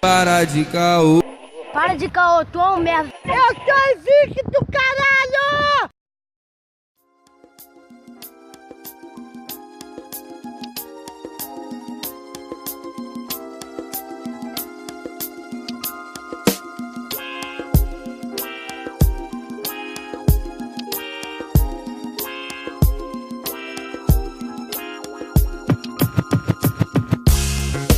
Para 0.00 0.44
de 0.44 0.64
caô. 0.66 1.22
Para 1.72 1.94
de 1.94 2.08
caô, 2.08 2.44
tu 2.44 2.60
é 2.60 2.70
um 2.70 2.78
merda. 2.78 3.12
Eu 3.24 3.54
sou 3.54 3.96
invicto, 3.96 4.66
caralho! 4.70 5.05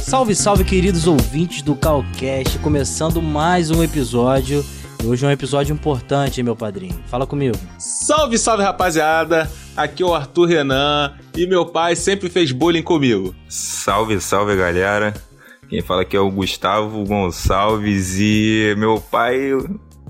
Salve, 0.08 0.34
salve, 0.34 0.64
queridos 0.64 1.06
ouvintes 1.06 1.60
do 1.60 1.76
Calcast, 1.76 2.58
começando 2.60 3.20
mais 3.20 3.70
um 3.70 3.84
episódio. 3.84 4.64
Hoje 5.04 5.26
é 5.26 5.28
um 5.28 5.30
episódio 5.30 5.74
importante, 5.74 6.42
meu 6.42 6.56
padrinho. 6.56 6.98
Fala 7.08 7.26
comigo. 7.26 7.54
Salve, 7.78 8.38
salve, 8.38 8.62
rapaziada. 8.62 9.50
Aqui 9.76 10.02
é 10.02 10.06
o 10.06 10.14
Arthur 10.14 10.46
Renan 10.46 11.12
e 11.36 11.46
meu 11.46 11.66
pai 11.66 11.94
sempre 11.94 12.30
fez 12.30 12.50
bullying 12.52 12.82
comigo. 12.82 13.34
Salve, 13.50 14.18
salve, 14.18 14.56
galera. 14.56 15.12
Quem 15.68 15.82
fala 15.82 16.00
aqui 16.00 16.16
é 16.16 16.20
o 16.20 16.30
Gustavo 16.30 17.04
Gonçalves 17.04 18.18
e 18.18 18.74
meu 18.78 19.02
pai 19.10 19.50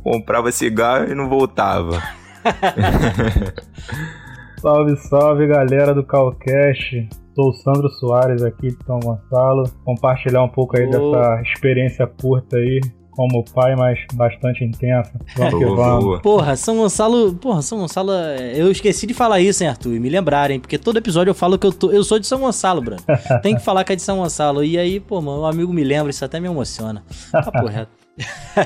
comprava 0.05 0.53
cigarro 0.53 1.11
e 1.11 1.15
não 1.17 1.29
voltava. 1.29 2.01
salve, 4.63 4.97
salve, 5.09 5.49
galera 5.49 5.93
do 5.93 6.07
Calcast. 6.07 7.09
Sou 7.39 7.51
o 7.51 7.53
Sandro 7.53 7.89
Soares 7.89 8.43
aqui 8.43 8.73
de 8.73 8.85
São 8.85 8.99
Gonçalo. 8.99 9.63
Compartilhar 9.85 10.43
um 10.43 10.49
pouco 10.49 10.77
aí 10.77 10.89
oh. 10.89 10.91
dessa 10.91 11.41
experiência 11.43 12.05
curta 12.05 12.57
aí 12.57 12.81
como 13.13 13.45
pai, 13.55 13.77
mas 13.77 13.97
bastante 14.15 14.65
intensa. 14.65 15.13
Vamos 15.37 15.55
que 15.55 15.65
vamos. 15.65 16.21
Porra, 16.21 16.57
São 16.57 16.79
Gonçalo. 16.79 17.33
Porra, 17.35 17.63
São 17.63 17.79
Gonçalo. 17.79 18.11
Eu 18.57 18.73
esqueci 18.73 19.07
de 19.07 19.15
falar 19.15 19.39
isso, 19.39 19.63
hein, 19.63 19.71
Arthur? 19.71 19.95
E 19.95 20.01
me 20.01 20.09
lembrarem, 20.09 20.59
porque 20.59 20.77
todo 20.77 20.97
episódio 20.97 21.31
eu 21.31 21.35
falo 21.35 21.57
que 21.57 21.67
eu, 21.69 21.73
tô, 21.73 21.93
eu 21.93 22.03
sou 22.03 22.19
de 22.19 22.27
São 22.27 22.41
Gonçalo, 22.41 22.83
Bruno. 22.83 23.03
Tem 23.41 23.55
que 23.55 23.63
falar 23.63 23.85
que 23.85 23.93
é 23.93 23.97
de 23.97 24.03
São 24.03 24.19
Gonçalo. 24.19 24.65
E 24.65 24.77
aí, 24.77 24.99
pô, 24.99 25.21
mano, 25.21 25.43
um 25.43 25.47
amigo 25.47 25.73
me 25.73 25.85
lembra, 25.85 26.11
isso 26.11 26.25
até 26.25 26.41
me 26.41 26.49
emociona. 26.49 27.05
Tá 27.31 27.53
porra. 27.53 27.89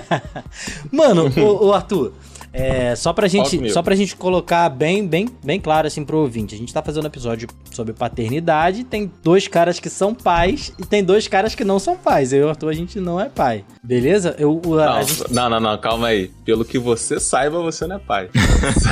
mano, 0.91 1.25
ô, 1.39 1.67
ô 1.67 1.73
Arthur. 1.75 2.15
É, 2.53 2.95
só 2.95 3.13
pra 3.13 3.27
gente, 3.29 3.71
só 3.71 3.83
pra 3.83 3.95
gente 3.95 4.15
colocar 4.15 4.69
bem, 4.69 5.07
bem, 5.07 5.29
bem 5.43 5.59
claro 5.59 5.87
assim 5.87 6.05
pro 6.05 6.19
ouvinte. 6.19 6.55
A 6.55 6.59
gente 6.59 6.73
tá 6.73 6.83
fazendo 6.83 7.05
um 7.05 7.07
episódio 7.07 7.49
sobre 7.73 7.95
paternidade, 7.95 8.85
tem 8.85 9.11
dois 9.23 9.49
caras 9.49 9.81
que 9.81 9.89
são 9.89 10.15
pais 10.15 10.73
e 10.79 10.85
tem 10.85 11.03
dois 11.03 11.27
caras 11.27 11.55
que 11.55 11.65
não 11.65 11.79
são 11.79 11.97
pais. 11.97 12.33
Eu 12.33 12.41
e 12.41 12.45
o 12.45 12.49
Arthur, 12.51 12.69
a 12.69 12.75
gente 12.75 13.01
não 13.01 13.19
é 13.19 13.31
pai. 13.31 13.65
Beleza? 13.83 14.37
Eu, 14.39 14.61
a, 14.65 14.69
não, 14.69 14.93
a 14.93 15.03
gente... 15.03 15.33
não, 15.33 15.49
não, 15.49 15.61
não, 15.61 15.79
calma 15.79 16.09
aí. 16.09 16.31
Pelo 16.45 16.65
que 16.65 16.79
você 16.79 17.19
saiba, 17.19 17.63
você 17.63 17.87
não 17.87 17.97
é 17.97 17.99
pai. 17.99 18.29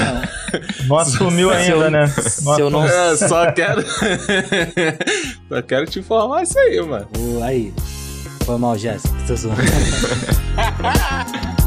não 0.89 0.99
assumiu 0.99 1.51
ainda, 1.51 1.91
né? 1.91 2.07
Se 2.07 2.61
eu 2.61 2.71
não... 2.71 2.85
É, 2.85 3.17
só 3.17 3.53
quero... 3.53 3.85
só 5.49 5.63
quero 5.63 5.87
te 5.87 5.99
informar 5.99 6.45
isso 6.45 6.59
aí, 6.59 6.81
mano. 6.81 7.09
aí. 7.43 7.75
Foi 8.45 8.57
mal, 8.57 8.77
Jéssica. 8.77 9.15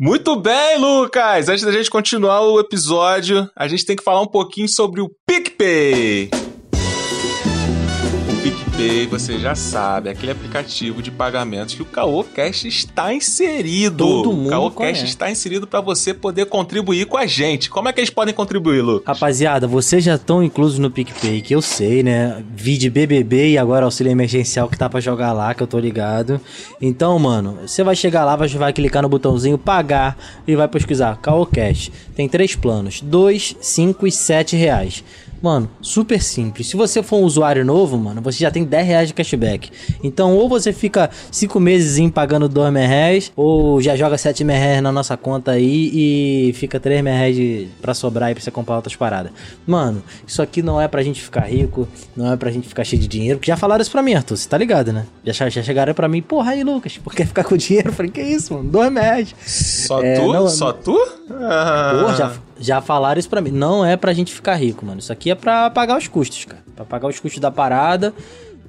Muito 0.00 0.36
bem, 0.36 0.78
Lucas! 0.78 1.48
Antes 1.48 1.64
da 1.64 1.72
gente 1.72 1.90
continuar 1.90 2.42
o 2.42 2.60
episódio, 2.60 3.50
a 3.56 3.66
gente 3.66 3.84
tem 3.84 3.96
que 3.96 4.04
falar 4.04 4.22
um 4.22 4.28
pouquinho 4.28 4.68
sobre 4.68 5.00
o 5.00 5.10
PicPay. 5.26 6.30
PicPay, 8.78 9.06
você 9.06 9.40
já 9.40 9.56
sabe, 9.56 10.08
aquele 10.08 10.30
aplicativo 10.30 11.02
de 11.02 11.10
pagamentos 11.10 11.74
que 11.74 11.82
o 11.82 11.84
CaoCast 11.84 12.68
está 12.68 13.12
inserido. 13.12 14.06
Todo 14.06 14.32
mundo 14.32 14.46
O 14.46 14.50
CaoCast 14.50 15.04
está 15.04 15.28
inserido 15.28 15.66
para 15.66 15.80
você 15.80 16.14
poder 16.14 16.46
contribuir 16.46 17.06
com 17.06 17.16
a 17.16 17.26
gente. 17.26 17.68
Como 17.68 17.88
é 17.88 17.92
que 17.92 17.98
eles 17.98 18.10
podem 18.10 18.32
contribuir, 18.32 18.80
Lu? 18.80 19.02
Rapaziada, 19.04 19.66
vocês 19.66 20.04
já 20.04 20.14
estão 20.14 20.44
inclusos 20.44 20.78
no 20.78 20.92
PicPay, 20.92 21.40
que 21.40 21.52
eu 21.52 21.60
sei, 21.60 22.04
né? 22.04 22.40
Vi 22.54 22.78
de 22.78 22.88
BBB 22.88 23.50
e 23.50 23.58
agora 23.58 23.84
auxílio 23.84 24.12
emergencial 24.12 24.68
que 24.68 24.78
tá 24.78 24.88
para 24.88 25.00
jogar 25.00 25.32
lá, 25.32 25.52
que 25.54 25.62
eu 25.62 25.66
tô 25.66 25.80
ligado. 25.80 26.40
Então, 26.80 27.18
mano, 27.18 27.58
você 27.66 27.82
vai 27.82 27.96
chegar 27.96 28.24
lá, 28.24 28.36
vai, 28.36 28.46
vai 28.48 28.72
clicar 28.72 29.02
no 29.02 29.08
botãozinho 29.08 29.58
pagar 29.58 30.16
e 30.46 30.54
vai 30.54 30.68
pesquisar 30.68 31.20
CaoCast. 31.20 31.90
Tem 32.14 32.28
três 32.28 32.54
planos, 32.54 33.00
dois, 33.00 33.56
cinco 33.60 34.06
e 34.06 34.12
sete 34.12 34.54
reais. 34.54 35.02
Mano, 35.40 35.70
super 35.80 36.22
simples. 36.22 36.66
Se 36.66 36.76
você 36.76 37.02
for 37.02 37.18
um 37.18 37.22
usuário 37.22 37.64
novo, 37.64 37.96
mano, 37.96 38.20
você 38.20 38.38
já 38.38 38.50
tem 38.50 38.64
10 38.64 38.86
reais 38.86 39.08
de 39.08 39.14
cashback. 39.14 39.70
Então, 40.02 40.36
ou 40.36 40.48
você 40.48 40.72
fica 40.72 41.10
5 41.30 41.60
meses 41.60 41.98
pagando 42.10 42.48
2 42.48 42.74
reais, 42.74 43.32
ou 43.36 43.80
já 43.80 43.96
joga 43.96 44.18
7 44.18 44.44
reais 44.44 44.82
na 44.82 44.92
nossa 44.92 45.16
conta 45.16 45.52
aí 45.52 45.90
e 46.48 46.52
fica 46.54 46.80
3 46.80 47.04
reais 47.04 47.68
pra 47.80 47.94
sobrar 47.94 48.28
aí 48.28 48.34
pra 48.34 48.42
você 48.42 48.50
comprar 48.50 48.76
outras 48.76 48.96
paradas. 48.96 49.32
Mano, 49.66 50.02
isso 50.26 50.42
aqui 50.42 50.62
não 50.62 50.80
é 50.80 50.88
pra 50.88 51.02
gente 51.02 51.20
ficar 51.20 51.42
rico, 51.42 51.88
não 52.16 52.32
é 52.32 52.36
pra 52.36 52.50
gente 52.50 52.68
ficar 52.68 52.84
cheio 52.84 53.00
de 53.00 53.08
dinheiro, 53.08 53.38
porque 53.38 53.50
já 53.50 53.56
falaram 53.56 53.82
isso 53.82 53.90
pra 53.90 54.02
mim, 54.02 54.14
Arthur, 54.14 54.36
você 54.36 54.48
tá 54.48 54.58
ligado, 54.58 54.92
né? 54.92 55.06
Já, 55.24 55.48
já 55.48 55.62
chegaram 55.62 55.94
pra 55.94 56.08
mim, 56.08 56.22
porra 56.22 56.52
aí, 56.52 56.64
Lucas, 56.64 56.98
por 56.98 57.14
que 57.14 57.24
ficar 57.24 57.44
com 57.44 57.56
dinheiro? 57.56 57.88
Eu 57.90 57.92
falei, 57.92 58.10
que 58.10 58.22
isso, 58.22 58.54
mano? 58.54 58.68
2 58.70 58.92
reais. 58.94 59.34
Só 59.46 60.02
é, 60.02 60.14
tu? 60.14 60.32
Não, 60.32 60.48
Só 60.48 60.72
tu? 60.72 60.96
Ah. 61.30 61.98
Porra, 62.00 62.16
já, 62.16 62.32
já 62.58 62.80
falaram 62.80 63.18
isso 63.18 63.28
pra 63.28 63.40
mim. 63.40 63.50
Não 63.50 63.84
é 63.84 63.96
pra 63.96 64.12
gente 64.12 64.32
ficar 64.32 64.54
rico, 64.54 64.84
mano. 64.84 64.98
Isso 64.98 65.12
aqui 65.12 65.30
é 65.30 65.34
pra 65.34 65.70
pagar 65.70 65.96
os 65.96 66.08
custos, 66.08 66.44
cara. 66.44 66.62
Pra 66.74 66.84
pagar 66.84 67.08
os 67.08 67.18
custos 67.18 67.40
da 67.40 67.50
parada. 67.50 68.12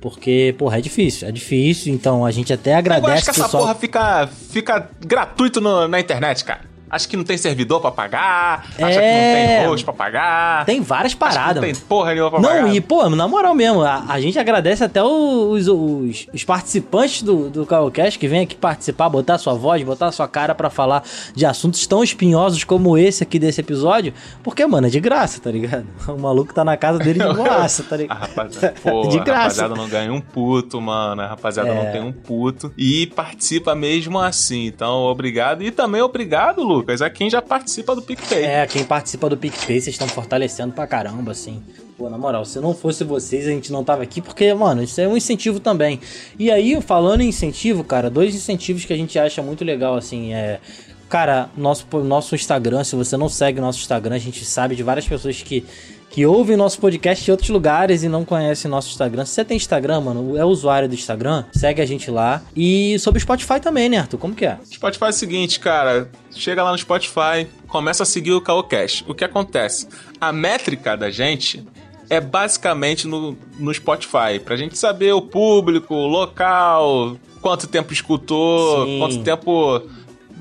Porque, 0.01 0.55
porra, 0.57 0.77
é 0.77 0.81
difícil, 0.81 1.27
é 1.27 1.31
difícil, 1.31 1.94
então 1.94 2.25
a 2.25 2.31
gente 2.31 2.53
até 2.53 2.73
agradece. 2.73 3.09
Eu 3.09 3.13
acho 3.16 3.23
que 3.25 3.29
essa 3.31 3.44
pessoal... 3.44 3.63
porra 3.63 3.75
fica, 3.75 4.27
fica 4.27 4.89
gratuito 5.05 5.59
no, 5.59 5.89
na 5.89 6.00
internet, 6.00 6.45
cara 6.45 6.69
acha 6.89 7.07
que 7.07 7.16
não 7.16 7.23
tem 7.23 7.38
servidor 7.38 7.79
pra 7.79 7.91
pagar, 7.91 8.66
é... 8.77 8.83
acha 8.83 9.00
que 9.00 9.05
não 9.05 9.33
tem 9.33 9.55
é. 9.55 9.67
host 9.67 9.85
pra 9.85 9.94
pagar. 9.94 10.66
Tem 10.66 10.81
várias 10.81 11.13
paradas. 11.13 11.55
não 11.55 11.61
tem 11.61 11.75
porra 11.75 12.13
nenhuma 12.13 12.31
pra 12.31 12.39
não, 12.39 12.50
pagar. 12.50 12.61
Não, 12.63 12.73
e, 12.73 12.81
pô, 12.81 13.07
na 13.09 13.27
moral 13.27 13.53
mesmo, 13.53 13.81
a, 13.81 14.05
a 14.07 14.19
gente 14.19 14.39
agradece 14.39 14.83
até 14.83 15.03
os, 15.03 15.67
os, 15.67 16.27
os 16.33 16.44
participantes 16.44 17.22
do, 17.22 17.50
do 17.50 17.66
Calcast 17.66 18.17
que 18.17 18.27
vem 18.27 18.41
aqui 18.41 18.55
participar, 18.55 19.09
botar 19.09 19.38
sua 19.38 19.53
voz, 19.53 19.83
botar 19.83 20.11
sua 20.11 20.27
cara 20.27 20.55
pra 20.55 20.69
falar 20.69 21.03
de 21.35 21.45
assuntos 21.45 21.85
tão 21.85 22.03
espinhosos 22.03 22.63
como 22.63 22.97
esse 22.97 23.23
aqui 23.23 23.38
desse 23.38 23.61
episódio, 23.61 24.13
porque, 24.44 24.66
mano, 24.66 24.88
é 24.88 24.89
de 24.89 25.00
graça, 25.00 25.39
tá 25.39 25.51
ligado? 25.51 25.85
O 26.09 26.17
maluco 26.19 26.53
tá 26.53 26.66
na 26.66 26.75
casa 26.75 26.97
dele 26.97 27.19
de 27.19 27.33
boaça, 27.35 27.83
tá 27.83 27.95
ligado? 27.95 28.19
Rapaziada, 28.19 28.75
pô, 28.81 29.07
de 29.07 29.19
graça. 29.19 29.31
A 29.31 29.67
rapaziada 29.67 29.75
não 29.75 29.88
ganha 29.88 30.11
um 30.11 30.19
puto, 30.19 30.81
mano. 30.81 31.21
A 31.21 31.27
rapaziada 31.27 31.69
é... 31.69 31.83
não 31.83 31.91
tem 31.91 32.01
um 32.01 32.11
puto. 32.11 32.73
E 32.75 33.06
participa 33.07 33.75
mesmo 33.75 34.19
assim. 34.19 34.66
Então, 34.66 35.03
obrigado. 35.03 35.61
E 35.61 35.69
também 35.69 36.01
obrigado, 36.01 36.63
Lu 36.63 36.78
Lucas, 36.79 37.01
é 37.01 37.09
quem 37.09 37.29
já 37.29 37.41
participa 37.41 37.95
do 37.95 38.01
PicPay. 38.01 38.44
É, 38.44 38.67
quem 38.67 38.84
participa 38.84 39.29
do 39.29 39.38
PicPay, 39.38 39.81
vocês 39.81 39.94
estão 39.94 40.07
fortalecendo 40.07 40.73
pra 40.73 40.88
caramba, 40.88 41.31
assim. 41.31 41.62
Pô, 41.97 42.09
na 42.09 42.17
moral, 42.17 42.45
se 42.45 42.59
não 42.59 42.73
fosse 42.73 43.03
vocês, 43.03 43.45
a 43.45 43.51
gente 43.51 43.72
não 43.72 43.84
tava 43.84 44.03
aqui, 44.03 44.22
porque, 44.22 44.53
mano, 44.53 44.81
isso 44.81 45.00
é 45.01 45.07
um 45.07 45.18
incentivo 45.18 45.59
também. 45.59 46.00
E 46.38 46.50
aí, 46.50 46.79
falando 46.81 47.22
em 47.22 47.28
incentivo, 47.28 47.84
cara, 47.84 48.09
dois 48.09 48.34
incentivos 48.34 48.85
que 48.85 48.94
a 48.94 48.95
gente 48.95 49.19
acha 49.19 49.41
muito 49.41 49.63
legal, 49.63 49.95
assim, 49.95 50.34
é. 50.34 50.59
Cara, 51.09 51.50
nosso, 51.57 51.88
nosso 52.03 52.35
Instagram, 52.35 52.84
se 52.84 52.95
você 52.95 53.18
não 53.18 53.28
segue 53.28 53.59
o 53.59 53.62
nosso 53.63 53.79
Instagram, 53.79 54.16
a 54.16 54.19
gente 54.19 54.45
sabe 54.45 54.75
de 54.75 54.84
várias 54.84 55.07
pessoas 55.07 55.41
que 55.41 55.66
que 56.09 56.25
ouvem 56.25 56.57
nosso 56.57 56.79
podcast 56.79 57.29
em 57.29 57.31
outros 57.31 57.49
lugares 57.49 58.03
e 58.03 58.09
não 58.09 58.25
conhecem 58.25 58.69
nosso 58.69 58.89
Instagram. 58.89 59.25
Se 59.25 59.33
você 59.33 59.45
tem 59.45 59.57
Instagram, 59.57 60.01
mano, 60.01 60.37
é 60.37 60.43
usuário 60.43 60.87
do 60.89 60.95
Instagram, 60.95 61.45
segue 61.53 61.81
a 61.81 61.85
gente 61.85 62.09
lá. 62.09 62.41
E 62.56 62.97
sobre 63.00 63.19
o 63.19 63.21
Spotify 63.21 63.59
também, 63.59 63.89
né, 63.89 63.97
Arthur? 63.97 64.17
Como 64.17 64.35
que 64.35 64.45
é? 64.45 64.57
Spotify 64.65 65.06
é 65.06 65.09
o 65.09 65.13
seguinte, 65.13 65.59
cara. 65.59 66.09
Chega 66.31 66.63
lá 66.63 66.71
no 66.71 66.77
Spotify, 66.77 67.47
começa 67.67 68.03
a 68.03 68.06
seguir 68.06 68.31
o 68.31 68.41
Caocast. 68.41 69.06
O 69.07 69.13
que 69.13 69.23
acontece? 69.23 69.88
A 70.19 70.31
métrica 70.31 70.97
da 70.97 71.11
gente 71.11 71.65
é 72.09 72.19
basicamente 72.19 73.07
no, 73.07 73.38
no 73.57 73.73
Spotify. 73.73 74.39
Pra 74.44 74.55
gente 74.57 74.77
saber 74.77 75.13
o 75.13 75.21
público, 75.21 75.94
o 75.94 76.07
local, 76.07 77.17
quanto 77.41 77.67
tempo 77.67 77.94
escutou, 77.94 78.85
Sim. 78.85 79.00
quanto 79.00 79.23
tempo 79.23 79.81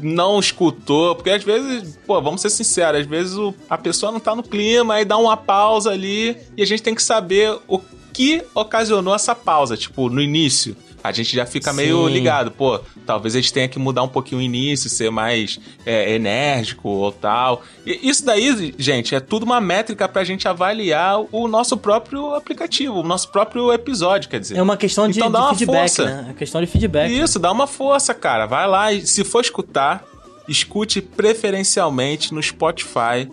não 0.00 0.38
escutou, 0.38 1.14
porque 1.14 1.30
às 1.30 1.42
vezes, 1.42 1.98
pô, 2.06 2.20
vamos 2.20 2.40
ser 2.40 2.50
sinceros, 2.50 3.00
às 3.00 3.06
vezes 3.06 3.34
o, 3.36 3.54
a 3.68 3.76
pessoa 3.76 4.12
não 4.12 4.20
tá 4.20 4.34
no 4.34 4.42
clima, 4.42 4.94
aí 4.94 5.04
dá 5.04 5.16
uma 5.16 5.36
pausa 5.36 5.90
ali 5.90 6.36
e 6.56 6.62
a 6.62 6.66
gente 6.66 6.82
tem 6.82 6.94
que 6.94 7.02
saber 7.02 7.58
o 7.66 7.80
que 8.12 8.42
ocasionou 8.54 9.14
essa 9.14 9.34
pausa, 9.34 9.76
tipo, 9.76 10.08
no 10.08 10.20
início 10.20 10.76
a 11.08 11.12
gente 11.12 11.34
já 11.34 11.46
fica 11.46 11.70
Sim. 11.70 11.76
meio 11.76 12.06
ligado, 12.06 12.50
pô, 12.50 12.80
talvez 13.06 13.34
a 13.34 13.40
gente 13.40 13.52
tenha 13.52 13.68
que 13.68 13.78
mudar 13.78 14.02
um 14.02 14.08
pouquinho 14.08 14.40
o 14.40 14.44
início, 14.44 14.90
ser 14.90 15.10
mais 15.10 15.58
é, 15.84 16.14
enérgico 16.14 16.88
ou 16.88 17.10
tal. 17.10 17.62
E 17.86 18.08
isso 18.08 18.24
daí, 18.24 18.74
gente, 18.78 19.14
é 19.14 19.20
tudo 19.20 19.44
uma 19.44 19.60
métrica 19.60 20.08
pra 20.08 20.22
gente 20.24 20.46
avaliar 20.46 21.20
o 21.32 21.48
nosso 21.48 21.76
próprio 21.76 22.34
aplicativo, 22.34 23.00
o 23.00 23.02
nosso 23.02 23.30
próprio 23.30 23.72
episódio, 23.72 24.28
quer 24.28 24.40
dizer. 24.40 24.56
É 24.56 24.62
uma 24.62 24.76
questão 24.76 25.08
de, 25.08 25.18
então, 25.18 25.30
dá 25.30 25.40
uma 25.40 25.54
feedback, 25.54 25.96
força. 25.96 26.04
né? 26.04 26.26
É 26.30 26.32
questão 26.34 26.60
de 26.60 26.66
feedback. 26.66 27.10
Isso, 27.10 27.38
dá 27.38 27.50
uma 27.50 27.66
força, 27.66 28.12
cara. 28.14 28.46
Vai 28.46 28.66
lá 28.66 28.92
e 28.92 29.06
se 29.06 29.24
for 29.24 29.40
escutar, 29.40 30.04
escute 30.46 31.00
preferencialmente 31.00 32.32
no 32.34 32.42
Spotify 32.42 33.28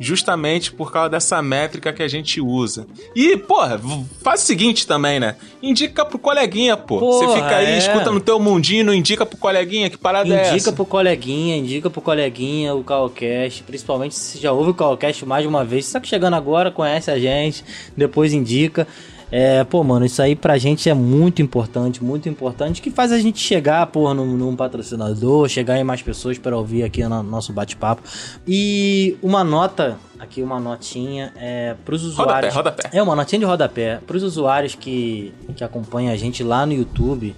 justamente 0.00 0.72
por 0.72 0.90
causa 0.90 1.10
dessa 1.10 1.42
métrica 1.42 1.92
que 1.92 2.02
a 2.02 2.08
gente 2.08 2.40
usa. 2.40 2.86
E, 3.14 3.36
porra, 3.36 3.78
faz 4.22 4.42
o 4.42 4.46
seguinte 4.46 4.86
também, 4.86 5.20
né? 5.20 5.36
Indica 5.62 6.06
pro 6.06 6.18
coleguinha, 6.18 6.74
pô. 6.74 6.98
Você 6.98 7.28
fica 7.34 7.56
aí, 7.56 7.66
é. 7.66 7.78
escuta 7.78 8.10
no 8.10 8.18
teu 8.18 8.40
mundinho, 8.40 8.82
não 8.82 8.94
indica 8.94 9.26
pro 9.26 9.36
coleguinha, 9.36 9.90
que 9.90 9.98
parada 9.98 10.34
é 10.34 10.40
Indica 10.40 10.56
essa? 10.56 10.72
pro 10.72 10.86
coleguinha, 10.86 11.56
indica 11.56 11.90
pro 11.90 12.00
coleguinha 12.00 12.74
o 12.74 12.82
Calcast, 12.82 13.62
principalmente 13.64 14.14
se 14.14 14.32
você 14.32 14.38
já 14.38 14.52
ouve 14.52 14.70
o 14.70 14.74
Calcast 14.74 15.26
mais 15.26 15.42
de 15.42 15.48
uma 15.48 15.66
vez. 15.66 15.84
Se 15.84 15.92
tá 15.92 16.00
chegando 16.02 16.34
agora, 16.34 16.70
conhece 16.70 17.10
a 17.10 17.18
gente, 17.18 17.62
depois 17.94 18.32
indica. 18.32 18.88
É, 19.30 19.62
pô, 19.62 19.84
mano, 19.84 20.04
isso 20.04 20.20
aí 20.20 20.34
pra 20.34 20.58
gente 20.58 20.88
é 20.88 20.94
muito 20.94 21.40
importante, 21.40 22.02
muito 22.02 22.28
importante, 22.28 22.82
que 22.82 22.90
faz 22.90 23.12
a 23.12 23.18
gente 23.18 23.38
chegar, 23.38 23.86
pô, 23.86 24.12
num, 24.12 24.36
num 24.36 24.56
patrocinador, 24.56 25.48
chegar 25.48 25.78
em 25.78 25.84
mais 25.84 26.02
pessoas 26.02 26.36
para 26.36 26.56
ouvir 26.56 26.82
aqui 26.82 27.02
no 27.04 27.22
nosso 27.22 27.52
bate-papo. 27.52 28.02
E 28.46 29.16
uma 29.22 29.44
nota, 29.44 29.96
aqui 30.18 30.42
uma 30.42 30.58
notinha, 30.58 31.32
é, 31.36 31.76
pros 31.84 32.02
usuários. 32.02 32.54
Rodapé, 32.54 32.78
rodapé. 32.80 32.98
É, 32.98 33.02
uma 33.02 33.14
notinha 33.14 33.38
de 33.38 33.44
rodapé. 33.44 34.00
Pros 34.04 34.24
usuários 34.24 34.74
que, 34.74 35.32
que 35.54 35.62
acompanham 35.62 36.12
a 36.12 36.16
gente 36.16 36.42
lá 36.42 36.66
no 36.66 36.72
YouTube, 36.72 37.34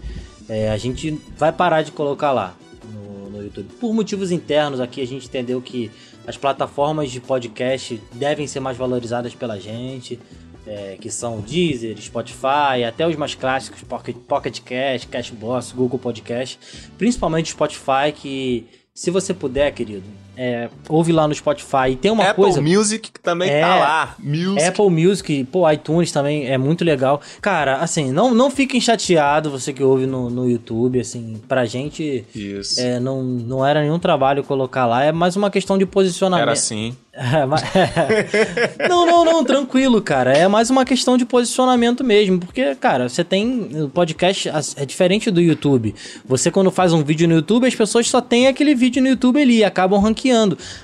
é, 0.49 0.71
a 0.71 0.79
gente 0.79 1.21
vai 1.37 1.53
parar 1.53 1.83
de 1.83 1.93
colocar 1.93 2.33
lá 2.33 2.55
no, 2.91 3.31
no 3.31 3.43
YouTube. 3.43 3.69
Por 3.79 3.93
motivos 3.93 4.31
internos 4.31 4.81
aqui, 4.81 5.03
a 5.03 5.07
gente 5.07 5.27
entendeu 5.27 5.61
que 5.61 5.91
as 6.27 6.39
plataformas 6.39 7.11
de 7.11 7.21
podcast 7.21 8.01
devem 8.15 8.47
ser 8.47 8.61
mais 8.61 8.79
valorizadas 8.79 9.35
pela 9.35 9.59
gente. 9.59 10.19
É, 10.67 10.97
que 11.01 11.11
são 11.11 11.41
Deezer, 11.41 12.01
Spotify, 12.01 12.85
até 12.87 13.07
os 13.07 13.17
mais 13.17 13.35
clássicos, 13.35 13.83
Pocket, 13.83 14.17
Pocket 14.17 14.61
Cast, 14.61 15.09
Cashbox, 15.09 15.73
Google 15.73 15.99
Podcast, 15.99 16.59
principalmente 16.97 17.51
Spotify, 17.51 18.13
que 18.15 18.67
se 18.95 19.11
você 19.11 19.33
puder, 19.33 19.73
querido, 19.73 20.05
é, 20.37 20.69
ouve 20.89 21.13
lá 21.13 21.27
no 21.29 21.35
Spotify. 21.35 21.91
E 21.91 21.97
tem 21.97 22.11
uma 22.11 22.25
Apple 22.25 22.45
coisa... 22.45 22.61
Music 22.61 23.11
que 23.13 23.21
também 23.21 23.51
É, 23.51 23.61
tá 23.61 23.77
lá. 23.77 24.15
Music. 24.19 24.63
Apple 24.67 24.91
Music, 24.91 25.45
pô, 25.45 25.71
iTunes 25.71 26.11
também 26.13 26.47
é 26.51 26.57
muito 26.59 26.85
legal. 26.85 27.21
Cara, 27.41 27.77
assim, 27.77 28.11
não, 28.13 28.35
não 28.35 28.51
fiquem 28.51 28.81
chateados, 28.81 29.51
você 29.53 29.73
que 29.73 29.83
ouve 29.83 30.07
no, 30.07 30.31
no 30.31 30.49
YouTube, 30.49 31.01
assim, 31.01 31.41
pra 31.49 31.65
gente 31.65 32.25
Isso. 32.35 32.81
é, 32.81 32.99
não, 33.01 33.23
não 33.23 33.65
era 33.67 33.81
nenhum 33.83 33.99
trabalho 33.99 34.43
colocar 34.43 34.87
lá, 34.87 35.05
é 35.05 35.13
mais 35.13 35.37
uma 35.37 35.51
questão 35.51 35.77
de 35.77 35.87
posicionamento. 35.87 36.43
Era 36.43 36.53
assim. 36.53 36.97
Não, 38.89 39.05
não, 39.07 39.23
não, 39.25 39.45
tranquilo, 39.45 40.01
cara. 40.01 40.33
É 40.33 40.49
mais 40.49 40.71
uma 40.71 40.83
questão 40.85 41.17
de 41.19 41.27
posicionamento 41.27 42.03
mesmo. 42.03 42.39
Porque, 42.39 42.75
cara, 42.77 43.07
você 43.09 43.23
tem. 43.23 43.69
O 43.85 43.89
podcast 43.91 44.49
as- 44.49 44.75
é 44.79 44.87
diferente 44.87 45.31
do 45.31 45.39
YouTube. 45.41 45.95
Você, 46.25 46.51
quando 46.51 46.71
faz 46.71 46.93
um 46.95 47.03
vídeo 47.05 47.29
no 47.29 47.35
YouTube, 47.35 47.67
as 47.67 47.75
pessoas 47.75 48.09
só 48.09 48.21
têm 48.23 48.47
aquele 48.47 48.75
vídeo 48.75 49.03
no 49.03 49.09
YouTube 49.11 49.41
ali 49.43 49.59
e 49.59 49.65
acabam 49.65 50.01
ranqueando. 50.01 50.22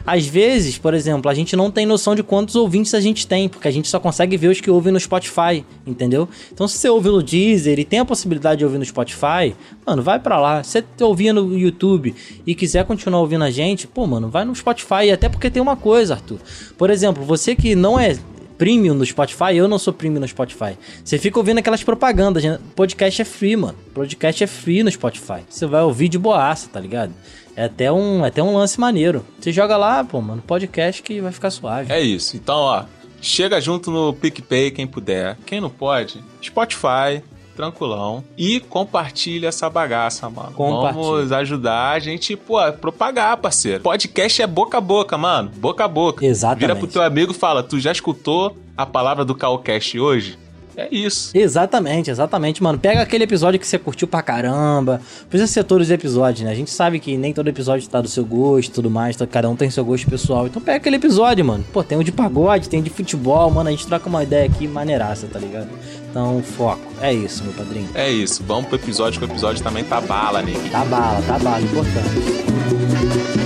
Às 0.06 0.26
vezes, 0.26 0.78
por 0.78 0.94
exemplo, 0.94 1.30
a 1.30 1.34
gente 1.34 1.54
não 1.54 1.70
tem 1.70 1.86
noção 1.86 2.14
de 2.14 2.22
quantos 2.22 2.56
ouvintes 2.56 2.94
a 2.94 3.00
gente 3.00 3.26
tem, 3.26 3.48
porque 3.48 3.68
a 3.68 3.70
gente 3.70 3.88
só 3.88 4.00
consegue 4.00 4.36
ver 4.36 4.48
os 4.48 4.60
que 4.60 4.70
ouvem 4.70 4.92
no 4.92 4.98
Spotify, 5.00 5.64
entendeu? 5.86 6.28
Então, 6.52 6.66
se 6.66 6.78
você 6.78 6.88
ouve 6.88 7.08
no 7.08 7.22
Deezer 7.22 7.78
e 7.78 7.84
tem 7.84 7.98
a 7.98 8.04
possibilidade 8.04 8.58
de 8.58 8.64
ouvir 8.64 8.78
no 8.78 8.84
Spotify, 8.84 9.54
mano, 9.86 10.02
vai 10.02 10.18
pra 10.18 10.38
lá. 10.38 10.62
Se 10.62 10.82
você 10.96 11.04
ouvir 11.04 11.32
no 11.32 11.56
YouTube 11.56 12.14
e 12.46 12.54
quiser 12.54 12.84
continuar 12.84 13.20
ouvindo 13.20 13.44
a 13.44 13.50
gente, 13.50 13.86
pô, 13.86 14.06
mano, 14.06 14.28
vai 14.28 14.44
no 14.44 14.54
Spotify. 14.54 15.10
Até 15.12 15.28
porque 15.28 15.50
tem 15.50 15.62
uma 15.62 15.76
coisa, 15.76 16.14
Arthur. 16.14 16.38
Por 16.76 16.90
exemplo, 16.90 17.24
você 17.24 17.54
que 17.54 17.74
não 17.74 17.98
é 17.98 18.16
premium 18.58 18.94
no 18.94 19.06
Spotify, 19.06 19.54
eu 19.54 19.68
não 19.68 19.78
sou 19.78 19.92
premium 19.92 20.20
no 20.20 20.28
Spotify. 20.28 20.76
Você 21.02 21.16
fica 21.16 21.38
ouvindo 21.38 21.58
aquelas 21.58 21.82
propagandas, 21.84 22.42
né? 22.42 22.58
podcast 22.74 23.22
é 23.22 23.24
free, 23.24 23.56
mano. 23.56 23.78
Podcast 23.94 24.42
é 24.42 24.46
free 24.46 24.82
no 24.82 24.90
Spotify. 24.90 25.42
Você 25.48 25.64
vai 25.64 25.82
ouvir 25.82 26.08
de 26.08 26.18
boaça, 26.18 26.68
tá 26.68 26.80
ligado? 26.80 27.14
É 27.58 27.64
até 27.64 27.90
um, 27.90 28.24
é 28.24 28.28
até 28.28 28.40
um 28.40 28.56
lance 28.56 28.78
maneiro. 28.78 29.24
Você 29.40 29.50
joga 29.50 29.76
lá, 29.76 30.04
pô, 30.04 30.20
mano, 30.20 30.40
podcast 30.40 31.02
que 31.02 31.20
vai 31.20 31.32
ficar 31.32 31.50
suave. 31.50 31.92
É 31.92 32.00
isso. 32.00 32.36
Então, 32.36 32.54
ó, 32.54 32.84
chega 33.20 33.60
junto 33.60 33.90
no 33.90 34.12
PicPay 34.12 34.70
quem 34.70 34.86
puder. 34.86 35.36
Quem 35.44 35.60
não 35.60 35.68
pode, 35.68 36.22
Spotify, 36.40 37.20
tranquilão. 37.56 38.22
E 38.36 38.60
compartilha 38.60 39.48
essa 39.48 39.68
bagaça, 39.68 40.30
mano. 40.30 40.52
Vamos 40.56 41.32
ajudar 41.32 41.94
a 41.94 41.98
gente, 41.98 42.36
pô, 42.36 42.58
a 42.58 42.72
propagar, 42.72 43.36
parceiro. 43.38 43.82
Podcast 43.82 44.40
é 44.40 44.46
boca 44.46 44.78
a 44.78 44.80
boca, 44.80 45.18
mano. 45.18 45.50
Boca 45.56 45.84
a 45.84 45.88
boca. 45.88 46.24
Exatamente. 46.24 46.60
Vira 46.60 46.76
pro 46.76 46.86
teu 46.86 47.02
amigo 47.02 47.32
e 47.32 47.34
fala, 47.34 47.64
tu 47.64 47.80
já 47.80 47.90
escutou 47.90 48.56
a 48.76 48.86
palavra 48.86 49.24
do 49.24 49.34
Calcast 49.34 49.98
hoje? 49.98 50.38
É 50.80 50.88
isso. 50.92 51.32
Exatamente, 51.36 52.08
exatamente, 52.08 52.62
mano. 52.62 52.78
Pega 52.78 53.02
aquele 53.02 53.24
episódio 53.24 53.58
que 53.58 53.66
você 53.66 53.76
curtiu 53.80 54.06
pra 54.06 54.22
caramba. 54.22 55.00
Precisa 55.28 55.50
ser 55.52 55.64
todos 55.64 55.88
os 55.88 55.90
episódios, 55.90 56.44
né? 56.44 56.52
A 56.52 56.54
gente 56.54 56.70
sabe 56.70 57.00
que 57.00 57.16
nem 57.16 57.32
todo 57.32 57.48
episódio 57.48 57.88
tá 57.88 58.00
do 58.00 58.06
seu 58.06 58.24
gosto 58.24 58.68
e 58.68 58.72
tudo 58.72 58.88
mais. 58.88 59.16
tá- 59.16 59.26
Cada 59.26 59.50
um 59.50 59.56
tem 59.56 59.68
seu 59.70 59.84
gosto 59.84 60.08
pessoal. 60.08 60.46
Então 60.46 60.62
pega 60.62 60.76
aquele 60.76 60.94
episódio, 60.94 61.44
mano. 61.44 61.64
Pô, 61.72 61.82
tem 61.82 61.98
um 61.98 62.02
de 62.04 62.12
pagode, 62.12 62.68
tem 62.68 62.80
de 62.80 62.90
futebol, 62.90 63.50
mano. 63.50 63.68
A 63.68 63.72
gente 63.72 63.88
troca 63.88 64.08
uma 64.08 64.22
ideia 64.22 64.46
aqui 64.46 64.68
maneiraça, 64.68 65.26
tá 65.26 65.40
ligado? 65.40 65.68
Então, 66.10 66.40
foco. 66.56 66.80
É 67.00 67.12
isso, 67.12 67.42
meu 67.42 67.52
padrinho. 67.54 67.88
É 67.94 68.08
isso. 68.08 68.44
Vamos 68.46 68.66
pro 68.66 68.76
episódio, 68.76 69.18
que 69.18 69.26
o 69.26 69.28
episódio 69.30 69.62
também 69.64 69.82
tá 69.82 70.00
bala, 70.00 70.40
nego. 70.42 70.60
Tá 70.70 70.84
bala, 70.84 71.20
tá 71.26 71.38
bala, 71.40 71.60
importante. 71.60 73.37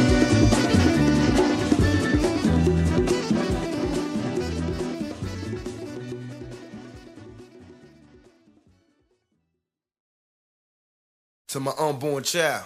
To 11.53 11.61
my 11.61 11.73
unborn 11.79 12.23
child. 12.25 12.65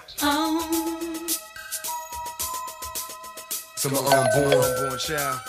To 3.82 3.90
my 3.90 3.98
unborn, 3.98 4.54
unborn 4.54 4.98
child. 4.98 5.40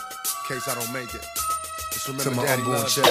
In 0.50 0.56
case 0.56 0.68
I 0.68 0.76
don't 0.76 0.92
make 0.92 1.14
it. 1.14 1.22
Just 1.94 2.08
remember 2.08 2.24
To 2.24 2.32
my 2.36 2.46
daddy 2.46 2.62
unborn 2.62 2.88
child. 2.90 3.10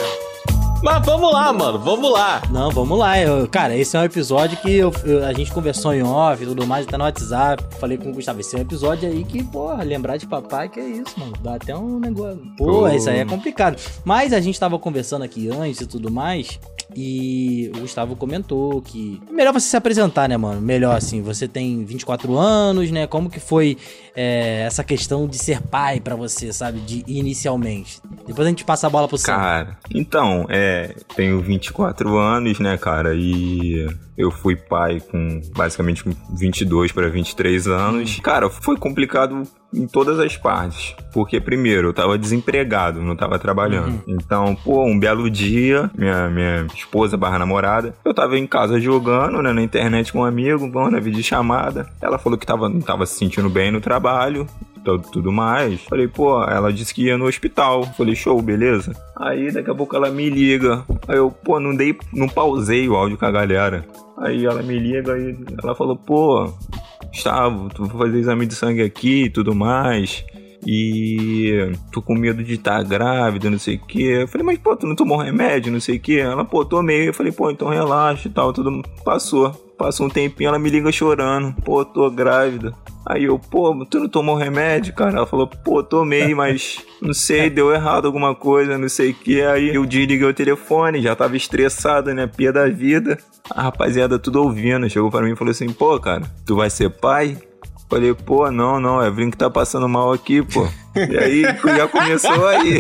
Mas 0.83 1.05
vamos 1.07 1.33
lá, 1.33 1.53
mano. 1.53 1.79
Vamos 1.79 2.13
lá. 2.13 2.43
Não, 2.51 2.71
vamos 2.71 2.99
lá. 2.99 3.19
Eu- 3.19 3.49
cara, 3.49 3.75
esse 3.77 3.97
é 3.97 4.01
um 4.01 4.05
episódio 4.05 4.59
que 4.59 4.71
eu- 4.77 4.93
eu- 5.05 5.25
a 5.25 5.33
gente 5.33 5.51
conversou 5.51 5.95
em 5.95 6.03
off 6.03 6.43
e 6.43 6.47
tudo 6.47 6.67
mais, 6.67 6.87
até 6.87 6.99
no 6.99 7.05
WhatsApp. 7.05 7.65
Falei 7.81 7.97
com 7.97 8.11
o 8.11 8.13
Gustavo. 8.13 8.41
Esse 8.41 8.57
é 8.57 8.59
um 8.59 8.63
episódio 8.63 9.09
aí 9.09 9.25
que, 9.25 9.43
porra, 9.43 9.83
lembrar 9.83 10.19
de 10.19 10.27
papai, 10.27 10.69
que 10.69 10.79
é 10.79 10.87
isso, 10.87 11.19
mano. 11.19 11.33
Dá 11.41 11.55
até 11.55 11.75
um 11.75 11.99
negócio. 11.99 12.43
Pô, 12.59 12.67
Pô. 12.67 12.89
isso 12.89 13.09
aí 13.09 13.21
é 13.21 13.25
complicado. 13.25 13.81
Mas 14.05 14.33
a 14.35 14.41
gente 14.41 14.61
tava 14.61 14.79
conversando 14.79 15.23
aqui 15.25 15.49
antes 15.51 15.81
e 15.81 15.87
tudo 15.87 16.11
mais. 16.11 16.61
E 16.95 17.71
o 17.75 17.81
Gustavo 17.81 18.15
comentou 18.15 18.81
que. 18.81 19.21
Melhor 19.31 19.53
você 19.53 19.69
se 19.69 19.77
apresentar, 19.77 20.29
né, 20.29 20.37
mano? 20.37 20.61
Melhor 20.61 20.97
assim. 20.97 21.21
Você 21.23 21.49
tem 21.49 21.85
24 21.85 22.37
anos, 22.39 22.91
né? 22.91 23.07
Como 23.07 23.29
que 23.29 23.41
foi 23.41 23.77
é, 24.15 24.63
essa 24.63 24.85
questão 24.85 25.27
de 25.27 25.37
ser 25.37 25.61
pai 25.61 26.01
pra 26.01 26.15
você, 26.15 26.53
sabe? 26.53 26.81
De 26.81 27.05
inicialmente. 27.07 28.01
Depois 28.27 28.47
a 28.47 28.51
gente 28.51 28.65
passa 28.65 28.87
a 28.87 28.91
bola 28.91 29.09
pro. 29.09 29.19
Cara, 29.19 29.77
então, 29.93 30.47
é, 30.49 30.95
tenho 31.15 31.41
24 31.41 32.17
anos, 32.17 32.61
né, 32.61 32.77
cara, 32.77 33.15
e 33.15 33.87
eu 34.17 34.31
fui 34.31 34.57
pai 34.57 35.01
com 35.01 35.41
basicamente 35.55 36.03
com 36.03 36.11
22 36.35 36.93
para 36.93 37.09
23 37.09 37.67
anos. 37.69 38.21
Cara, 38.21 38.49
foi 38.49 38.77
complicado 38.77 39.43
em 39.77 39.87
todas 39.87 40.19
as 40.19 40.37
partes, 40.37 40.95
porque 41.13 41.41
primeiro 41.41 41.89
eu 41.89 41.93
tava 41.93 42.19
desempregado, 42.19 43.03
não 43.03 43.15
tava 43.15 43.39
trabalhando. 43.39 44.03
Então, 44.07 44.57
pô, 44.57 44.85
um 44.85 44.99
belo 44.99 45.31
dia, 45.31 45.91
minha, 45.97 46.29
minha 46.29 46.67
esposa 46.75 47.17
barra 47.17 47.39
namorada, 47.39 47.95
eu 48.05 48.15
tava 48.15 48.39
em 48.39 48.47
casa 48.47 48.81
jogando, 48.81 49.43
né, 49.43 49.53
na 49.53 49.63
internet 49.63 50.13
com 50.13 50.21
um 50.21 50.25
amigo, 50.25 50.67
bom, 50.69 50.91
na 50.91 50.99
videochamada. 50.99 51.87
Ela 52.01 52.19
falou 52.19 52.39
que 52.39 52.47
tava, 52.47 52.69
não 52.69 52.81
tava 52.81 53.05
se 53.07 53.19
sentindo 53.19 53.51
bem 53.51 53.71
no 53.71 53.81
trabalho, 53.81 54.47
tudo, 54.87 55.09
tudo 55.11 55.33
mais. 55.33 55.81
Falei, 55.83 56.07
pô, 56.07 56.43
ela 56.45 56.73
disse 56.73 56.95
que 56.95 57.07
ia 57.07 57.19
no 57.19 57.27
hospital. 57.27 57.85
Falei, 57.97 58.15
show, 58.15 58.41
beleza. 58.41 58.93
Aí 59.17 59.51
daqui 59.51 59.71
a 59.71 59.75
pouco 59.75 59.97
ela 59.97 60.11
me 60.11 60.31
liga. 60.31 60.85
Aí 61.09 61.17
eu, 61.17 61.31
pô, 61.31 61.59
não 61.59 61.75
dei, 61.75 61.97
não 62.13 62.29
pausei 62.29 62.89
o 62.89 62.95
áudio 62.95 63.19
com 63.19 63.27
a 63.27 63.31
galera. 63.31 63.85
Aí 64.19 64.47
ela 64.47 64.63
me 64.63 64.79
liga 64.79 65.19
e 65.19 65.37
ela 65.63 65.75
falou, 65.75 65.97
pô, 65.97 66.53
Gustavo, 67.17 67.71
vai 67.79 67.89
fazer 67.89 68.19
exame 68.19 68.47
de 68.47 68.55
sangue 68.55 68.83
aqui 68.83 69.25
e 69.25 69.31
tudo 69.31 69.55
mais. 69.55 70.23
E 70.67 71.73
tô 71.93 72.03
com 72.03 72.15
medo 72.15 72.43
de 72.43 72.55
estar 72.55 72.83
grávida, 72.83 73.49
não 73.49 73.59
sei 73.59 73.77
o 73.77 73.79
que. 73.79 74.03
Eu 74.03 74.27
falei, 74.27 74.45
mas 74.45 74.59
pô, 74.59 74.77
tu 74.77 74.87
não 74.87 74.97
tomou 74.97 75.17
remédio, 75.17 75.73
não 75.73 75.79
sei 75.79 75.97
o 75.97 76.01
que. 76.01 76.19
Ela, 76.19 76.45
pô, 76.45 76.65
tomei. 76.65 77.09
Eu 77.09 77.15
falei, 77.15 77.31
pô, 77.31 77.51
então 77.51 77.69
relaxa 77.69 78.27
e 78.27 78.31
tal, 78.31 78.53
tudo 78.53 78.83
passou. 79.05 79.51
Passou 79.79 80.07
um 80.07 80.11
tempinho, 80.11 80.49
ela 80.49 80.59
me 80.59 80.69
liga 80.71 80.91
chorando. 80.91 81.55
Pô, 81.63 81.85
tô 81.85 82.11
grávida. 82.11 82.75
Aí 83.07 83.25
eu, 83.25 83.39
pô, 83.39 83.87
tu 83.89 84.01
não 84.01 84.09
tomou 84.09 84.35
remédio, 84.35 84.93
cara? 84.93 85.19
Ela 85.19 85.27
falou, 85.27 85.47
pô, 85.47 85.83
tomei, 85.85 86.35
mas 86.35 86.85
não 87.01 87.15
sei, 87.15 87.49
deu 87.49 87.73
errado 87.73 88.07
alguma 88.07 88.35
coisa, 88.35 88.77
não 88.77 88.89
sei 88.89 89.11
o 89.11 89.15
que. 89.15 89.41
Aí 89.43 89.73
eu 89.73 89.87
desliguei 89.87 90.27
o 90.27 90.35
telefone, 90.35 91.01
já 91.01 91.15
tava 91.15 91.37
estressado, 91.37 92.13
né? 92.13 92.27
Pia 92.27 92.53
da 92.53 92.67
vida. 92.69 93.17
A 93.49 93.63
rapaziada 93.63 94.19
tudo 94.19 94.43
ouvindo, 94.43 94.91
chegou 94.91 95.11
pra 95.11 95.23
mim 95.23 95.33
e 95.33 95.37
falou 95.37 95.53
assim, 95.53 95.69
pô, 95.69 96.01
cara, 96.01 96.25
tu 96.45 96.57
vai 96.57 96.69
ser 96.69 96.91
pai? 96.91 97.39
Falei, 97.89 98.13
pô, 98.15 98.51
não, 98.51 98.81
não, 98.81 99.01
é 99.01 99.07
Evelyn 99.07 99.31
que 99.31 99.37
tá 99.37 99.49
passando 99.49 99.89
mal 99.89 100.13
aqui, 100.13 100.43
pô. 100.43 100.67
E 100.97 101.17
aí 101.19 101.43
já 101.77 101.87
começou 101.87 102.47
aí. 102.49 102.79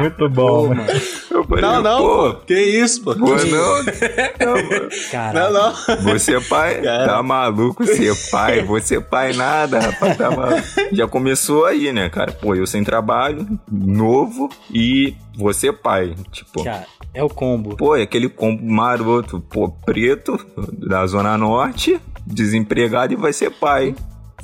Muito 0.00 0.28
bom, 0.28 0.68
Pô, 0.68 0.74
mano. 0.74 0.86
falei, 1.48 1.62
Não, 1.62 1.82
não, 1.82 1.98
pô. 1.98 2.32
pô. 2.32 2.34
Que 2.46 2.54
isso, 2.60 3.04
pô. 3.04 3.14
Pô, 3.14 3.36
não, 3.36 3.84
não. 4.40 4.62
Não, 5.32 5.52
não. 5.52 5.72
Você 6.02 6.36
é 6.36 6.40
pai? 6.40 6.80
Tá 6.82 7.22
maluco 7.22 7.86
ser 7.86 8.14
pai? 8.30 8.62
Você 8.64 8.96
é 8.96 9.00
pai 9.00 9.32
nada, 9.34 9.78
rapaz. 9.80 10.16
Tá 10.16 10.30
maluco. 10.30 10.62
Já 10.92 11.06
começou 11.06 11.64
aí, 11.66 11.92
né, 11.92 12.08
cara? 12.08 12.32
Pô, 12.32 12.54
eu 12.54 12.66
sem 12.66 12.82
trabalho, 12.82 13.46
novo 13.70 14.48
e 14.72 15.14
você 15.36 15.68
é 15.68 15.72
pai. 15.72 16.14
Tipo, 16.30 16.64
Cara, 16.64 16.86
é 17.14 17.22
o 17.22 17.28
combo. 17.28 17.76
pô, 17.76 17.94
é 17.96 18.02
aquele 18.02 18.28
combo 18.28 18.64
maroto. 18.64 19.40
Pô, 19.40 19.68
preto, 19.70 20.38
da 20.78 21.06
Zona 21.06 21.36
Norte, 21.38 22.00
desempregado 22.26 23.12
e 23.12 23.16
vai 23.16 23.32
ser 23.32 23.50
pai. 23.50 23.94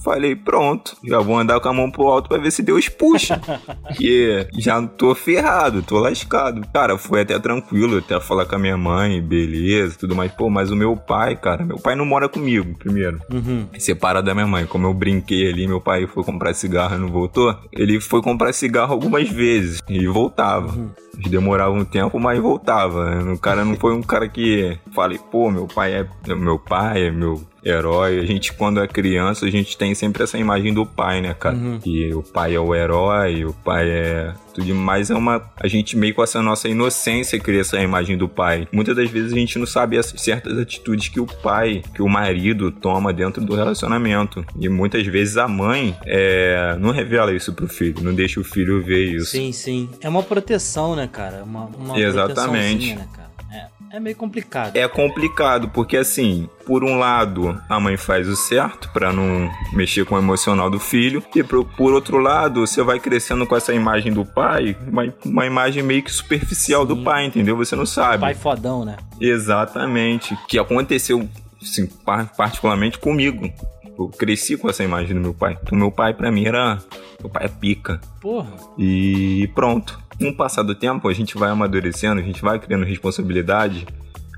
Falei, 0.02 0.36
pronto, 0.36 0.96
já 1.04 1.18
vou 1.18 1.38
andar 1.38 1.60
com 1.60 1.68
a 1.68 1.72
mão 1.72 1.90
pro 1.90 2.06
alto 2.06 2.28
pra 2.28 2.38
ver 2.38 2.50
se 2.50 2.62
Deus 2.62 2.88
puxa. 2.88 3.40
Porque 3.86 4.46
já 4.54 4.80
tô 4.86 5.14
ferrado, 5.14 5.82
tô 5.82 5.98
lascado. 5.98 6.66
Cara, 6.72 6.96
foi 6.96 7.22
até 7.22 7.38
tranquilo, 7.38 7.98
até 7.98 8.18
falar 8.20 8.46
com 8.46 8.56
a 8.56 8.58
minha 8.58 8.76
mãe, 8.76 9.20
beleza, 9.20 9.96
tudo 9.98 10.14
mais. 10.14 10.32
Pô, 10.32 10.48
mas 10.48 10.70
o 10.70 10.76
meu 10.76 10.96
pai, 10.96 11.36
cara, 11.36 11.64
meu 11.64 11.78
pai 11.78 11.94
não 11.94 12.04
mora 12.04 12.28
comigo, 12.28 12.76
primeiro. 12.78 13.20
Uhum. 13.32 13.66
Separado 13.78 14.26
da 14.26 14.34
minha 14.34 14.46
mãe. 14.46 14.66
Como 14.66 14.86
eu 14.86 14.94
brinquei 14.94 15.50
ali, 15.50 15.66
meu 15.66 15.80
pai 15.80 16.06
foi 16.06 16.22
comprar 16.24 16.54
cigarro 16.54 16.96
e 16.96 16.98
não 16.98 17.08
voltou. 17.08 17.54
Ele 17.72 18.00
foi 18.00 18.22
comprar 18.22 18.52
cigarro 18.52 18.92
algumas 18.92 19.28
vezes 19.28 19.82
e 19.88 20.06
voltava. 20.06 20.72
Demorava 21.18 21.72
um 21.72 21.84
tempo, 21.84 22.18
mas 22.18 22.38
voltava. 22.38 23.20
O 23.32 23.38
cara 23.38 23.64
não 23.64 23.76
foi 23.76 23.94
um 23.94 24.02
cara 24.02 24.28
que 24.28 24.78
falei, 24.92 25.18
pô, 25.30 25.50
meu 25.50 25.66
pai 25.66 25.94
é 25.94 26.34
meu 26.34 26.58
pai, 26.58 27.06
é 27.06 27.10
meu 27.10 27.42
herói. 27.64 28.18
A 28.18 28.24
gente, 28.24 28.52
quando 28.52 28.80
é 28.80 28.86
criança, 28.86 29.46
a 29.46 29.50
gente 29.50 29.76
tem 29.76 29.94
sempre 29.94 30.22
essa 30.22 30.38
imagem 30.38 30.72
do 30.72 30.86
pai, 30.86 31.20
né, 31.20 31.34
cara? 31.34 31.56
Que 31.82 32.14
o 32.14 32.22
pai 32.22 32.54
é 32.54 32.60
o 32.60 32.74
herói, 32.74 33.44
o 33.44 33.52
pai 33.52 33.88
é 33.88 34.34
tudo 34.54 34.74
mais. 34.74 35.10
É 35.10 35.14
uma. 35.14 35.50
A 35.60 35.68
gente 35.68 35.96
meio 35.96 36.14
com 36.14 36.22
essa 36.22 36.42
nossa 36.42 36.68
inocência 36.68 37.38
cria 37.38 37.60
essa 37.60 37.80
imagem 37.80 38.16
do 38.16 38.28
pai. 38.28 38.66
Muitas 38.72 38.96
das 38.96 39.10
vezes 39.10 39.32
a 39.32 39.36
gente 39.36 39.58
não 39.58 39.66
sabe 39.66 39.98
as 39.98 40.12
certas 40.16 40.58
atitudes 40.58 41.08
que 41.08 41.20
o 41.20 41.26
pai, 41.26 41.82
que 41.94 42.02
o 42.02 42.08
marido 42.08 42.70
toma 42.70 43.12
dentro 43.12 43.44
do 43.44 43.54
relacionamento. 43.54 44.44
E 44.58 44.68
muitas 44.68 45.06
vezes 45.06 45.36
a 45.36 45.48
mãe 45.48 45.96
é, 46.04 46.76
não 46.80 46.90
revela 46.90 47.32
isso 47.32 47.52
pro 47.52 47.68
filho, 47.68 48.02
não 48.02 48.14
deixa 48.14 48.40
o 48.40 48.44
filho 48.44 48.82
ver 48.82 49.16
isso. 49.16 49.32
Sim, 49.32 49.52
sim. 49.52 49.88
É 50.00 50.08
uma 50.08 50.22
proteção, 50.22 50.96
né, 50.96 51.07
cara? 51.08 51.42
Uma, 51.44 51.64
uma 51.66 51.98
Exatamente. 51.98 52.94
Né, 52.94 53.06
cara? 53.14 53.28
É, 53.50 53.96
é 53.96 54.00
meio 54.00 54.14
complicado. 54.14 54.76
É 54.76 54.86
complicado, 54.86 55.70
porque 55.70 55.96
assim, 55.96 56.48
por 56.66 56.84
um 56.84 56.98
lado, 56.98 57.58
a 57.66 57.80
mãe 57.80 57.96
faz 57.96 58.28
o 58.28 58.36
certo 58.36 58.90
pra 58.92 59.10
não 59.10 59.50
mexer 59.72 60.04
com 60.04 60.16
o 60.16 60.18
emocional 60.18 60.68
do 60.68 60.78
filho, 60.78 61.24
e 61.34 61.42
por, 61.42 61.64
por 61.64 61.94
outro 61.94 62.18
lado, 62.18 62.66
você 62.66 62.82
vai 62.82 63.00
crescendo 63.00 63.46
com 63.46 63.56
essa 63.56 63.72
imagem 63.72 64.12
do 64.12 64.22
pai, 64.22 64.76
uma, 64.86 65.14
uma 65.24 65.46
imagem 65.46 65.82
meio 65.82 66.02
que 66.02 66.12
superficial 66.12 66.84
do 66.84 66.94
Sim. 66.96 67.04
pai, 67.04 67.24
entendeu? 67.24 67.56
Você 67.56 67.74
não 67.74 67.86
sabe. 67.86 68.20
Pai 68.20 68.34
fodão, 68.34 68.84
né? 68.84 68.96
Exatamente. 69.18 70.36
Que 70.46 70.58
aconteceu, 70.58 71.26
assim, 71.62 71.86
par- 71.86 72.30
particularmente 72.36 72.98
comigo. 72.98 73.50
Eu 73.98 74.08
cresci 74.08 74.56
com 74.56 74.68
essa 74.68 74.84
imagem 74.84 75.14
do 75.14 75.20
meu 75.20 75.34
pai. 75.34 75.58
O 75.72 75.74
meu 75.74 75.90
pai, 75.90 76.12
pra 76.14 76.30
mim, 76.30 76.44
era. 76.46 76.78
Meu 77.18 77.28
pai 77.30 77.46
é 77.46 77.48
pica. 77.48 78.00
Porra. 78.20 78.52
E 78.78 79.50
pronto. 79.54 79.98
Com 80.18 80.28
o 80.30 80.34
passar 80.34 80.62
do 80.62 80.74
tempo, 80.74 81.08
a 81.08 81.12
gente 81.12 81.36
vai 81.36 81.50
amadurecendo, 81.50 82.20
a 82.20 82.24
gente 82.24 82.42
vai 82.42 82.58
criando 82.58 82.84
responsabilidade, 82.84 83.86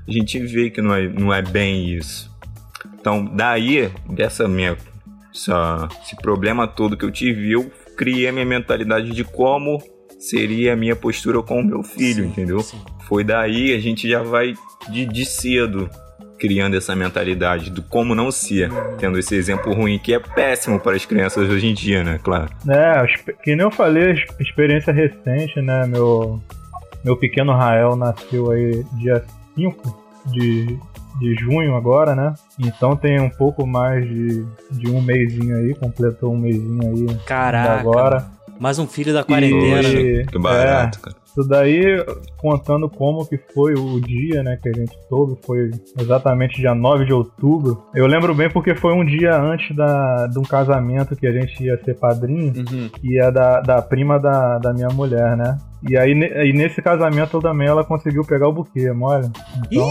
a 0.07 0.11
gente 0.11 0.39
vê 0.39 0.69
que 0.69 0.81
não 0.81 0.93
é, 0.93 1.07
não 1.07 1.33
é 1.33 1.41
bem 1.41 1.89
isso. 1.89 2.29
Então, 2.99 3.25
daí, 3.25 3.91
dessa 4.09 4.47
minha. 4.47 4.77
Essa, 5.33 5.87
esse 6.03 6.15
problema 6.17 6.67
todo 6.67 6.97
que 6.97 7.05
eu 7.05 7.11
tive, 7.11 7.51
eu 7.51 7.71
criei 7.95 8.27
a 8.27 8.33
minha 8.33 8.45
mentalidade 8.45 9.11
de 9.11 9.23
como 9.23 9.81
seria 10.19 10.73
a 10.73 10.75
minha 10.75 10.95
postura 10.95 11.41
com 11.41 11.61
o 11.61 11.63
meu 11.63 11.81
filho, 11.81 12.25
Sim, 12.25 12.29
entendeu? 12.29 12.59
sim. 12.59 12.77
Foi 13.07 13.23
daí 13.23 13.73
a 13.73 13.79
gente 13.79 14.09
já 14.09 14.21
vai 14.21 14.53
de, 14.89 15.05
de 15.05 15.25
cedo 15.25 15.89
criando 16.41 16.75
essa 16.75 16.95
mentalidade 16.95 17.69
do 17.69 17.83
como 17.83 18.15
não 18.15 18.31
ser, 18.31 18.71
tendo 18.97 19.19
esse 19.19 19.35
exemplo 19.35 19.71
ruim 19.73 19.99
que 19.99 20.11
é 20.11 20.17
péssimo 20.19 20.79
para 20.79 20.95
as 20.95 21.05
crianças 21.05 21.47
hoje 21.47 21.67
em 21.67 21.73
dia, 21.75 22.03
né? 22.03 22.19
Claro. 22.23 22.49
É, 22.67 23.05
que 23.43 23.55
nem 23.55 23.63
eu 23.63 23.69
falei, 23.69 24.09
ex- 24.09 24.25
experiência 24.39 24.91
recente, 24.91 25.61
né? 25.61 25.85
Meu, 25.85 26.41
meu 27.05 27.15
pequeno 27.15 27.53
Rael 27.53 27.95
nasceu 27.95 28.49
aí 28.49 28.83
dia 28.93 29.23
5 29.55 30.01
de, 30.31 30.79
de 31.19 31.35
junho 31.35 31.75
agora, 31.75 32.15
né? 32.15 32.33
Então 32.57 32.95
tem 32.95 33.21
um 33.21 33.29
pouco 33.29 33.67
mais 33.67 34.03
de, 34.03 34.43
de 34.71 34.89
um 34.89 34.99
mêsinho 34.99 35.55
aí, 35.57 35.75
completou 35.75 36.33
um 36.33 36.37
mêsinho 36.39 36.81
aí 36.81 37.15
Caraca. 37.27 37.79
agora. 37.79 38.25
Mais 38.59 38.79
um 38.79 38.87
filho 38.87 39.13
da 39.13 39.23
quarentena. 39.23 39.87
E- 39.89 40.25
Que 40.25 40.39
barato, 40.39 40.97
é, 40.99 41.01
cara. 41.03 41.15
Isso 41.31 41.47
daí, 41.47 41.81
contando 42.37 42.89
como 42.89 43.25
que 43.25 43.37
foi 43.53 43.73
o 43.73 43.99
dia, 44.01 44.43
né, 44.43 44.57
que 44.61 44.67
a 44.69 44.73
gente 44.73 44.93
soube, 45.07 45.37
foi 45.45 45.71
exatamente 45.97 46.57
dia 46.59 46.75
9 46.75 47.05
de 47.05 47.13
outubro. 47.13 47.83
Eu 47.95 48.05
lembro 48.05 48.35
bem 48.35 48.49
porque 48.49 48.75
foi 48.75 48.93
um 48.93 49.05
dia 49.05 49.39
antes 49.41 49.73
da, 49.75 50.27
de 50.27 50.37
um 50.37 50.43
casamento 50.43 51.15
que 51.15 51.25
a 51.25 51.31
gente 51.31 51.63
ia 51.63 51.81
ser 51.83 51.97
padrinho, 51.97 52.51
Uhum. 52.51 52.89
que 52.89 53.19
é 53.19 53.31
da, 53.31 53.61
da 53.61 53.81
prima 53.81 54.19
da, 54.19 54.57
da 54.59 54.73
minha 54.73 54.89
mulher, 54.89 55.37
né? 55.37 55.57
E 55.87 55.97
aí, 55.97 56.11
aí 56.35 56.53
nesse 56.53 56.81
casamento 56.81 57.39
também 57.39 57.67
ela 57.67 57.83
conseguiu 57.83 58.23
pegar 58.23 58.47
o 58.47 58.53
buquê, 58.53 58.91
mole. 58.91 59.29
Então, 59.71 59.87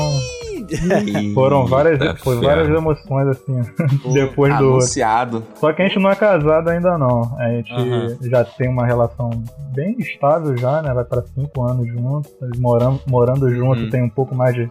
foram 1.35 1.67
várias, 1.67 2.21
foi 2.21 2.37
várias 2.41 2.69
emoções, 2.69 3.27
assim, 3.29 3.61
depois 4.13 4.53
do 4.57 4.65
outro. 4.65 4.71
Anunciado. 4.77 5.43
Só 5.57 5.73
que 5.73 5.83
a 5.83 5.87
gente 5.89 5.99
não 5.99 6.11
é 6.11 6.15
casado 6.15 6.69
ainda 6.69 6.97
não. 6.97 7.37
A 7.39 7.49
gente 7.49 7.73
Aham. 7.73 8.17
já 8.23 8.45
tem 8.45 8.69
uma 8.69 8.87
relação 8.87 9.31
bem 9.75 9.97
estável 9.99 10.57
já, 10.57 10.83
né? 10.83 10.93
Vai 10.95 11.05
pra 11.05 11.23
cinco 11.23 11.63
anos 11.69 11.87
juntos, 11.89 12.31
morando, 12.59 13.01
morando 13.07 13.51
juntos 13.51 13.85
Uhum. 13.85 13.91
tem 13.91 14.03
um 14.03 14.09
pouco 14.09 14.35
mais 14.35 14.55
de, 14.55 14.71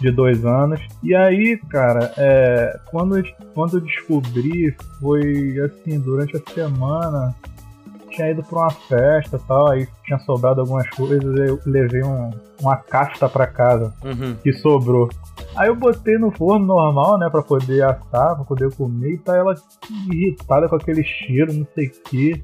de 0.00 0.10
dois 0.10 0.44
anos. 0.44 0.80
E 1.02 1.14
aí, 1.14 1.58
cara, 1.70 2.12
é, 2.16 2.78
quando, 2.90 3.18
eu- 3.18 3.24
quando 3.54 3.76
eu 3.76 3.80
descobri, 3.80 4.74
foi 5.00 5.54
assim, 5.60 5.98
durante 6.00 6.36
a 6.36 6.40
semana, 6.52 7.34
tinha 8.16 8.30
ido 8.30 8.42
pra 8.42 8.58
uma 8.60 8.70
festa 8.70 9.36
e 9.36 9.46
tal, 9.46 9.68
aí 9.70 9.86
tinha 10.04 10.18
sobrado 10.20 10.60
algumas 10.62 10.88
coisas, 10.90 11.22
eu 11.38 11.60
levei 11.66 12.02
um, 12.02 12.30
uma 12.60 12.76
casta 12.76 13.28
pra 13.28 13.46
casa 13.46 13.92
Uhum. 14.02 14.34
que 14.42 14.52
sobrou. 14.54 15.08
Aí 15.54 15.68
eu 15.68 15.76
botei 15.76 16.18
no 16.18 16.30
forno 16.30 16.66
normal, 16.66 17.18
né, 17.18 17.28
pra 17.30 17.42
poder 17.42 17.82
assar, 17.84 18.34
pra 18.36 18.44
poder 18.44 18.74
comer, 18.74 19.12
e 19.14 19.18
tá 19.18 19.36
ela 19.36 19.54
irritada 20.10 20.68
com 20.68 20.76
aquele 20.76 21.04
cheiro, 21.04 21.52
não 21.52 21.66
sei 21.74 21.86
o 21.88 21.90
que. 22.08 22.42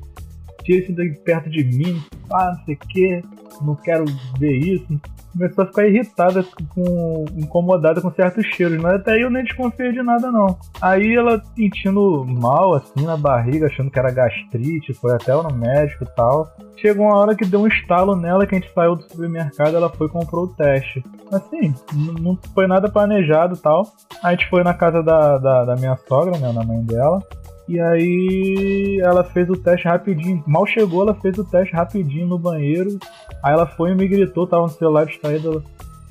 Tira 0.62 0.78
isso 0.84 0.92
daí 0.94 1.10
perto 1.24 1.50
de 1.50 1.64
mim, 1.64 2.00
ah, 2.32 2.54
não 2.56 2.64
sei 2.64 2.74
o 2.74 2.78
que, 2.78 3.24
não 3.62 3.74
quero 3.74 4.04
ver 4.38 4.56
isso. 4.58 5.00
Começou 5.32 5.64
a 5.64 5.66
ficar 5.66 5.86
irritada, 5.86 6.44
com, 6.74 7.24
incomodada 7.36 8.00
com 8.00 8.12
certos 8.12 8.44
cheiros, 8.46 8.80
mas 8.80 8.94
até 8.94 9.12
aí 9.12 9.22
eu 9.22 9.30
nem 9.30 9.44
desconfiei 9.44 9.92
de 9.92 10.02
nada 10.02 10.30
não. 10.30 10.58
Aí 10.80 11.14
ela 11.14 11.42
sentindo 11.56 12.24
mal, 12.24 12.74
assim, 12.74 13.04
na 13.04 13.16
barriga, 13.16 13.66
achando 13.66 13.90
que 13.90 13.98
era 13.98 14.10
gastrite, 14.10 14.94
foi 14.94 15.14
até 15.14 15.32
no 15.32 15.52
médico 15.52 16.04
e 16.04 16.14
tal. 16.14 16.54
Chegou 16.76 17.06
uma 17.06 17.18
hora 17.18 17.34
que 17.34 17.44
deu 17.44 17.60
um 17.60 17.66
estalo 17.66 18.16
nela, 18.16 18.46
que 18.46 18.54
a 18.54 18.58
gente 18.58 18.72
saiu 18.72 18.96
do 18.96 19.02
supermercado, 19.02 19.76
ela 19.76 19.88
foi 19.88 20.06
e 20.06 20.10
comprou 20.10 20.44
o 20.44 20.54
teste. 20.54 21.02
Assim, 21.30 21.74
não 22.20 22.38
foi 22.54 22.66
nada 22.66 22.90
planejado 22.90 23.54
e 23.54 23.58
tal. 23.58 23.86
A 24.22 24.32
gente 24.32 24.48
foi 24.50 24.62
na 24.62 24.74
casa 24.74 25.02
da, 25.02 25.38
da, 25.38 25.64
da 25.64 25.76
minha 25.76 25.96
sogra, 26.08 26.38
né, 26.38 26.52
na 26.52 26.62
mãe 26.64 26.82
dela. 26.84 27.22
E 27.69 27.78
aí 27.81 29.00
ela 29.02 29.23
fez 29.25 29.49
o 29.49 29.57
teste 29.57 29.87
rapidinho. 29.87 30.42
Mal 30.47 30.66
chegou, 30.66 31.02
ela 31.02 31.14
fez 31.14 31.38
o 31.38 31.45
teste 31.45 31.75
rapidinho 31.75 32.26
no 32.26 32.38
banheiro. 32.38 32.99
Aí 33.42 33.52
ela 33.52 33.66
foi 33.66 33.92
e 33.92 33.95
me 33.95 34.07
gritou, 34.09 34.47
tava 34.47 34.62
no 34.64 34.69
celular 34.69 35.07
distraído. 35.07 35.49
Ela, 35.50 35.62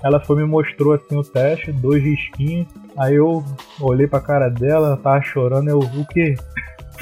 ela 0.03 0.19
foi 0.19 0.37
e 0.37 0.39
me 0.39 0.47
mostrou 0.47 0.93
assim 0.93 1.15
o 1.17 1.23
teste, 1.23 1.71
dois 1.71 2.01
risquinhos. 2.03 2.67
Aí 2.97 3.15
eu 3.15 3.43
olhei 3.79 4.07
pra 4.07 4.19
cara 4.19 4.49
dela, 4.49 4.87
ela 4.87 4.97
tava 4.97 5.21
chorando, 5.21 5.69
eu, 5.69 5.79
o 5.79 6.05
quê? 6.07 6.35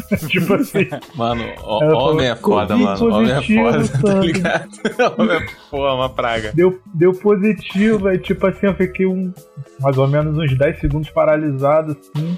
tipo 0.29 0.53
assim, 0.53 0.87
Mano, 1.15 1.43
ó- 1.61 1.83
Ela 1.83 1.91
falou, 1.91 2.11
homem 2.13 2.27
é 2.27 2.35
foda, 2.35 2.73
"Covid 2.73 2.83
mano. 2.83 3.15
Homem 3.15 3.31
é 3.31 3.41
foda, 3.41 3.77
tá 3.79 3.97
Sandro." 3.99 4.21
ligado? 4.21 4.69
Homem 5.19 5.37
é 5.37 5.45
porra, 5.69 5.93
uma 5.93 6.09
praga. 6.09 6.51
deu, 6.53 6.79
deu 6.93 7.13
positivo, 7.13 8.07
aí 8.07 8.17
tipo 8.17 8.47
assim, 8.47 8.67
eu 8.67 8.75
fiquei 8.75 9.05
um, 9.05 9.33
mais 9.79 9.97
ou 9.97 10.07
menos 10.07 10.37
uns 10.37 10.57
10 10.57 10.79
segundos 10.79 11.09
paralisado 11.09 11.91
assim, 11.99 12.37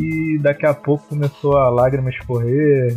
e 0.00 0.38
daqui 0.38 0.66
a 0.66 0.74
pouco 0.74 1.08
começou 1.08 1.56
a 1.56 1.68
lágrima 1.68 2.10
escorrer. 2.10 2.96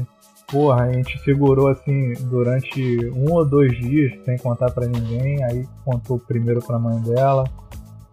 Porra, 0.50 0.84
a 0.86 0.94
gente 0.94 1.20
segurou 1.24 1.68
assim 1.68 2.14
durante 2.30 3.12
um 3.14 3.34
ou 3.34 3.46
dois 3.46 3.78
dias 3.78 4.14
sem 4.24 4.38
contar 4.38 4.72
pra 4.72 4.88
ninguém, 4.88 5.44
aí 5.44 5.68
contou 5.84 6.18
primeiro 6.20 6.62
pra 6.66 6.80
mãe 6.80 7.00
dela. 7.02 7.44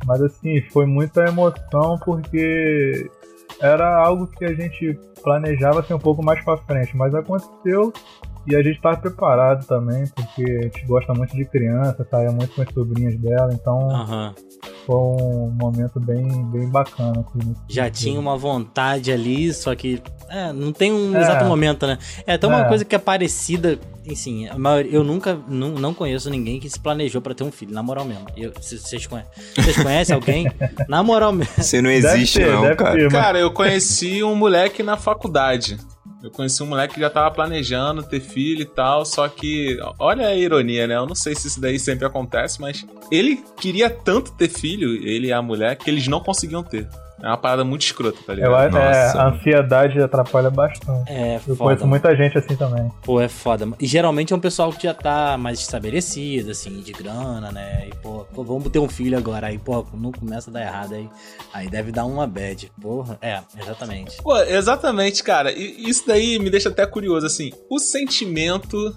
Mas 0.04 0.20
assim, 0.20 0.60
foi 0.72 0.84
muita 0.84 1.24
emoção 1.24 1.98
porque 2.04 3.08
era 3.60 4.04
algo 4.04 4.26
que 4.26 4.44
a 4.44 4.52
gente 4.52 4.98
planejava 5.22 5.80
assim 5.80 5.94
um 5.94 5.98
pouco 5.98 6.22
mais 6.22 6.42
pra 6.44 6.56
frente, 6.58 6.96
mas 6.96 7.14
aconteceu 7.14 7.92
e 8.46 8.54
a 8.56 8.62
gente 8.62 8.80
tava 8.80 8.96
preparado 8.96 9.66
também, 9.66 10.04
porque 10.08 10.42
a 10.42 10.62
gente 10.62 10.84
gosta 10.86 11.12
muito 11.14 11.34
de 11.36 11.44
criança, 11.44 12.06
saia 12.10 12.30
muito 12.30 12.54
com 12.54 12.62
as 12.62 12.72
sobrinhas 12.72 13.16
dela, 13.18 13.50
então 13.52 13.90
Aham. 13.90 14.34
foi 14.86 14.96
um 14.96 15.56
momento 15.60 15.98
bem, 16.00 16.26
bem 16.50 16.68
bacana. 16.68 17.24
Assim, 17.26 17.54
Já 17.68 17.84
sentido. 17.84 18.00
tinha 18.02 18.20
uma 18.20 18.36
vontade 18.36 19.10
ali, 19.12 19.52
só 19.52 19.74
que. 19.74 20.02
É, 20.30 20.52
não 20.52 20.72
tem 20.72 20.92
um 20.92 21.14
É. 21.16 21.20
exato 21.20 21.44
momento, 21.44 21.86
né? 21.86 21.98
É 22.26 22.34
até 22.34 22.46
uma 22.46 22.62
É. 22.62 22.68
coisa 22.68 22.84
que 22.84 22.94
é 22.94 22.98
parecida. 22.98 23.78
Assim, 24.10 24.48
a 24.48 24.58
maioria- 24.58 24.92
eu 24.92 25.04
nunca. 25.04 25.38
Não, 25.48 25.70
não 25.70 25.94
conheço 25.94 26.28
ninguém 26.28 26.58
que 26.60 26.68
se 26.68 26.78
planejou 26.78 27.22
pra 27.22 27.34
ter 27.34 27.44
um 27.44 27.52
filho, 27.52 27.72
na 27.72 27.82
moral 27.82 28.04
mesmo. 28.04 28.26
Eu- 28.36 28.52
Vocês 28.60 29.06
conhecem, 29.06 29.30
vocês 29.56 29.76
conhecem 29.82 30.14
alguém? 30.14 30.46
Na 30.88 31.02
moral 31.02 31.32
mesmo. 31.32 31.52
Você 31.56 31.80
não 31.80 31.90
existe, 31.90 32.38
ter, 32.40 32.52
não, 32.52 32.74
cara. 32.76 32.92
ter, 32.96 33.04
mas- 33.04 33.12
Cara, 33.12 33.38
eu 33.38 33.50
conheci 33.50 34.22
um 34.22 34.34
moleque 34.34 34.82
na 34.82 34.96
faculdade. 34.96 35.78
Eu 36.24 36.30
conheci 36.30 36.62
um 36.62 36.66
moleque 36.66 36.94
que 36.94 37.00
já 37.00 37.10
tava 37.10 37.30
planejando 37.30 38.02
ter 38.02 38.18
filho 38.18 38.62
e 38.62 38.64
tal, 38.64 39.04
só 39.04 39.28
que, 39.28 39.78
olha 39.98 40.28
a 40.28 40.34
ironia, 40.34 40.86
né? 40.86 40.96
Eu 40.96 41.04
não 41.04 41.14
sei 41.14 41.34
se 41.34 41.48
isso 41.48 41.60
daí 41.60 41.78
sempre 41.78 42.06
acontece, 42.06 42.62
mas 42.62 42.86
ele 43.12 43.44
queria 43.60 43.90
tanto 43.90 44.32
ter 44.32 44.48
filho, 44.48 44.94
ele 45.06 45.26
e 45.26 45.32
a 45.34 45.42
mulher, 45.42 45.76
que 45.76 45.90
eles 45.90 46.08
não 46.08 46.20
conseguiam 46.20 46.62
ter. 46.62 46.88
É 47.24 47.28
uma 47.28 47.38
parada 47.38 47.64
muito 47.64 47.80
escrota, 47.80 48.18
tá 48.26 48.34
ligado? 48.34 48.52
Eu, 48.76 48.78
é, 48.78 49.12
a 49.16 49.28
ansiedade 49.28 49.98
atrapalha 49.98 50.50
bastante. 50.50 51.10
É, 51.10 51.36
Eu 51.36 51.40
foda. 51.40 51.56
conheço 51.56 51.86
muita 51.86 52.14
gente 52.14 52.36
assim 52.36 52.54
também. 52.54 52.92
Pô, 53.02 53.18
é 53.18 53.28
foda. 53.28 53.66
E 53.80 53.86
geralmente 53.86 54.34
é 54.34 54.36
um 54.36 54.40
pessoal 54.40 54.70
que 54.70 54.82
já 54.82 54.92
tá 54.92 55.38
mais 55.38 55.58
estabelecido, 55.58 56.50
assim, 56.50 56.80
de 56.82 56.92
grana, 56.92 57.50
né? 57.50 57.88
E, 57.88 57.96
pô, 57.96 58.26
pô, 58.34 58.44
vamos 58.44 58.68
ter 58.68 58.78
um 58.78 58.90
filho 58.90 59.16
agora. 59.16 59.46
Aí, 59.46 59.56
pô, 59.56 59.86
não 59.94 60.12
começa 60.12 60.50
a 60.50 60.52
dar 60.52 60.60
errado 60.60 60.94
aí. 60.94 61.08
Aí 61.54 61.70
deve 61.70 61.90
dar 61.90 62.04
uma 62.04 62.26
bad. 62.26 62.70
Porra, 62.78 63.16
é, 63.22 63.40
exatamente. 63.58 64.22
Pô, 64.22 64.36
exatamente, 64.36 65.22
cara. 65.24 65.50
E 65.50 65.88
isso 65.88 66.06
daí 66.06 66.38
me 66.38 66.50
deixa 66.50 66.68
até 66.68 66.84
curioso, 66.84 67.24
assim. 67.24 67.52
O 67.70 67.78
sentimento 67.78 68.94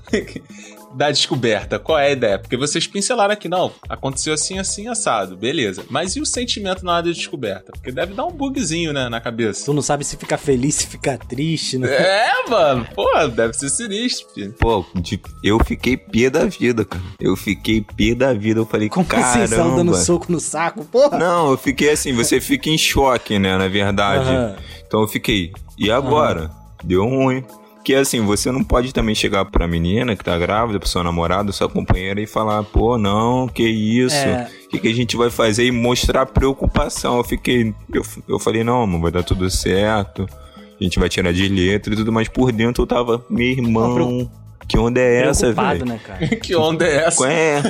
da 0.98 1.12
descoberta, 1.12 1.78
qual 1.78 2.00
é 2.00 2.08
a 2.08 2.12
ideia? 2.12 2.40
Porque 2.40 2.58
vocês 2.58 2.88
pincelaram 2.88 3.32
aqui, 3.34 3.48
não, 3.48 3.72
aconteceu 3.88 4.34
assim, 4.34 4.58
assim, 4.58 4.88
assado, 4.88 5.38
beleza. 5.38 5.86
Mas 5.90 6.16
e 6.16 6.22
o 6.22 6.26
sentimento 6.26 6.84
na 6.84 6.94
hora 6.94 7.04
da 7.04 7.12
descoberta? 7.12 7.72
Porque 7.72 7.92
deve 7.92 8.14
dar 8.16 8.26
um 8.26 8.32
bugzinho, 8.32 8.92
né, 8.92 9.08
na 9.08 9.22
cabeça. 9.22 9.64
Tu 9.66 9.74
não 9.74 9.82
sabe 9.82 10.04
se 10.04 10.18
ficar 10.18 10.38
feliz, 10.38 10.76
se 10.76 10.88
ficar 10.88 11.18
triste, 11.20 11.78
né? 11.78 11.88
É, 11.88 12.50
mano. 12.50 12.88
Pô, 12.96 13.06
deve 13.28 13.54
ser 13.54 13.70
sinistro, 13.70 14.28
filho. 14.34 14.54
Pô, 14.60 14.84
de- 14.96 15.22
eu 15.44 15.60
fiquei 15.64 15.96
pé 15.96 16.30
da 16.30 16.46
vida, 16.46 16.84
cara. 16.84 17.04
Eu 17.20 17.36
fiquei 17.36 17.82
pé 17.96 18.16
da 18.16 18.34
vida. 18.34 18.60
Eu 18.60 18.66
falei, 18.66 18.90
Como 18.90 19.06
assim, 19.14 19.46
saiu 19.48 19.64
dando 19.76 19.92
caramba. 19.92 19.98
soco 19.98 20.32
no 20.32 20.40
saco, 20.40 20.84
porra? 20.86 21.18
Não, 21.20 21.52
eu 21.52 21.58
fiquei 21.58 21.92
assim, 21.92 22.12
você 22.14 22.42
fica 22.42 22.70
em 22.70 22.78
choque, 22.78 23.38
né, 23.38 23.56
na 23.58 23.68
verdade. 23.68 24.30
Aham. 24.30 24.56
Então 24.88 25.02
eu 25.02 25.08
fiquei, 25.08 25.52
e 25.78 25.92
agora? 25.92 26.50
Deu 26.84 27.04
ruim. 27.06 27.44
Porque 27.88 27.96
assim, 27.96 28.20
você 28.20 28.52
não 28.52 28.66
pode 28.66 28.94
também 28.94 29.16
chegar 29.16 29.46
pra 29.46 29.66
menina 29.66 30.14
que 30.14 30.22
tá 30.22 30.38
grávida, 30.38 30.78
pro 30.78 30.90
seu 30.90 31.02
namorado, 31.06 31.54
sua 31.54 31.70
companheira 31.70 32.20
e 32.20 32.28
falar, 32.28 32.62
pô, 32.64 32.98
não, 32.98 33.48
que 33.48 33.64
isso? 33.64 34.14
É. 34.14 34.52
O 34.66 34.68
que, 34.68 34.80
que 34.80 34.88
a 34.90 34.94
gente 34.94 35.16
vai 35.16 35.30
fazer? 35.30 35.64
E 35.64 35.72
mostrar 35.72 36.26
preocupação. 36.26 37.16
Eu 37.16 37.24
fiquei, 37.24 37.74
eu, 37.94 38.02
eu 38.28 38.40
falei, 38.40 38.62
não, 38.62 38.82
amor, 38.82 39.00
vai 39.04 39.12
dar 39.12 39.24
tudo 39.24 39.50
certo. 39.50 40.28
A 40.58 40.84
gente 40.84 41.00
vai 41.00 41.08
tirar 41.08 41.32
de 41.32 41.48
letra 41.48 41.94
e 41.94 41.96
tudo, 41.96 42.12
mas 42.12 42.28
por 42.28 42.52
dentro 42.52 42.84
eu 42.84 42.88
tava, 42.88 43.26
meu 43.30 43.48
irmão, 43.48 44.30
que 44.68 44.78
onda 44.78 45.00
é 45.00 45.28
essa, 45.28 45.54
velho? 45.54 45.86
né, 45.86 46.00
cara? 46.06 46.28
que 46.38 46.56
onda 46.56 46.86
é 46.86 47.06
essa? 47.06 47.28
É, 47.32 47.62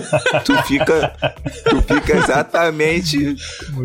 tu 0.44 0.56
fica, 0.64 1.14
tu 1.70 1.82
fica 1.82 2.18
exatamente 2.18 3.36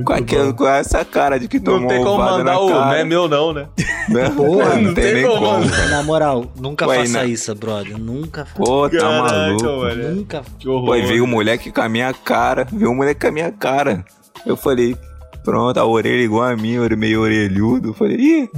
com, 0.05 0.13
aquela, 0.13 0.47
bom. 0.47 0.55
com 0.55 0.69
essa 0.69 1.05
cara 1.05 1.39
de 1.39 1.49
que 1.49 1.61
tomou 1.61 1.81
Não 1.81 1.89
tem 1.89 2.03
como 2.03 2.19
mandar 2.19 2.59
o 2.59 2.71
não 2.71 2.93
é 2.93 3.05
meu 3.05 3.29
não, 3.29 3.53
né? 3.53 3.69
Né? 4.09 4.31
Porra, 4.31 4.77
não, 4.77 4.83
não 4.83 4.95
tem 4.95 5.05
tem 5.05 5.15
nem 5.15 5.27
como, 5.27 5.41
como. 5.47 5.65
Na 5.91 6.03
moral, 6.03 6.47
nunca 6.59 6.87
Ué, 6.87 6.99
faça 7.01 7.13
na- 7.13 7.25
isso, 7.25 7.55
brother. 7.55 7.99
Nunca 7.99 8.45
faça. 8.45 8.57
Pô, 8.57 8.89
tá 8.89 8.99
Caraca, 8.99 9.33
maluco. 9.35 9.65
mano. 9.65 10.15
Nunca. 10.15 10.43
Que 10.59 10.69
horror. 10.69 10.87
Pô, 10.87 10.93
veio 11.07 11.25
o 11.25 11.27
moleque 11.27 11.71
com 11.71 11.81
a 11.83 11.89
minha 11.89 12.13
cara. 12.13 12.67
Veio 12.73 12.91
o 12.91 12.95
moleque 12.95 13.21
com 13.21 13.29
a 13.29 13.33
minha 13.33 13.53
cara. 13.53 14.05
Eu 14.45 14.57
falei, 14.57 14.97
pronto, 15.43 15.79
a 15.79 15.85
orelha 15.85 16.23
igual 16.23 16.49
a 16.49 16.57
minha, 16.57 16.81
meio 16.97 17.21
orelhudo. 17.21 17.91
Eu 17.91 17.95
falei, 17.95 18.17
ih, 18.17 18.51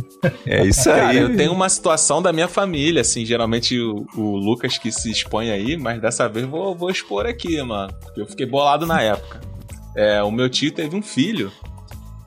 é 0.47 0.65
isso 0.65 0.91
aí. 0.91 1.01
Cara, 1.01 1.15
eu 1.15 1.37
tenho 1.37 1.53
uma 1.53 1.69
situação 1.69 2.21
da 2.23 2.33
minha 2.33 2.49
família, 2.49 3.01
assim, 3.01 3.25
geralmente 3.25 3.79
o, 3.81 4.07
o 4.17 4.37
Lucas 4.37 4.79
que 4.79 4.91
se 4.93 5.11
expõe 5.11 5.51
aí, 5.51 5.77
mas 5.77 6.01
dessa 6.01 6.29
vez 6.29 6.47
vou, 6.47 6.75
vou 6.75 6.91
expor 6.91 7.27
aqui, 7.27 7.61
mano. 7.63 7.93
Porque 8.03 8.21
eu 8.21 8.27
fiquei 8.27 8.47
bolado 8.47 8.87
na 8.87 9.01
época. 9.01 9.41
É, 9.97 10.23
o 10.23 10.31
meu 10.31 10.49
tio 10.49 10.73
teve 10.73 10.97
um 10.97 11.03
filho 11.03 11.53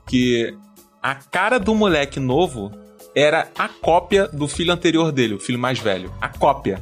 que 0.06 0.54
a 1.02 1.14
cara 1.14 1.58
do 1.58 1.74
moleque 1.74 2.18
novo 2.18 2.72
era 3.14 3.48
a 3.58 3.68
cópia 3.68 4.28
do 4.28 4.46
filho 4.46 4.72
anterior 4.72 5.12
dele, 5.12 5.34
o 5.34 5.38
filho 5.38 5.58
mais 5.58 5.78
velho. 5.78 6.12
A 6.20 6.28
cópia. 6.28 6.80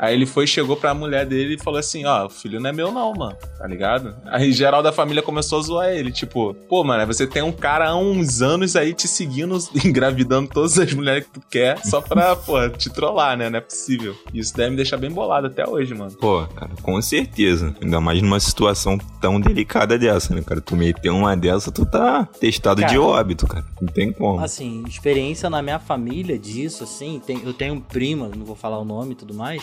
Aí 0.00 0.14
ele 0.14 0.24
foi, 0.24 0.46
chegou 0.46 0.76
pra 0.76 0.94
mulher 0.94 1.26
dele 1.26 1.56
e 1.56 1.62
falou 1.62 1.78
assim: 1.78 2.06
Ó, 2.06 2.24
o 2.24 2.30
filho 2.30 2.58
não 2.58 2.70
é 2.70 2.72
meu, 2.72 2.90
não, 2.90 3.12
mano, 3.12 3.36
tá 3.58 3.66
ligado? 3.66 4.16
Aí 4.26 4.50
geral 4.50 4.82
da 4.82 4.90
família 4.92 5.22
começou 5.22 5.58
a 5.58 5.62
zoar 5.62 5.88
ele, 5.90 6.10
tipo, 6.10 6.54
pô, 6.70 6.82
mano, 6.82 7.06
você 7.06 7.26
tem 7.26 7.42
um 7.42 7.52
cara 7.52 7.90
há 7.90 7.96
uns 7.96 8.40
anos 8.40 8.76
aí 8.76 8.94
te 8.94 9.06
seguindo, 9.06 9.58
engravidando 9.84 10.48
todas 10.48 10.78
as 10.78 10.92
mulheres 10.94 11.24
que 11.26 11.32
tu 11.38 11.42
quer, 11.50 11.78
só 11.84 12.00
pra, 12.00 12.34
pô, 12.36 12.66
te 12.70 12.88
trollar, 12.88 13.36
né? 13.36 13.50
Não 13.50 13.58
é 13.58 13.60
possível. 13.60 14.16
Isso 14.32 14.56
deve 14.56 14.70
me 14.70 14.76
deixar 14.76 14.96
bem 14.96 15.10
bolado 15.10 15.48
até 15.48 15.68
hoje, 15.68 15.94
mano. 15.94 16.12
Pô, 16.12 16.46
cara, 16.46 16.70
com 16.82 17.00
certeza. 17.02 17.74
Ainda 17.82 18.00
mais 18.00 18.22
numa 18.22 18.40
situação 18.40 18.96
tão 19.20 19.38
delicada 19.38 19.98
dessa, 19.98 20.34
né, 20.34 20.40
cara? 20.40 20.62
Tu 20.62 20.74
meter 20.74 21.10
uma 21.10 21.36
dessa, 21.36 21.70
tu 21.70 21.84
tá 21.84 22.24
testado 22.40 22.80
de 22.80 22.86
Cara. 22.86 23.02
óbito, 23.02 23.46
cara. 23.46 23.66
Não 23.80 23.88
tem 23.92 24.10
como. 24.12 24.40
Assim, 24.40 24.82
experiência 24.88 25.50
na 25.50 25.60
minha 25.60 25.78
família 25.78 26.38
disso, 26.38 26.84
assim, 26.84 27.20
tem- 27.26 27.42
eu 27.44 27.52
tenho 27.52 27.74
um 27.74 27.80
primo, 27.80 28.30
não 28.34 28.46
vou 28.46 28.56
falar 28.56 28.78
o 28.78 28.84
nome 28.84 29.12
e 29.12 29.14
tudo 29.14 29.34
mais, 29.34 29.62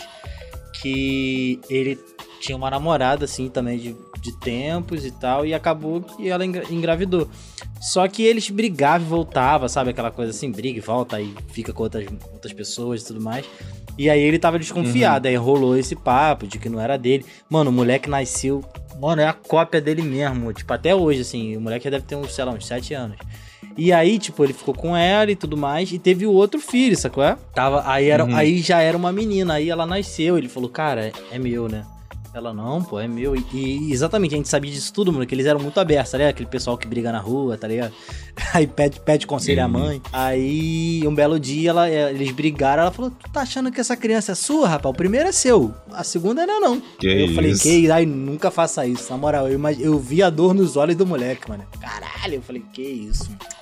que 0.82 1.60
ele 1.68 1.98
tinha 2.40 2.56
uma 2.56 2.70
namorada, 2.70 3.24
assim, 3.24 3.48
também 3.48 3.78
de, 3.78 3.96
de 4.20 4.32
tempos 4.38 5.04
e 5.04 5.10
tal, 5.10 5.44
e 5.44 5.52
acabou 5.52 6.00
que 6.00 6.28
ela 6.28 6.44
engra- 6.44 6.64
engravidou. 6.70 7.28
Só 7.80 8.06
que 8.08 8.22
eles 8.22 8.48
brigavam 8.50 9.06
e 9.06 9.10
voltavam, 9.10 9.68
sabe? 9.68 9.90
Aquela 9.90 10.10
coisa 10.10 10.30
assim, 10.30 10.50
briga 10.50 10.78
e 10.78 10.80
volta, 10.80 11.16
aí 11.16 11.34
fica 11.48 11.72
com 11.72 11.82
outras, 11.82 12.06
outras 12.32 12.52
pessoas 12.52 13.02
e 13.02 13.06
tudo 13.06 13.20
mais. 13.20 13.44
E 13.96 14.08
aí 14.08 14.20
ele 14.20 14.38
tava 14.38 14.58
desconfiado, 14.58 15.26
aí 15.26 15.34
rolou 15.34 15.76
esse 15.76 15.96
papo 15.96 16.46
de 16.46 16.58
que 16.58 16.68
não 16.68 16.80
era 16.80 16.96
dele. 16.96 17.24
Mano, 17.50 17.70
o 17.70 17.72
moleque 17.72 18.08
nasceu. 18.08 18.64
Mano, 19.00 19.20
é 19.22 19.26
a 19.26 19.32
cópia 19.32 19.80
dele 19.80 20.02
mesmo. 20.02 20.52
Tipo, 20.52 20.72
até 20.72 20.94
hoje, 20.94 21.22
assim, 21.22 21.56
o 21.56 21.60
moleque 21.60 21.84
já 21.84 21.90
deve 21.90 22.04
ter 22.04 22.14
uns, 22.14 22.32
sei 22.32 22.44
lá, 22.44 22.52
uns 22.52 22.64
7 22.66 22.94
anos. 22.94 23.16
E 23.78 23.92
aí, 23.92 24.18
tipo, 24.18 24.42
ele 24.44 24.52
ficou 24.52 24.74
com 24.74 24.96
ela 24.96 25.30
e 25.30 25.36
tudo 25.36 25.56
mais, 25.56 25.92
e 25.92 25.98
teve 26.00 26.26
o 26.26 26.32
outro 26.32 26.58
filho, 26.60 26.96
sacou? 26.96 27.22
É? 27.22 27.36
Tava, 27.54 27.84
aí, 27.86 28.08
era, 28.10 28.24
Uhum. 28.24 28.34
aí 28.34 28.58
já 28.58 28.80
era 28.82 28.96
uma 28.96 29.12
menina, 29.12 29.54
aí 29.54 29.70
ela 29.70 29.86
nasceu, 29.86 30.36
ele 30.36 30.48
falou, 30.48 30.68
cara, 30.68 31.12
é 31.30 31.38
meu, 31.38 31.68
né? 31.68 31.86
Ela, 32.34 32.52
não, 32.52 32.82
pô, 32.84 33.00
é 33.00 33.08
meu. 33.08 33.34
E, 33.34 33.44
e 33.52 33.92
exatamente, 33.92 34.34
a 34.34 34.36
gente 34.36 34.48
sabia 34.48 34.70
disso 34.70 34.92
tudo, 34.92 35.12
mano, 35.12 35.24
que 35.26 35.34
eles 35.34 35.46
eram 35.46 35.58
muito 35.60 35.78
abertos, 35.80 36.10
tá 36.12 36.18
ligado? 36.18 36.30
Aquele 36.30 36.48
pessoal 36.48 36.76
que 36.76 36.86
briga 36.86 37.10
na 37.10 37.18
rua, 37.18 37.56
tá 37.56 37.66
ligado? 37.66 37.92
Aí 38.52 38.66
pede, 38.66 39.00
pede 39.00 39.26
conselho 39.26 39.62
à 39.62 39.66
Uhum. 39.66 39.72
mãe. 39.72 40.02
Aí, 40.12 41.02
um 41.06 41.14
belo 41.14 41.38
dia, 41.40 41.70
ela, 41.70 41.88
eh, 41.88 42.10
eles 42.10 42.30
brigaram, 42.32 42.82
ela 42.82 42.92
falou, 42.92 43.10
tu 43.10 43.30
tá 43.32 43.40
achando 43.42 43.72
que 43.72 43.80
essa 43.80 43.96
criança 43.96 44.32
é 44.32 44.34
sua, 44.34 44.68
rapaz? 44.68 44.92
O 44.92 44.96
primeiro 44.96 45.28
é 45.28 45.32
seu, 45.32 45.72
a 45.92 46.04
segunda 46.04 46.44
não 46.46 46.56
é 46.56 46.60
não. 46.60 46.80
Que 46.98 47.06
eu 47.06 47.34
falei, 47.34 47.52
isso? 47.52 47.62
que 47.62 47.90
ai, 47.90 48.04
nunca 48.04 48.50
faça 48.50 48.86
isso. 48.86 49.10
Na 49.10 49.16
moral, 49.16 49.48
eu, 49.48 49.58
eu 49.80 49.98
vi 49.98 50.22
a 50.22 50.28
dor 50.30 50.52
nos 50.52 50.76
olhos 50.76 50.96
do 50.96 51.06
moleque, 51.06 51.48
mano. 51.48 51.64
Caralho, 51.80 52.34
eu 52.34 52.42
falei, 52.42 52.62
que 52.72 52.82
isso, 52.82 53.24
mano. 53.30 53.57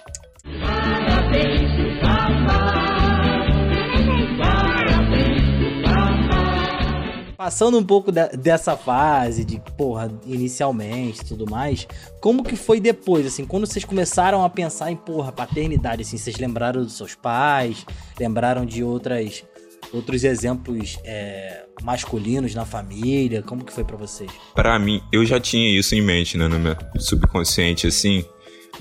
Passando 7.37 7.79
um 7.79 7.85
pouco 7.85 8.11
de- 8.11 8.29
dessa 8.39 8.77
fase 8.77 9.45
de, 9.45 9.61
porra, 9.77 10.11
inicialmente 10.27 11.25
tudo 11.25 11.49
mais, 11.49 11.87
como 12.21 12.43
que 12.43 12.57
foi 12.57 12.81
depois, 12.81 13.27
assim, 13.27 13.45
quando 13.45 13.67
vocês 13.67 13.85
começaram 13.85 14.43
a 14.43 14.49
pensar 14.51 14.91
em, 14.91 14.97
porra, 14.97 15.31
paternidade, 15.31 16.03
assim, 16.03 16.17
vocês 16.17 16.37
lembraram 16.39 16.83
dos 16.83 16.97
seus 16.97 17.15
pais, 17.15 17.85
lembraram 18.19 18.65
de 18.65 18.83
outras, 18.83 19.45
outros 19.93 20.25
exemplos 20.25 20.99
é, 21.05 21.67
masculinos 21.83 22.53
na 22.55 22.65
família, 22.65 23.43
como 23.43 23.65
que 23.65 23.73
foi 23.73 23.85
pra 23.85 23.97
vocês? 23.97 24.31
Pra 24.55 24.77
mim, 24.79 25.01
eu 25.13 25.25
já 25.25 25.39
tinha 25.39 25.69
isso 25.79 25.95
em 25.95 26.01
mente, 26.03 26.37
né, 26.39 26.49
no 26.49 26.59
meu 26.59 26.75
subconsciente, 26.99 27.87
assim. 27.87 28.25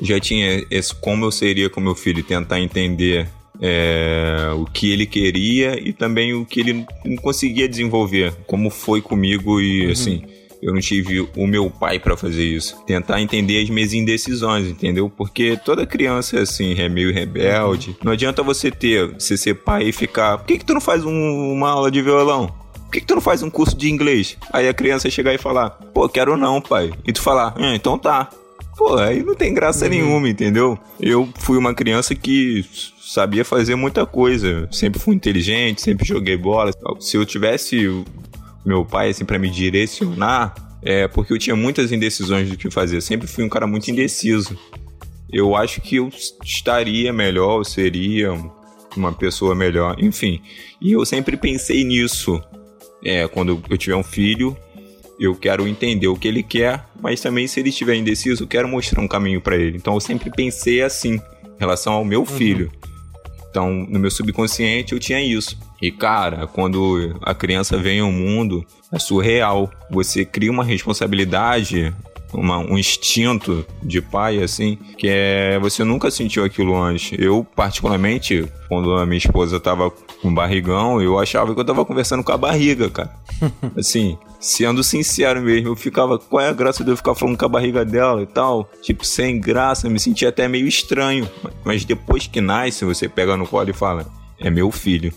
Já 0.01 0.19
tinha 0.19 0.65
esse 0.69 0.93
como 0.95 1.25
eu 1.25 1.31
seria 1.31 1.69
com 1.69 1.79
meu 1.81 1.95
filho, 1.95 2.23
tentar 2.23 2.59
entender 2.59 3.27
é, 3.61 4.49
o 4.55 4.65
que 4.65 4.91
ele 4.91 5.05
queria 5.05 5.79
e 5.81 5.93
também 5.93 6.33
o 6.33 6.45
que 6.45 6.59
ele 6.59 6.85
não 7.05 7.15
conseguia 7.17 7.67
desenvolver, 7.67 8.33
como 8.45 8.69
foi 8.69 9.01
comigo 9.01 9.61
e, 9.61 9.91
assim, 9.91 10.23
eu 10.61 10.73
não 10.73 10.81
tive 10.81 11.21
o 11.35 11.47
meu 11.47 11.69
pai 11.69 11.99
pra 11.99 12.17
fazer 12.17 12.43
isso. 12.43 12.75
Tentar 12.85 13.21
entender 13.21 13.61
as 13.63 13.69
minhas 13.69 13.93
indecisões, 13.93 14.67
entendeu? 14.67 15.09
Porque 15.09 15.57
toda 15.63 15.85
criança, 15.85 16.39
assim, 16.39 16.73
é 16.79 16.89
meio 16.89 17.13
rebelde. 17.13 17.95
Não 18.03 18.11
adianta 18.11 18.41
você 18.43 18.69
ter, 18.71 19.07
você 19.13 19.37
ser 19.37 19.55
pai 19.55 19.83
e 19.89 19.91
ficar, 19.91 20.39
por 20.39 20.47
que 20.47 20.57
que 20.57 20.65
tu 20.65 20.73
não 20.73 20.81
faz 20.81 21.05
um- 21.05 21.51
uma 21.53 21.69
aula 21.69 21.89
de 21.91 22.01
violão? 22.01 22.47
Por 22.73 22.91
que, 22.91 23.01
que 23.01 23.07
tu 23.07 23.15
não 23.15 23.21
faz 23.21 23.41
um 23.43 23.49
curso 23.49 23.77
de 23.77 23.89
inglês? 23.89 24.37
Aí 24.53 24.67
a 24.69 24.73
criança 24.73 25.09
chegar 25.09 25.33
e 25.33 25.37
falar, 25.37 25.69
pô, 25.93 26.07
quero 26.07 26.37
não, 26.37 26.61
pai. 26.61 26.91
E 27.05 27.11
tu 27.11 27.21
falar, 27.21 27.53
ah, 27.57 27.75
então 27.75 27.97
tá. 27.97 28.29
Pô, 28.77 28.97
aí 28.97 29.23
não 29.23 29.35
tem 29.35 29.53
graça 29.53 29.87
nenhuma, 29.87 30.27
entendeu? 30.27 30.77
Eu 30.99 31.29
fui 31.39 31.57
uma 31.57 31.73
criança 31.73 32.13
que 32.13 32.65
sabia 32.99 33.45
fazer 33.45 33.75
muita 33.75 34.05
coisa. 34.05 34.67
Sempre 34.71 34.99
fui 34.99 35.15
inteligente, 35.15 35.81
sempre 35.81 36.05
joguei 36.05 36.35
bola. 36.35 36.71
Se 36.99 37.15
eu 37.15 37.25
tivesse 37.25 38.03
meu 38.65 38.83
pai, 38.83 39.09
assim, 39.09 39.23
pra 39.23 39.39
me 39.39 39.49
direcionar, 39.49 40.53
é 40.81 41.07
porque 41.07 41.31
eu 41.31 41.39
tinha 41.39 41.55
muitas 41.55 41.91
indecisões 41.91 42.49
do 42.49 42.57
que 42.57 42.69
fazer. 42.69 42.97
Eu 42.97 43.01
sempre 43.01 43.27
fui 43.27 43.43
um 43.43 43.49
cara 43.49 43.65
muito 43.65 43.89
indeciso. 43.89 44.57
Eu 45.31 45.55
acho 45.55 45.79
que 45.81 45.95
eu 45.95 46.09
estaria 46.43 47.13
melhor, 47.13 47.59
eu 47.59 47.63
seria 47.63 48.33
uma 48.95 49.13
pessoa 49.13 49.55
melhor, 49.55 49.95
enfim. 49.99 50.41
E 50.81 50.91
eu 50.91 51.05
sempre 51.05 51.37
pensei 51.37 51.83
nisso. 51.83 52.41
É, 53.03 53.27
quando 53.27 53.61
eu 53.69 53.77
tiver 53.77 53.95
um 53.95 54.03
filho, 54.03 54.57
eu 55.19 55.35
quero 55.35 55.67
entender 55.67 56.07
o 56.07 56.15
que 56.15 56.27
ele 56.27 56.43
quer, 56.43 56.85
mas 57.01 57.21
também 57.21 57.47
se 57.47 57.59
ele 57.59 57.69
estiver 57.69 57.95
indeciso, 57.95 58.43
eu 58.43 58.47
quero 58.47 58.67
mostrar 58.67 59.01
um 59.01 59.07
caminho 59.07 59.41
para 59.41 59.55
ele. 59.55 59.77
Então 59.77 59.93
eu 59.93 59.99
sempre 59.99 60.29
pensei 60.29 60.81
assim, 60.81 61.15
em 61.15 61.59
relação 61.59 61.93
ao 61.93 62.05
meu 62.05 62.21
uhum. 62.21 62.25
filho. 62.25 62.71
Então, 63.49 63.71
no 63.89 63.97
meu 63.99 64.11
subconsciente 64.11 64.93
eu 64.93 64.99
tinha 64.99 65.21
isso. 65.21 65.57
E 65.81 65.89
cara, 65.89 66.45
quando 66.45 67.17
a 67.21 67.33
criança 67.33 67.77
vem 67.77 68.01
ao 68.01 68.11
mundo, 68.11 68.65
é 68.91 68.99
surreal. 68.99 69.71
Você 69.89 70.25
cria 70.25 70.51
uma 70.51 70.63
responsabilidade 70.63 71.93
uma, 72.35 72.57
um 72.57 72.77
instinto 72.77 73.65
de 73.81 74.01
pai, 74.01 74.41
assim, 74.43 74.77
que 74.97 75.07
é. 75.07 75.57
Você 75.59 75.83
nunca 75.83 76.11
sentiu 76.11 76.43
aquilo 76.43 76.75
antes. 76.75 77.17
Eu, 77.17 77.45
particularmente, 77.55 78.45
quando 78.67 78.93
a 78.95 79.05
minha 79.05 79.17
esposa 79.17 79.59
tava 79.59 79.89
com 80.21 80.33
barrigão, 80.33 81.01
eu 81.01 81.17
achava 81.17 81.53
que 81.53 81.59
eu 81.59 81.65
tava 81.65 81.85
conversando 81.85 82.23
com 82.23 82.31
a 82.31 82.37
barriga, 82.37 82.89
cara. 82.89 83.13
Assim, 83.77 84.17
sendo 84.45 84.83
sincero 84.83 85.41
mesmo, 85.41 85.69
eu 85.69 85.75
ficava, 85.75 86.19
qual 86.19 86.41
é 86.41 86.49
a 86.49 86.53
graça 86.53 86.83
de 86.83 86.91
eu 86.91 86.97
ficar 86.97 87.15
falando 87.15 87.37
com 87.37 87.45
a 87.45 87.49
barriga 87.49 87.83
dela 87.83 88.21
e 88.21 88.27
tal? 88.27 88.69
Tipo, 88.81 89.03
sem 89.05 89.39
graça, 89.39 89.89
me 89.89 89.99
sentia 89.99 90.29
até 90.29 90.47
meio 90.47 90.67
estranho. 90.67 91.29
Mas 91.63 91.83
depois 91.83 92.27
que 92.27 92.39
nasce, 92.39 92.85
você 92.85 93.09
pega 93.09 93.35
no 93.35 93.47
colo 93.47 93.69
e 93.69 93.73
fala, 93.73 94.05
é 94.39 94.49
meu 94.49 94.69
filho. 94.71 95.11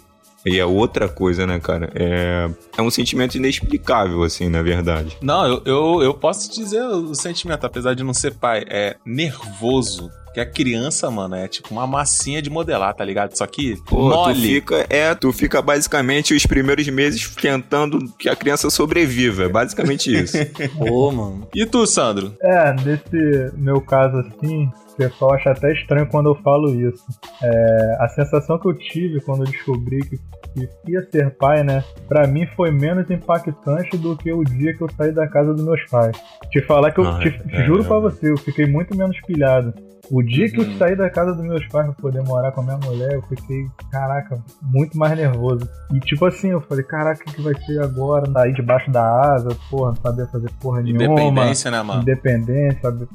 E 0.46 0.58
é 0.58 0.64
outra 0.64 1.08
coisa, 1.08 1.46
né, 1.46 1.60
cara? 1.60 1.90
É, 1.94 2.48
é 2.78 2.82
um 2.82 2.90
sentimento 2.90 3.34
inexplicável, 3.34 4.22
assim, 4.22 4.48
na 4.48 4.62
verdade. 4.62 5.18
Não, 5.20 5.46
eu, 5.46 5.62
eu, 5.66 6.02
eu 6.02 6.14
posso 6.14 6.50
dizer 6.50 6.82
o 6.82 7.14
sentimento, 7.14 7.66
apesar 7.66 7.94
de 7.94 8.02
não 8.02 8.14
ser 8.14 8.34
pai, 8.34 8.64
é 8.66 8.96
nervoso. 9.04 10.10
Que 10.32 10.40
a 10.40 10.46
criança, 10.46 11.10
mano, 11.10 11.34
é 11.34 11.48
tipo 11.48 11.70
uma 11.70 11.86
massinha 11.86 12.40
de 12.40 12.50
modelar, 12.50 12.94
tá 12.94 13.04
ligado? 13.04 13.36
Só 13.36 13.46
que 13.46 13.76
Pô, 13.86 14.08
mole. 14.08 14.34
Tu 14.34 14.40
fica, 14.40 14.86
é, 14.88 15.14
tu 15.14 15.32
fica 15.32 15.62
basicamente 15.62 16.34
os 16.34 16.46
primeiros 16.46 16.86
meses 16.88 17.34
tentando 17.34 17.98
que 18.18 18.28
a 18.28 18.36
criança 18.36 18.70
sobreviva. 18.70 19.44
É 19.44 19.48
basicamente 19.48 20.12
isso. 20.12 20.36
Pô, 20.78 21.10
mano. 21.10 21.48
E 21.54 21.64
tu, 21.66 21.86
Sandro? 21.86 22.34
É, 22.40 22.74
nesse 22.74 23.56
meu 23.56 23.80
caso 23.80 24.18
assim, 24.18 24.70
pessoal 24.98 25.34
acha 25.34 25.52
até 25.52 25.72
estranho 25.72 26.08
quando 26.08 26.28
eu 26.28 26.34
falo 26.42 26.74
isso. 26.74 27.04
É, 27.40 27.96
a 28.00 28.08
sensação 28.08 28.58
que 28.58 28.68
eu 28.68 28.74
tive 28.74 29.20
quando 29.20 29.44
eu 29.44 29.50
descobri 29.50 30.00
que, 30.00 30.18
que 30.54 30.68
ia 30.90 31.02
ser 31.10 31.30
pai, 31.36 31.62
né? 31.62 31.82
Pra 32.08 32.26
mim 32.26 32.46
foi 32.56 32.70
menos 32.70 33.10
impactante 33.10 33.96
do 33.96 34.16
que 34.16 34.32
o 34.32 34.44
dia 34.44 34.74
que 34.76 34.82
eu 34.82 34.88
saí 34.96 35.12
da 35.12 35.26
casa 35.26 35.54
dos 35.54 35.64
meus 35.64 35.84
pais. 35.90 36.16
Te 36.50 36.60
falar 36.62 36.90
que 36.92 37.00
eu 37.00 37.08
ah, 37.08 37.18
te, 37.20 37.28
é, 37.50 37.64
juro 37.64 37.82
é. 37.82 37.86
pra 37.86 37.98
você, 37.98 38.30
eu 38.30 38.36
fiquei 38.36 38.66
muito 38.66 38.96
menos 38.96 39.20
pilhado. 39.22 39.72
O 40.10 40.22
dia 40.22 40.46
uhum. 40.46 40.50
que 40.52 40.60
eu 40.60 40.64
uhum. 40.64 40.78
saí 40.78 40.96
da 40.96 41.10
casa 41.10 41.34
dos 41.34 41.44
meus 41.44 41.66
pais 41.68 41.86
pra 41.86 41.94
poder 41.94 42.22
morar 42.22 42.52
com 42.52 42.62
a 42.62 42.64
minha 42.64 42.78
mulher, 42.78 43.12
eu 43.12 43.22
fiquei, 43.22 43.66
caraca, 43.90 44.42
muito 44.62 44.96
mais 44.96 45.16
nervoso. 45.16 45.68
E 45.92 46.00
tipo 46.00 46.24
assim, 46.24 46.48
eu 46.48 46.60
falei, 46.62 46.84
caraca, 46.84 47.22
o 47.28 47.32
que 47.32 47.42
vai 47.42 47.54
ser 47.54 47.82
agora? 47.82 48.30
Sair 48.30 48.54
debaixo 48.54 48.90
da 48.90 49.34
asa, 49.34 49.50
porra, 49.70 49.90
não 49.90 49.96
saber 49.96 50.26
fazer 50.28 50.50
porra 50.60 50.82
nenhuma. 50.82 51.04
Independência, 51.04 51.70
né, 51.70 51.82
mano? 51.82 52.02
Independência, 52.02 52.80
saber 52.80 53.08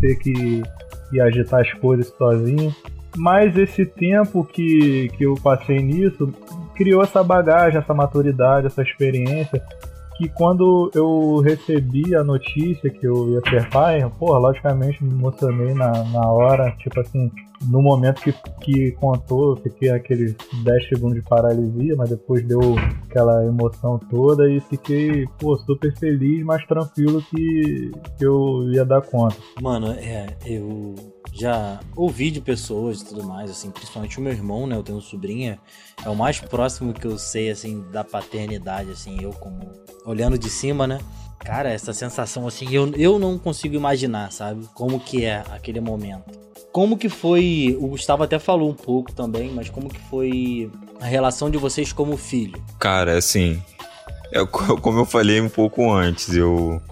ter 0.00 0.16
que 0.16 0.62
e 1.12 1.20
agitar 1.20 1.60
as 1.60 1.72
coisas 1.74 2.08
sozinho. 2.16 2.74
Mas 3.16 3.56
esse 3.56 3.84
tempo 3.84 4.44
que, 4.44 5.08
que 5.16 5.24
eu 5.24 5.34
passei 5.42 5.78
nisso 5.78 6.32
criou 6.78 7.02
essa 7.02 7.24
bagagem, 7.24 7.80
essa 7.80 7.92
maturidade, 7.92 8.68
essa 8.68 8.82
experiência. 8.82 9.60
Que 10.16 10.28
quando 10.28 10.90
eu 10.94 11.40
recebi 11.40 12.14
a 12.14 12.24
notícia 12.24 12.90
que 12.90 13.06
eu 13.06 13.30
ia 13.30 13.40
ser 13.48 13.68
pai, 13.70 14.00
porra, 14.18 14.38
logicamente 14.38 15.04
me 15.04 15.12
emocionei 15.12 15.74
na, 15.74 15.92
na 16.04 16.28
hora. 16.32 16.72
Tipo 16.78 17.00
assim, 17.00 17.30
no 17.68 17.80
momento 17.80 18.20
que, 18.22 18.32
que 18.60 18.92
contou, 18.92 19.50
eu 19.50 19.56
fiquei 19.56 19.90
aqueles 19.90 20.34
10 20.64 20.88
segundos 20.88 21.22
de 21.22 21.28
paralisia, 21.28 21.94
mas 21.96 22.10
depois 22.10 22.44
deu 22.44 22.60
aquela 23.08 23.44
emoção 23.44 23.98
toda 24.10 24.50
e 24.50 24.60
fiquei, 24.60 25.24
pô, 25.38 25.56
super 25.56 25.96
feliz, 25.96 26.44
mas 26.44 26.66
tranquilo 26.66 27.22
que, 27.22 27.92
que 28.16 28.26
eu 28.26 28.68
ia 28.72 28.84
dar 28.84 29.02
conta. 29.02 29.36
Mano, 29.62 29.92
é, 29.92 30.26
eu 30.44 30.96
já 31.32 31.80
ouvi 31.94 32.30
de 32.30 32.40
pessoas 32.40 33.00
e 33.00 33.06
tudo 33.06 33.24
mais, 33.24 33.50
assim, 33.50 33.70
principalmente 33.70 34.18
o 34.18 34.22
meu 34.22 34.32
irmão, 34.32 34.66
né? 34.66 34.76
Eu 34.76 34.82
tenho 34.82 35.00
sobrinha, 35.00 35.58
é 36.04 36.08
o 36.08 36.16
mais 36.16 36.40
próximo 36.40 36.92
que 36.92 37.06
eu 37.06 37.18
sei, 37.18 37.50
assim, 37.50 37.84
da 37.92 38.02
paternidade, 38.02 38.90
assim, 38.90 39.18
eu 39.20 39.32
como 39.32 39.70
olhando 40.04 40.38
de 40.38 40.50
cima, 40.50 40.86
né? 40.86 40.98
Cara, 41.38 41.70
essa 41.70 41.92
sensação, 41.92 42.46
assim, 42.46 42.68
eu, 42.72 42.92
eu 42.94 43.18
não 43.18 43.38
consigo 43.38 43.74
imaginar, 43.74 44.32
sabe? 44.32 44.68
Como 44.74 44.98
que 44.98 45.24
é 45.24 45.44
aquele 45.50 45.80
momento. 45.80 46.38
Como 46.72 46.98
que 46.98 47.08
foi, 47.08 47.76
o 47.80 47.88
Gustavo 47.88 48.22
até 48.22 48.38
falou 48.38 48.70
um 48.70 48.74
pouco 48.74 49.12
também, 49.12 49.50
mas 49.50 49.70
como 49.70 49.88
que 49.88 50.00
foi 50.10 50.70
a 51.00 51.06
relação 51.06 51.50
de 51.50 51.56
vocês 51.56 51.92
como 51.92 52.16
filho? 52.16 52.62
Cara, 52.78 53.16
assim, 53.16 53.62
é, 54.32 54.44
como 54.46 54.98
eu 54.98 55.04
falei 55.04 55.40
um 55.40 55.48
pouco 55.48 55.90
antes, 55.90 56.34
eu 56.34 56.82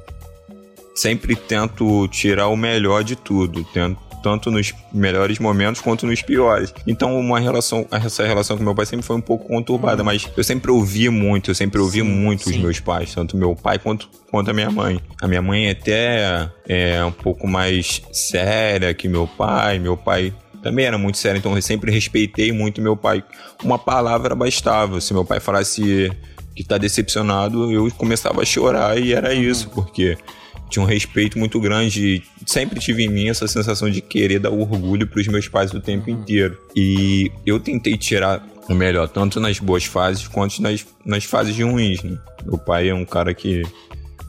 sempre 0.94 1.37
tento 1.37 2.09
tirar 2.09 2.49
o 2.49 2.57
melhor 2.57 3.05
de 3.05 3.16
tudo, 3.16 3.62
tento 3.64 4.06
tanto 4.27 4.51
nos 4.51 4.75
melhores 4.93 5.39
momentos 5.39 5.81
quanto 5.81 6.05
nos 6.05 6.21
piores. 6.21 6.75
Então, 6.85 7.17
uma 7.17 7.39
relação, 7.39 7.87
essa 7.93 8.27
relação 8.27 8.59
com 8.59 8.65
meu 8.65 8.75
pai 8.75 8.85
sempre 8.85 9.07
foi 9.07 9.15
um 9.15 9.21
pouco 9.21 9.47
conturbada, 9.47 10.03
uhum. 10.03 10.07
mas 10.07 10.29
eu 10.37 10.43
sempre 10.43 10.69
ouvi 10.69 11.09
muito, 11.09 11.53
eu 11.53 11.55
sempre 11.55 11.81
ouvi 11.81 12.01
sim, 12.01 12.05
muito 12.05 12.43
sim. 12.43 12.51
os 12.51 12.57
meus 12.57 12.81
pais, 12.81 13.15
tanto 13.15 13.37
meu 13.37 13.55
pai 13.55 13.79
quanto, 13.79 14.09
quanto 14.29 14.51
a 14.51 14.53
minha 14.53 14.69
mãe. 14.69 15.01
A 15.23 15.29
minha 15.29 15.41
mãe 15.41 15.69
é 15.69 15.71
até 15.71 16.51
é 16.69 17.05
um 17.05 17.12
pouco 17.12 17.47
mais 17.47 18.03
séria 18.11 18.93
que 18.93 19.07
meu 19.07 19.29
pai, 19.29 19.79
meu 19.79 19.97
pai 19.97 20.35
também 20.61 20.87
era 20.87 20.99
muito 20.99 21.19
sério, 21.19 21.39
então 21.39 21.55
eu 21.55 21.62
sempre 21.62 21.93
respeitei 21.93 22.51
muito 22.51 22.83
meu 22.83 22.97
pai. 22.97 23.23
Uma 23.62 23.79
palavra 23.79 24.35
bastava. 24.35 25.01
Se 25.01 25.15
meu 25.15 25.25
pai 25.25 25.39
falasse 25.39 26.11
que 26.53 26.65
tá 26.65 26.77
decepcionado, 26.79 27.71
eu 27.71 27.89
começava 27.93 28.43
a 28.43 28.45
chorar 28.45 28.99
e 28.99 29.12
era 29.12 29.33
isso, 29.33 29.71
porque 29.71 30.19
tinha 30.68 30.83
um 30.83 30.87
respeito 30.87 31.38
muito 31.38 31.61
grande. 31.61 32.22
Sempre 32.44 32.81
tive 32.81 33.05
em 33.05 33.09
mim 33.09 33.29
essa 33.29 33.46
sensação 33.46 33.90
de 33.90 34.00
querer 34.00 34.38
dar 34.38 34.50
orgulho 34.50 35.07
para 35.07 35.20
os 35.20 35.26
meus 35.29 35.48
pais 35.48 35.72
o 35.72 35.81
tempo 35.81 36.11
inteiro. 36.11 36.59
E 36.74 37.31
eu 37.44 37.61
tentei 37.61 37.96
tirar 37.96 38.46
o 38.68 38.74
melhor, 38.74 39.09
tanto 39.09 39.38
nas 39.38 39.59
boas 39.59 39.85
fases 39.85 40.26
quanto 40.26 40.61
nas, 40.61 40.85
nas 41.05 41.24
fases 41.24 41.57
ruins. 41.59 42.02
Né? 42.02 42.18
Meu 42.44 42.59
pai 42.59 42.88
é 42.88 42.94
um 42.94 43.05
cara 43.05 43.33
que 43.33 43.62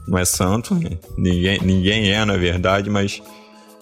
não 0.06 0.18
é 0.18 0.24
santo, 0.24 0.74
né? 0.74 0.90
ninguém, 1.16 1.60
ninguém 1.60 2.10
é, 2.10 2.24
na 2.24 2.36
verdade, 2.36 2.88
mas 2.88 3.20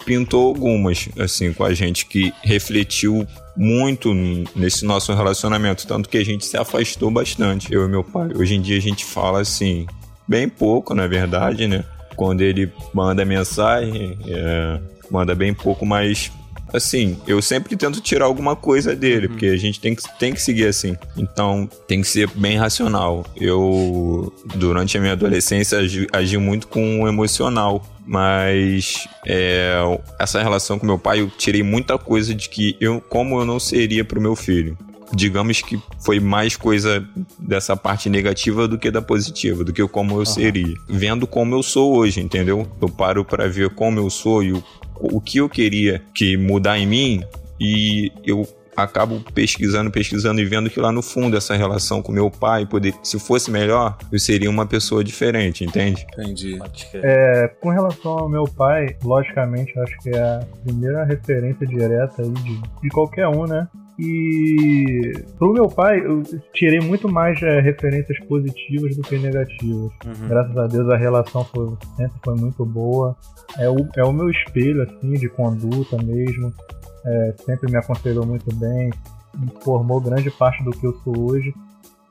pintou 0.05 0.47
algumas, 0.47 1.09
assim, 1.19 1.53
com 1.53 1.63
a 1.63 1.73
gente, 1.73 2.05
que 2.05 2.33
refletiu 2.41 3.27
muito 3.55 4.13
nesse 4.55 4.85
nosso 4.85 5.13
relacionamento, 5.13 5.85
tanto 5.85 6.07
que 6.07 6.17
a 6.17 6.23
gente 6.23 6.45
se 6.45 6.55
afastou 6.55 7.11
bastante, 7.11 7.73
eu 7.73 7.85
e 7.85 7.89
meu 7.89 8.03
pai. 8.03 8.29
Hoje 8.35 8.55
em 8.55 8.61
dia 8.61 8.77
a 8.77 8.81
gente 8.81 9.03
fala 9.03 9.41
assim, 9.41 9.85
bem 10.27 10.47
pouco, 10.47 10.93
na 10.93 11.07
verdade, 11.07 11.67
né? 11.67 11.83
Quando 12.17 12.41
ele 12.41 12.69
manda 12.93 13.23
mensagem, 13.23 14.17
é, 14.27 14.79
manda 15.09 15.33
bem 15.35 15.53
pouco, 15.53 15.85
mas 15.85 16.31
assim, 16.73 17.17
eu 17.25 17.41
sempre 17.41 17.77
tento 17.77 18.01
tirar 18.01 18.25
alguma 18.25 18.55
coisa 18.55 18.93
dele, 18.95 19.27
uhum. 19.27 19.33
porque 19.33 19.45
a 19.45 19.55
gente 19.55 19.79
tem 19.79 19.95
que, 19.95 20.03
tem 20.19 20.33
que 20.33 20.41
seguir 20.41 20.65
assim. 20.65 20.97
Então, 21.15 21.69
tem 21.87 22.01
que 22.01 22.07
ser 22.07 22.27
bem 22.35 22.57
racional. 22.57 23.25
Eu, 23.37 24.33
durante 24.55 24.97
a 24.97 24.99
minha 24.99 25.13
adolescência, 25.13 25.77
agi, 25.77 26.07
agi 26.11 26.37
muito 26.37 26.67
com 26.67 27.03
o 27.03 27.07
emocional. 27.07 27.85
Mas 28.09 29.05
é, 29.25 29.75
essa 30.17 30.41
relação 30.41 30.79
com 30.79 30.85
meu 30.85 30.97
pai, 30.97 31.19
eu 31.19 31.29
tirei 31.29 31.61
muita 31.61 31.97
coisa 31.97 32.33
de 32.33 32.47
que 32.47 32.77
eu, 32.79 33.01
como 33.01 33.39
eu 33.39 33.45
não 33.45 33.59
seria 33.59 34.05
pro 34.05 34.21
meu 34.21 34.33
filho 34.33 34.77
digamos 35.13 35.61
que 35.61 35.79
foi 35.99 36.19
mais 36.19 36.55
coisa 36.55 37.07
dessa 37.39 37.75
parte 37.75 38.09
negativa 38.09 38.67
do 38.67 38.77
que 38.77 38.91
da 38.91 39.01
positiva, 39.01 39.63
do 39.63 39.73
que 39.73 39.85
como 39.87 40.15
eu 40.15 40.19
uhum. 40.19 40.25
seria. 40.25 40.73
Vendo 40.87 41.25
como 41.25 41.55
eu 41.55 41.63
sou 41.63 41.95
hoje, 41.95 42.21
entendeu? 42.21 42.67
Eu 42.81 42.89
paro 42.89 43.23
para 43.23 43.47
ver 43.47 43.69
como 43.69 43.99
eu 43.99 44.09
sou 44.09 44.43
e 44.43 44.53
o, 44.53 44.63
o 44.99 45.21
que 45.21 45.39
eu 45.39 45.49
queria 45.49 46.01
que 46.13 46.37
mudar 46.37 46.77
em 46.77 46.85
mim 46.85 47.23
e 47.59 48.11
eu 48.25 48.47
acabo 48.77 49.19
pesquisando, 49.33 49.89
pesquisando 49.89 50.39
e 50.39 50.45
vendo 50.45 50.69
que 50.69 50.79
lá 50.79 50.91
no 50.91 51.01
fundo 51.01 51.35
essa 51.35 51.55
relação 51.55 51.99
com 51.99 52.11
meu 52.11 52.29
pai, 52.29 52.63
poder, 52.67 52.93
se 53.01 53.19
fosse 53.19 53.49
melhor, 53.49 53.97
eu 54.11 54.19
seria 54.19 54.49
uma 54.49 54.67
pessoa 54.67 55.03
diferente, 55.03 55.65
entende? 55.65 56.05
Entendi. 56.13 56.59
É, 56.93 57.47
com 57.59 57.69
relação 57.69 58.19
ao 58.19 58.29
meu 58.29 58.43
pai, 58.43 58.95
logicamente, 59.03 59.77
acho 59.79 59.97
que 59.97 60.09
é 60.11 60.19
a 60.19 60.45
primeira 60.63 61.03
referência 61.03 61.65
direta 61.65 62.21
aí 62.21 62.29
de, 62.29 62.61
de 62.83 62.89
qualquer 62.89 63.27
um, 63.27 63.47
né? 63.47 63.67
E 63.99 65.23
pro 65.39 65.51
meu 65.53 65.67
pai, 65.67 65.99
eu 65.99 66.21
tirei 66.53 66.79
muito 66.79 67.09
mais 67.09 67.41
é, 67.41 67.59
referências 67.59 68.19
positivas 68.27 68.95
do 68.95 69.01
que 69.01 69.17
negativas. 69.17 69.91
Uhum. 70.05 70.27
Graças 70.27 70.57
a 70.57 70.67
Deus 70.67 70.89
a 70.89 70.97
relação 70.97 71.43
foi, 71.45 71.75
sempre 71.95 72.19
foi 72.23 72.35
muito 72.35 72.63
boa. 72.63 73.15
É 73.57 73.67
o, 73.67 73.77
é 73.95 74.03
o 74.03 74.13
meu 74.13 74.29
espelho, 74.29 74.83
assim, 74.83 75.13
de 75.13 75.27
conduta 75.29 75.97
mesmo. 76.03 76.53
É, 77.05 77.33
sempre 77.43 77.71
me 77.71 77.77
aconselhou 77.77 78.25
muito 78.25 78.53
bem, 78.55 78.91
formou 79.61 79.99
grande 79.99 80.29
parte 80.29 80.63
do 80.63 80.71
que 80.71 80.85
eu 80.85 80.93
sou 81.03 81.31
hoje. 81.31 81.51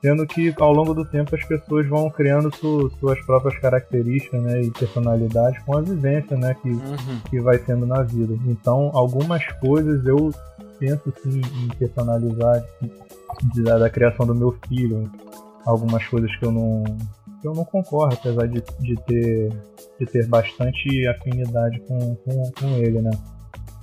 Sendo 0.01 0.27
que 0.27 0.53
ao 0.59 0.71
longo 0.73 0.93
do 0.93 1.05
tempo 1.05 1.35
as 1.35 1.43
pessoas 1.43 1.87
vão 1.87 2.09
criando 2.09 2.53
su, 2.55 2.89
suas 2.99 3.19
próprias 3.25 3.57
características 3.59 4.41
né, 4.43 4.61
e 4.61 4.71
personalidades 4.71 5.59
com 5.63 5.75
a 5.75 5.81
vivência 5.81 6.37
né, 6.37 6.55
que, 6.61 6.69
Uhum. 6.69 7.19
que 7.29 7.39
vai 7.41 7.57
tendo 7.57 7.85
na 7.85 8.03
vida. 8.03 8.37
Então, 8.45 8.91
algumas 8.93 9.43
coisas 9.53 10.05
eu 10.05 10.31
penso 10.79 11.13
sim 11.23 11.41
em 11.41 11.67
personalizar 11.77 12.63
de- 13.53 13.63
da, 13.63 13.77
da 13.77 13.89
criação 13.89 14.25
do 14.25 14.35
meu 14.35 14.57
filho. 14.67 15.09
Algumas 15.65 16.05
coisas 16.07 16.33
que 16.37 16.45
eu 16.45 16.51
não, 16.51 16.83
que 17.41 17.47
eu 17.47 17.53
não 17.53 17.65
concordo, 17.65 18.15
apesar 18.15 18.47
de, 18.47 18.63
de, 18.79 18.95
ter, 19.03 19.49
de 19.99 20.05
ter 20.05 20.25
bastante 20.27 21.05
afinidade 21.07 21.79
com, 21.81 22.15
com, 22.15 22.51
com 22.57 22.67
ele, 22.77 23.01
né? 23.01 23.11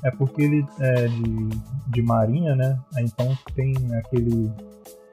É 0.02 0.10
porque 0.10 0.42
ele 0.42 0.66
é 0.80 1.06
de, 1.08 1.48
de 1.88 2.02
marinha, 2.02 2.54
né? 2.56 2.78
Então 2.98 3.36
tem 3.54 3.74
aquele, 3.96 4.50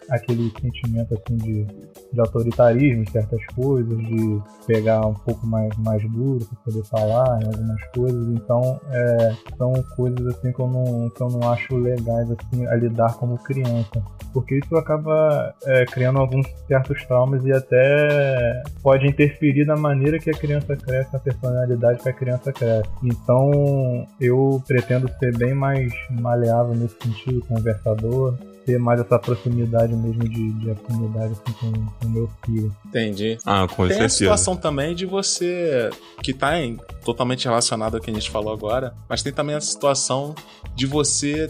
aquele 0.10 0.50
sentimento 0.62 1.13
assim 1.13 1.36
de, 1.38 1.67
de 2.12 2.19
autoritarismo 2.19 3.10
certas 3.10 3.45
coisas, 3.56 3.97
de 3.97 4.41
pegar 4.67 5.06
um 5.06 5.13
pouco 5.13 5.45
mais, 5.47 5.76
mais 5.78 6.04
duro 6.10 6.45
para 6.45 6.58
poder 6.65 6.84
falar 6.86 7.41
em 7.41 7.45
algumas 7.45 7.84
coisas. 7.95 8.28
Então 8.28 8.80
é, 8.89 9.36
são 9.58 9.74
coisas 9.95 10.26
assim 10.28 10.52
que 10.52 10.60
eu 10.60 10.67
não, 10.67 11.10
que 11.10 11.21
eu 11.21 11.30
não 11.30 11.52
acho 11.52 11.76
legais 11.78 12.30
assim 12.32 12.65
a 12.67 12.76
lidar 12.76 13.15
como 13.15 13.38
criança. 13.38 14.04
Porque 14.34 14.60
isso 14.60 14.76
acaba 14.76 15.54
é, 15.65 15.86
criando 15.86 16.19
alguns 16.19 16.47
certos 16.67 17.04
traumas 17.06 17.45
e 17.45 17.52
até 17.52 18.63
pode 18.82 19.08
interferir 19.08 19.65
na 19.65 19.76
maneira 19.76 20.19
que 20.19 20.30
a 20.30 20.34
criança 20.34 20.76
cresce, 20.76 21.13
na 21.13 21.19
personalidade 21.19 22.02
que 22.02 22.10
a 22.10 22.13
criança 22.13 22.52
cresce. 22.52 22.89
Então 23.04 24.08
eu 24.19 24.62
pretendo 24.67 25.10
ser 25.19 25.38
bem 25.38 25.54
mais 25.54 25.93
maleável 26.10 26.76
nesse 26.76 26.95
sentido, 27.02 27.45
conversador, 27.45 28.36
ter 28.65 28.78
mais 28.80 29.00
essa 29.00 29.17
proximidade 29.19 29.93
mesmo 29.93 30.24
de, 30.28 30.52
de 30.54 30.71
afinidade 30.71 31.34
assim, 31.34 31.54
com 31.60 31.71
com 31.71 32.06
o 32.06 32.10
meu 32.10 32.30
filho. 32.45 32.76
Entendi. 32.86 33.38
Ah, 33.45 33.67
com 33.67 33.88
Tem 33.88 34.02
a 34.02 34.10
situação 34.10 34.56
também 34.56 34.93
de 34.95 35.06
você, 35.06 35.89
que 36.24 36.34
tá 36.34 36.60
em- 36.60 36.78
totalmente 37.04 37.45
relacionado 37.45 37.95
ao 37.95 38.02
que 38.02 38.10
a 38.10 38.13
gente 38.13 38.30
falou 38.30 38.54
agora, 38.54 38.93
mas 39.10 39.21
tem 39.24 39.32
também 39.34 39.56
a 39.56 39.62
situação 39.62 40.36
de 40.76 40.86
você 40.86 41.50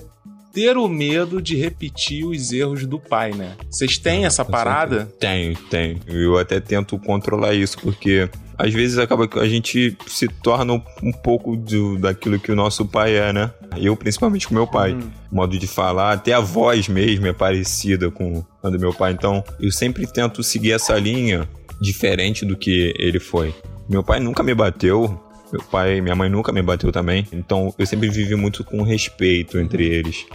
ter 0.54 0.76
o 0.78 0.88
medo 0.90 1.42
de 1.42 1.56
repetir 1.56 2.26
os 2.26 2.52
erros 2.52 2.86
do 2.86 3.00
pai, 3.00 3.32
né? 3.32 3.56
Vocês 3.70 3.98
têm 3.98 4.26
essa 4.26 4.44
Com 4.44 4.52
parada? 4.52 5.06
Tenho, 5.20 5.56
tenho. 5.70 6.00
Eu 6.08 6.38
até 6.38 6.60
tento 6.60 7.00
controlar 7.00 7.54
isso, 7.54 7.78
porque 7.80 8.30
às 8.58 8.74
vezes 8.74 8.98
acaba 8.98 9.28
que 9.30 9.40
a 9.40 9.48
gente 9.48 9.98
se 10.08 10.28
torna 10.28 10.74
um- 10.74 10.84
um 11.02 11.12
pouco 11.14 11.56
do, 11.56 11.98
daquilo 11.98 12.38
que 12.38 12.52
o 12.52 12.56
nosso 12.56 12.86
pai 12.86 13.16
é, 13.16 13.32
né? 13.32 13.50
Eu, 13.78 13.96
principalmente 13.96 14.48
com 14.48 14.54
meu 14.54 14.68
pai. 14.68 14.94
Hum. 14.94 15.10
Modo 15.32 15.58
de 15.58 15.68
falar, 15.68 16.14
até 16.14 16.34
a 16.34 16.40
voz 16.40 16.88
mesmo 16.88 17.28
é 17.28 17.34
parecida 17.34 18.12
com 18.12 18.44
a 18.62 18.70
do 18.70 18.80
meu 18.80 18.94
pai. 18.94 19.14
Então, 19.14 19.44
eu 19.60 19.72
sempre 19.72 20.06
tento 20.06 20.44
seguir 20.44 20.74
essa 20.74 20.98
linha 20.98 21.48
diferente 21.82 22.46
do 22.46 22.56
que 22.56 22.94
ele 22.98 23.20
foi. 23.20 23.54
Meu 23.90 24.04
pai 24.04 24.20
nunca 24.20 24.44
me 24.44 24.54
bateu. 24.54 25.20
Meu 25.52 25.62
pai 25.64 25.98
e 25.98 26.02
minha 26.02 26.16
mãe 26.16 26.30
nunca 26.30 26.52
me 26.52 26.62
bateu 26.62 26.92
também. 26.92 27.28
Então, 27.32 27.74
eu 27.78 27.86
sempre 27.86 28.10
vivi 28.10 28.36
muito 28.36 28.64
com 28.64 28.84
respeito 28.84 29.58
entre 29.58 29.86
eles. 29.86 30.26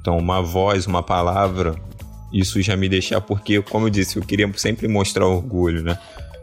Então, 0.00 0.18
uma 0.18 0.42
voz, 0.42 0.86
uma 0.86 1.02
palavra, 1.02 1.74
isso 2.32 2.60
já 2.60 2.76
me 2.76 2.88
deixar, 2.88 3.20
porque, 3.20 3.60
como 3.62 3.86
eu 3.86 3.90
disse, 3.90 4.16
eu 4.16 4.22
queria 4.22 4.50
sempre 4.56 4.88
mostrar 4.88 5.26
orgulho, 5.26 5.82
né? 5.82 5.98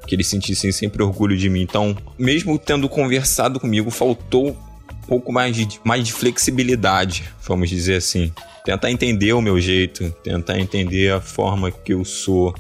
Que 0.08 0.16
eles 0.16 0.28
sentissem 0.28 0.72
sempre 0.72 1.04
orgulho 1.04 1.38
de 1.38 1.50
mim. 1.50 1.62
Então, 1.62 1.96
mesmo 2.18 2.58
tendo 2.58 2.88
conversado 2.90 3.60
comigo, 3.60 3.92
faltou 3.92 4.58
pouco 5.08 5.32
mais 5.32 5.56
de, 5.56 5.80
mais 5.84 6.04
de 6.04 6.14
flexibilidade, 6.14 7.24
vamos 7.48 7.70
dizer 7.70 7.96
assim. 7.96 8.32
Tentar 8.64 8.92
entender 8.92 9.34
o 9.34 9.42
meu 9.42 9.60
jeito, 9.60 10.10
tentar 10.24 10.60
entender 10.60 11.12
a 11.12 11.22
forma 11.22 11.72
que 11.72 11.94
eu 11.94 12.04
sou. 12.04 12.54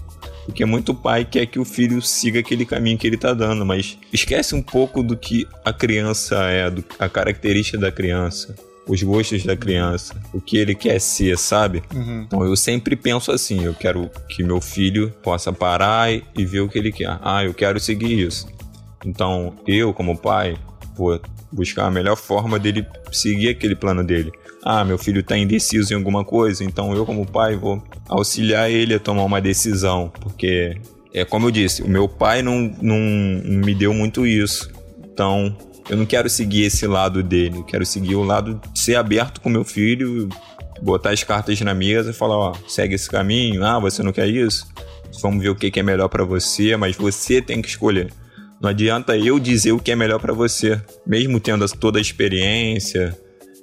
Porque 0.46 0.64
muito 0.64 0.94
pai 0.94 1.26
quer 1.26 1.48
que 1.48 1.58
o 1.58 1.66
filho 1.66 2.02
siga 2.02 2.40
aquele 2.40 2.66
caminho 2.66 2.98
que 2.98 3.08
ele 3.08 3.18
tá 3.18 3.34
dando, 3.34 3.66
mas 3.66 3.98
esquece 4.14 4.54
um 4.54 4.62
pouco 4.62 5.02
do 5.02 5.18
que 5.18 5.48
a 5.64 5.74
criança 5.74 6.36
é, 6.44 6.70
do, 6.70 6.84
a 7.00 7.10
característica 7.10 7.80
da 7.80 7.92
criança, 7.92 8.56
os 8.88 9.02
gostos 9.02 9.44
da 9.44 9.58
criança, 9.58 10.16
o 10.32 10.40
que 10.40 10.58
ele 10.58 10.76
quer 10.76 11.02
ser, 11.02 11.36
sabe? 11.40 11.82
Então 12.26 12.44
eu 12.44 12.56
sempre 12.56 12.96
penso 12.96 13.32
assim, 13.32 13.64
eu 13.64 13.74
quero 13.74 14.10
que 14.30 14.44
meu 14.44 14.62
filho 14.62 15.12
possa 15.24 15.52
parar 15.52 16.14
e, 16.14 16.24
e 16.38 16.46
ver 16.46 16.60
o 16.60 16.70
que 16.70 16.78
ele 16.78 16.92
quer. 16.92 17.18
Ah, 17.24 17.44
eu 17.44 17.54
quero 17.54 17.80
seguir 17.80 18.28
isso. 18.28 18.48
Então 19.04 19.56
eu, 19.68 19.94
como 19.94 20.16
pai, 20.16 20.58
vou 20.96 21.20
buscar 21.52 21.86
a 21.86 21.92
melhor 21.92 22.16
forma 22.16 22.58
dele 22.58 22.86
seguir 23.12 23.50
aquele 23.50 23.76
plano 23.76 24.04
dele. 24.04 24.32
Ah, 24.64 24.84
meu 24.84 24.98
filho 24.98 25.22
tá 25.22 25.38
indeciso 25.38 25.94
em 25.94 25.96
alguma 25.96 26.24
coisa, 26.24 26.64
então 26.64 26.94
eu, 26.96 27.06
como 27.06 27.26
pai, 27.26 27.56
vou 27.56 27.84
auxiliar 28.08 28.72
ele 28.72 28.96
a 28.96 29.00
tomar 29.00 29.24
uma 29.24 29.40
decisão, 29.40 30.12
porque 30.22 30.76
é 31.14 31.24
como 31.24 31.48
eu 31.48 31.52
disse, 31.52 31.84
o 31.84 31.88
meu 31.88 32.10
pai 32.10 32.42
não, 32.42 32.76
não, 32.82 32.98
me 32.98 33.76
deu 33.76 33.94
muito 33.94 34.26
isso. 34.26 34.70
Então, 35.04 35.56
eu 35.90 35.96
não 35.96 36.06
quero 36.06 36.30
seguir 36.30 36.64
esse 36.64 36.88
lado 36.88 37.22
dele, 37.22 37.58
eu 37.58 37.64
quero 37.64 37.86
seguir 37.86 38.16
o 38.16 38.24
lado 38.24 38.60
de 38.74 38.80
ser 38.80 38.96
aberto 38.96 39.40
com 39.40 39.50
meu 39.50 39.64
filho, 39.64 40.28
botar 40.82 41.12
as 41.12 41.24
cartas 41.24 41.62
na 41.62 41.74
mesa 41.74 42.10
e 42.10 42.14
falar, 42.14 42.38
ó, 42.38 42.54
segue 42.68 42.96
esse 42.96 43.10
caminho, 43.10 43.64
ah, 43.64 43.80
você 43.80 44.02
não 44.02 44.12
quer 44.12 44.28
isso? 44.28 44.68
Vamos 45.22 45.42
ver 45.42 45.50
o 45.50 45.56
que 45.56 45.80
é 45.80 45.84
melhor 45.84 46.10
pra 46.10 46.26
você, 46.26 46.76
mas 46.76 46.96
você 46.96 47.42
tem 47.42 47.62
que 47.62 47.70
escolher. 47.70 48.12
Não 48.62 48.70
adianta 48.70 49.18
eu 49.18 49.40
dizer 49.40 49.72
o 49.74 49.80
que 49.80 49.92
é 49.92 49.96
melhor 49.96 50.20
pra 50.20 50.34
você, 50.34 50.82
mesmo 51.06 51.40
tendo 51.40 51.68
toda 51.78 52.00
a 52.00 52.02
experiência, 52.02 53.18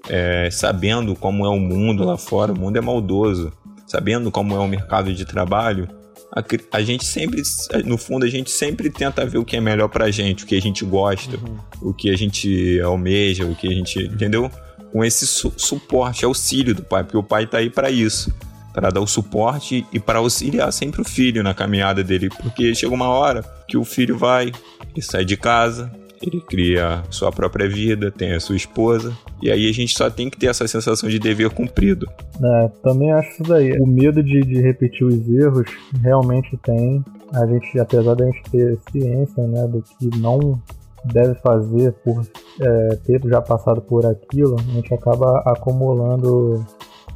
é, 0.08 0.48
sabendo 0.50 1.14
como 1.14 1.44
é 1.46 1.48
o 1.48 1.58
mundo 1.58 2.04
lá 2.04 2.16
fora, 2.16 2.52
o 2.52 2.58
mundo 2.58 2.76
é 2.76 2.80
maldoso, 2.80 3.52
sabendo 3.86 4.30
como 4.30 4.54
é 4.54 4.58
o 4.58 4.68
mercado 4.68 5.12
de 5.14 5.24
trabalho, 5.24 5.88
a, 6.34 6.42
a 6.78 6.82
gente 6.82 7.04
sempre, 7.04 7.42
no 7.84 7.98
fundo, 7.98 8.24
a 8.24 8.28
gente 8.28 8.50
sempre 8.50 8.88
tenta 8.90 9.24
ver 9.26 9.38
o 9.38 9.44
que 9.44 9.56
é 9.56 9.60
melhor 9.60 9.88
pra 9.88 10.10
gente, 10.10 10.44
o 10.44 10.46
que 10.46 10.56
a 10.56 10.60
gente 10.60 10.84
gosta, 10.84 11.38
o 11.80 11.92
que 11.92 12.08
a 12.10 12.16
gente 12.16 12.80
almeja, 12.80 13.44
o 13.44 13.54
que 13.54 13.68
a 13.68 13.70
gente. 13.70 13.98
Entendeu? 14.04 14.50
Com 14.90 15.04
esse 15.04 15.26
su- 15.26 15.52
suporte, 15.56 16.24
auxílio 16.24 16.74
do 16.74 16.82
pai, 16.82 17.04
porque 17.04 17.16
o 17.18 17.22
pai 17.22 17.46
tá 17.46 17.58
aí 17.58 17.68
pra 17.68 17.90
isso. 17.90 18.32
Pra 18.72 18.90
dar 18.90 19.00
o 19.00 19.06
suporte 19.06 19.86
e 19.92 20.00
para 20.00 20.18
auxiliar 20.18 20.72
sempre 20.72 21.02
o 21.02 21.04
filho 21.04 21.42
na 21.42 21.52
caminhada 21.52 22.02
dele. 22.02 22.28
Porque 22.28 22.74
chega 22.74 22.94
uma 22.94 23.08
hora 23.08 23.42
que 23.68 23.76
o 23.76 23.84
filho 23.84 24.16
vai, 24.16 24.52
ele 24.94 25.02
sai 25.02 25.24
de 25.24 25.36
casa, 25.36 25.92
ele 26.22 26.40
cria 26.40 27.02
sua 27.10 27.32
própria 27.32 27.68
vida, 27.68 28.10
tem 28.10 28.32
a 28.32 28.40
sua 28.40 28.56
esposa. 28.56 29.12
E 29.42 29.50
aí 29.50 29.68
a 29.68 29.72
gente 29.72 29.96
só 29.96 30.08
tem 30.08 30.30
que 30.30 30.38
ter 30.38 30.46
essa 30.46 30.66
sensação 30.68 31.08
de 31.08 31.18
dever 31.18 31.50
cumprido. 31.50 32.06
É, 32.42 32.68
também 32.82 33.12
acho 33.12 33.30
isso 33.30 33.42
daí. 33.42 33.72
O 33.78 33.86
medo 33.86 34.22
de, 34.22 34.40
de 34.40 34.60
repetir 34.60 35.04
os 35.06 35.28
erros 35.28 35.66
realmente 36.00 36.56
tem. 36.58 37.04
A 37.32 37.46
gente, 37.46 37.78
apesar 37.78 38.14
da 38.14 38.24
gente 38.26 38.42
ter 38.50 38.78
ciência 38.90 39.46
né, 39.46 39.66
do 39.66 39.82
que 39.82 40.18
não 40.18 40.60
deve 41.04 41.34
fazer 41.36 41.92
por 42.04 42.24
é, 42.60 42.88
ter 43.04 43.20
já 43.24 43.40
passado 43.40 43.80
por 43.80 44.06
aquilo, 44.06 44.56
a 44.58 44.72
gente 44.74 44.94
acaba 44.94 45.40
acumulando 45.44 46.64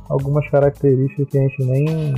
algumas 0.09 0.49
características 0.49 1.29
que 1.29 1.38
a 1.38 1.42
gente 1.42 1.64
nem, 1.64 2.14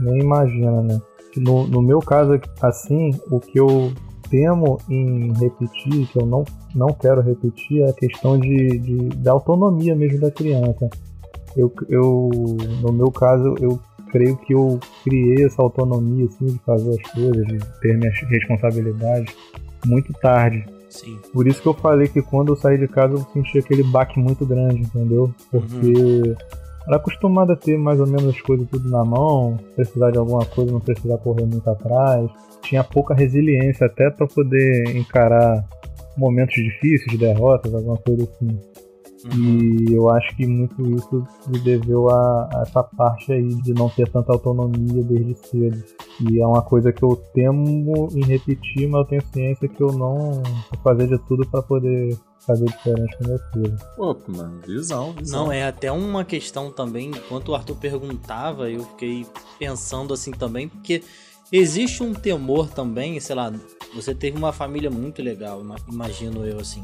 nem 0.00 0.20
imagina, 0.20 0.82
né? 0.82 1.00
No, 1.36 1.66
no 1.66 1.80
meu 1.80 2.00
caso, 2.00 2.38
assim, 2.60 3.10
o 3.30 3.40
que 3.40 3.58
eu 3.58 3.92
temo 4.28 4.78
em 4.88 5.32
repetir, 5.34 6.06
que 6.08 6.18
eu 6.18 6.26
não, 6.26 6.44
não 6.74 6.88
quero 6.88 7.20
repetir, 7.20 7.82
é 7.82 7.90
a 7.90 7.92
questão 7.92 8.38
de, 8.38 8.78
de, 8.78 8.96
da 9.16 9.32
autonomia 9.32 9.94
mesmo 9.94 10.20
da 10.20 10.30
criança. 10.30 10.88
Eu, 11.56 11.72
eu, 11.88 12.30
no 12.80 12.92
meu 12.92 13.10
caso, 13.10 13.54
eu 13.60 13.78
creio 14.10 14.36
que 14.36 14.54
eu 14.54 14.78
criei 15.04 15.44
essa 15.44 15.62
autonomia 15.62 16.26
assim, 16.26 16.46
de 16.46 16.58
fazer 16.60 16.90
as 16.90 17.12
coisas, 17.12 17.46
de 17.46 17.58
ter 17.80 17.96
minhas 17.96 18.18
responsabilidades 18.20 19.34
muito 19.86 20.12
tarde. 20.14 20.64
Sim. 20.88 21.18
Por 21.32 21.46
isso 21.46 21.62
que 21.62 21.68
eu 21.68 21.74
falei 21.74 22.06
que 22.06 22.20
quando 22.20 22.52
eu 22.52 22.56
saí 22.56 22.78
de 22.78 22.86
casa 22.86 23.14
eu 23.14 23.26
senti 23.32 23.58
aquele 23.58 23.82
baque 23.82 24.20
muito 24.20 24.44
grande, 24.44 24.82
entendeu? 24.82 25.32
Porque 25.50 26.36
era 26.86 26.96
acostumado 26.96 27.52
a 27.52 27.56
ter 27.56 27.78
mais 27.78 28.00
ou 28.00 28.06
menos 28.06 28.28
as 28.28 28.40
coisas 28.40 28.68
tudo 28.68 28.88
na 28.88 29.04
mão, 29.04 29.58
precisar 29.76 30.10
de 30.10 30.18
alguma 30.18 30.44
coisa, 30.44 30.72
não 30.72 30.80
precisar 30.80 31.18
correr 31.18 31.46
muito 31.46 31.68
atrás. 31.68 32.30
Tinha 32.62 32.82
pouca 32.82 33.14
resiliência 33.14 33.86
até 33.86 34.10
para 34.10 34.26
poder 34.26 34.96
encarar 34.96 35.64
momentos 36.16 36.54
difíceis, 36.54 37.18
derrotas, 37.18 37.74
alguma 37.74 37.96
coisa 37.98 38.24
assim. 38.24 38.71
E 39.36 39.92
eu 39.94 40.08
acho 40.10 40.34
que 40.36 40.46
muito 40.46 40.82
isso 40.96 41.26
me 41.48 41.58
deveu 41.60 42.08
a, 42.10 42.48
a 42.54 42.62
essa 42.62 42.82
parte 42.82 43.32
aí 43.32 43.48
de 43.62 43.72
não 43.72 43.88
ter 43.88 44.08
tanta 44.10 44.32
autonomia 44.32 45.02
desde 45.02 45.34
cedo. 45.46 45.82
E 46.20 46.40
é 46.40 46.46
uma 46.46 46.62
coisa 46.62 46.92
que 46.92 47.02
eu 47.02 47.16
temo 47.34 48.08
em 48.14 48.24
repetir, 48.24 48.88
mas 48.88 49.00
eu 49.02 49.06
tenho 49.06 49.22
ciência 49.32 49.68
que 49.68 49.80
eu 49.82 49.92
não 49.92 50.42
vou 50.42 50.80
fazer 50.82 51.06
de 51.06 51.18
tudo 51.26 51.46
para 51.48 51.62
poder 51.62 52.18
fazer 52.46 52.64
diferente 52.66 53.16
com 53.18 53.28
meu 53.28 53.38
filho. 53.52 53.76
Pô, 53.96 54.16
mano, 54.28 54.60
visão, 54.66 55.12
visão. 55.12 55.44
Não, 55.46 55.52
é 55.52 55.64
até 55.64 55.92
uma 55.92 56.24
questão 56.24 56.72
também, 56.72 57.10
enquanto 57.10 57.50
o 57.50 57.54
Arthur 57.54 57.76
perguntava, 57.76 58.68
eu 58.68 58.82
fiquei 58.84 59.24
pensando 59.58 60.12
assim 60.12 60.32
também, 60.32 60.68
porque 60.68 61.02
existe 61.52 62.02
um 62.02 62.12
temor 62.12 62.68
também, 62.68 63.20
sei 63.20 63.36
lá, 63.36 63.52
você 63.94 64.12
teve 64.14 64.36
uma 64.36 64.52
família 64.52 64.90
muito 64.90 65.22
legal, 65.22 65.60
ima- 65.60 65.76
imagino 65.88 66.44
eu 66.44 66.58
assim, 66.58 66.82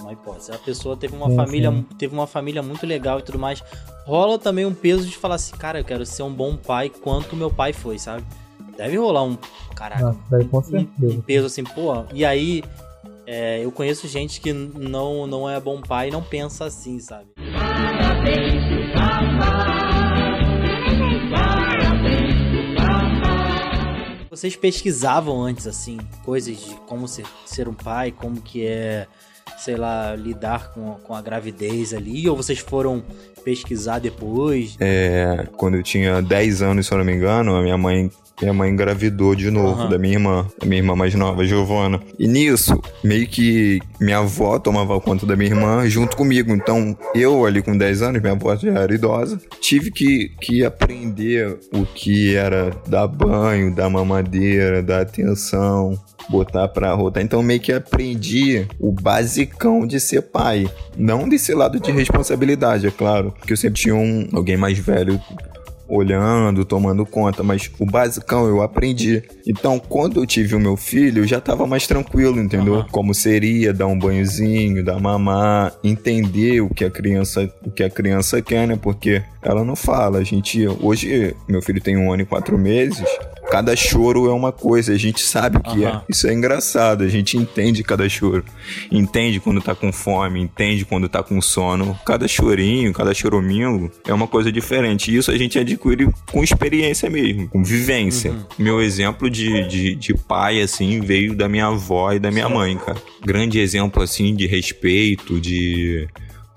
uma 0.00 0.12
hipótese. 0.12 0.52
A 0.52 0.58
pessoa 0.58 0.96
teve 0.96 1.14
uma 1.14 1.28
Sim, 1.28 1.36
família, 1.36 1.70
sim. 1.70 1.82
teve 1.98 2.14
uma 2.14 2.26
família 2.26 2.62
muito 2.62 2.86
legal 2.86 3.18
e 3.18 3.22
tudo 3.22 3.38
mais. 3.38 3.62
Rola 4.06 4.38
também 4.38 4.64
um 4.64 4.74
peso 4.74 5.06
de 5.06 5.16
falar 5.16 5.34
assim, 5.34 5.56
cara, 5.56 5.80
eu 5.80 5.84
quero 5.84 6.04
ser 6.06 6.22
um 6.22 6.32
bom 6.32 6.56
pai 6.56 6.88
quanto 6.88 7.36
meu 7.36 7.50
pai 7.50 7.72
foi, 7.72 7.98
sabe? 7.98 8.24
Deve 8.76 8.96
rolar 8.96 9.24
um. 9.24 9.36
Caraca. 9.74 10.16
Com 10.50 10.58
um, 10.58 10.88
um 11.02 11.20
peso 11.20 11.46
assim, 11.46 11.64
pô. 11.64 12.04
E 12.12 12.24
aí, 12.24 12.62
é, 13.26 13.64
eu 13.64 13.70
conheço 13.70 14.08
gente 14.08 14.40
que 14.40 14.52
não, 14.52 15.26
não 15.26 15.50
é 15.50 15.60
bom 15.60 15.80
pai 15.82 16.08
e 16.08 16.10
não 16.10 16.22
pensa 16.22 16.64
assim, 16.64 16.98
sabe? 16.98 17.26
Vocês 24.30 24.54
pesquisavam 24.54 25.42
antes, 25.42 25.66
assim, 25.66 25.98
coisas 26.24 26.56
de 26.56 26.74
como 26.86 27.08
ser, 27.08 27.26
ser 27.44 27.68
um 27.68 27.74
pai, 27.74 28.12
como 28.12 28.40
que 28.40 28.64
é, 28.64 29.08
sei 29.58 29.76
lá, 29.76 30.14
lidar 30.14 30.72
com, 30.72 30.94
com 30.94 31.14
a 31.14 31.20
gravidez 31.20 31.92
ali, 31.92 32.28
ou 32.28 32.36
vocês 32.36 32.58
foram 32.58 33.02
pesquisar 33.44 33.98
depois? 33.98 34.76
É, 34.80 35.46
quando 35.56 35.76
eu 35.76 35.82
tinha 35.82 36.22
10 36.22 36.62
anos, 36.62 36.86
se 36.86 36.92
eu 36.92 36.98
não 36.98 37.04
me 37.04 37.12
engano, 37.12 37.56
a 37.56 37.62
minha 37.62 37.76
mãe, 37.78 38.10
minha 38.40 38.52
mãe 38.52 38.70
engravidou 38.70 39.34
de 39.34 39.50
novo 39.50 39.82
Aham. 39.82 39.90
da 39.90 39.98
minha 39.98 40.14
irmã, 40.14 40.46
da 40.60 40.66
minha 40.66 40.80
irmã 40.80 40.94
mais 40.94 41.14
nova, 41.14 41.44
Giovana. 41.44 42.00
E 42.18 42.26
nisso, 42.26 42.80
meio 43.02 43.26
que 43.26 43.80
minha 44.00 44.18
avó 44.18 44.58
tomava 44.58 45.00
conta 45.00 45.26
da 45.26 45.36
minha 45.36 45.50
irmã 45.50 45.88
junto 45.88 46.16
comigo. 46.16 46.52
Então, 46.52 46.96
eu 47.14 47.44
ali 47.44 47.62
com 47.62 47.76
10 47.76 48.02
anos, 48.02 48.20
minha 48.20 48.34
avó 48.34 48.54
já 48.56 48.72
era 48.72 48.94
idosa, 48.94 49.40
tive 49.60 49.90
que, 49.90 50.30
que 50.40 50.64
aprender 50.64 51.58
o 51.72 51.84
que 51.84 52.34
era 52.34 52.70
dar 52.86 53.06
banho, 53.06 53.74
dar 53.74 53.90
mamadeira, 53.90 54.82
dar 54.82 55.02
atenção, 55.02 55.98
botar 56.28 56.68
pra 56.68 56.92
rotar. 56.92 57.22
Então 57.22 57.42
meio 57.42 57.60
que 57.60 57.72
aprendi 57.72 58.66
o 58.78 58.92
basicão 58.92 59.86
de 59.86 59.98
ser 59.98 60.22
pai. 60.22 60.68
Não 60.96 61.28
desse 61.28 61.54
lado 61.54 61.80
de 61.80 61.90
responsabilidade, 61.90 62.86
é 62.86 62.90
claro. 62.90 63.34
Que 63.46 63.52
eu 63.52 63.56
sempre 63.56 63.80
tinha 63.80 63.94
um, 63.94 64.28
alguém 64.32 64.56
mais 64.56 64.78
velho 64.78 65.20
olhando, 65.88 66.64
tomando 66.64 67.04
conta, 67.06 67.42
mas 67.42 67.70
o 67.78 67.86
basicão 67.86 68.46
eu 68.46 68.62
aprendi. 68.62 69.22
Então, 69.46 69.78
quando 69.78 70.20
eu 70.20 70.26
tive 70.26 70.54
o 70.54 70.60
meu 70.60 70.76
filho, 70.76 71.22
eu 71.22 71.26
já 71.26 71.40
tava 71.40 71.66
mais 71.66 71.86
tranquilo, 71.86 72.38
entendeu? 72.38 72.76
Aham. 72.76 72.86
Como 72.90 73.14
seria 73.14 73.72
dar 73.72 73.86
um 73.86 73.98
banhozinho, 73.98 74.84
dar 74.84 75.00
mamar, 75.00 75.74
entender 75.82 76.60
o 76.60 76.68
que 76.68 76.84
a 76.84 76.90
criança, 76.90 77.50
o 77.64 77.70
que 77.70 77.82
a 77.82 77.90
criança 77.90 78.42
quer, 78.42 78.66
né? 78.66 78.78
Porque 78.80 79.22
ela 79.42 79.64
não 79.64 79.74
fala. 79.74 80.18
A 80.18 80.24
gente 80.24 80.66
hoje, 80.80 81.34
meu 81.48 81.62
filho 81.62 81.80
tem 81.80 81.96
um 81.96 82.12
ano 82.12 82.22
e 82.22 82.26
quatro 82.26 82.58
meses. 82.58 83.06
Cada 83.50 83.74
choro 83.74 84.28
é 84.28 84.32
uma 84.32 84.52
coisa, 84.52 84.92
a 84.92 84.98
gente 84.98 85.22
sabe 85.22 85.56
o 85.56 85.60
que 85.60 85.84
é. 85.84 86.00
Isso 86.08 86.26
é 86.28 86.34
engraçado, 86.34 87.02
a 87.02 87.08
gente 87.08 87.36
entende 87.36 87.82
cada 87.82 88.08
choro. 88.08 88.44
Entende 88.90 89.40
quando 89.40 89.60
tá 89.60 89.74
com 89.74 89.90
fome, 89.90 90.40
entende 90.40 90.84
quando 90.84 91.08
tá 91.08 91.22
com 91.22 91.40
sono. 91.40 91.98
Cada 92.04 92.28
chorinho, 92.28 92.92
cada 92.92 93.14
choruminho 93.14 93.90
é 94.06 94.12
uma 94.12 94.26
coisa 94.26 94.52
diferente. 94.52 95.10
E 95.10 95.16
isso 95.16 95.30
a 95.30 95.38
gente 95.38 95.58
adquire 95.58 96.08
com 96.30 96.44
experiência 96.44 97.08
mesmo, 97.08 97.48
com 97.48 97.64
vivência. 97.64 98.34
Meu 98.58 98.82
exemplo 98.82 99.30
de, 99.30 99.66
de, 99.66 99.94
de 99.94 100.14
pai, 100.14 100.60
assim, 100.60 101.00
veio 101.00 101.34
da 101.34 101.48
minha 101.48 101.66
avó 101.66 102.12
e 102.12 102.18
da 102.18 102.30
minha 102.30 102.48
mãe, 102.48 102.76
cara. 102.76 102.98
Grande 103.24 103.58
exemplo, 103.58 104.02
assim, 104.02 104.34
de 104.34 104.46
respeito, 104.46 105.40
de 105.40 106.06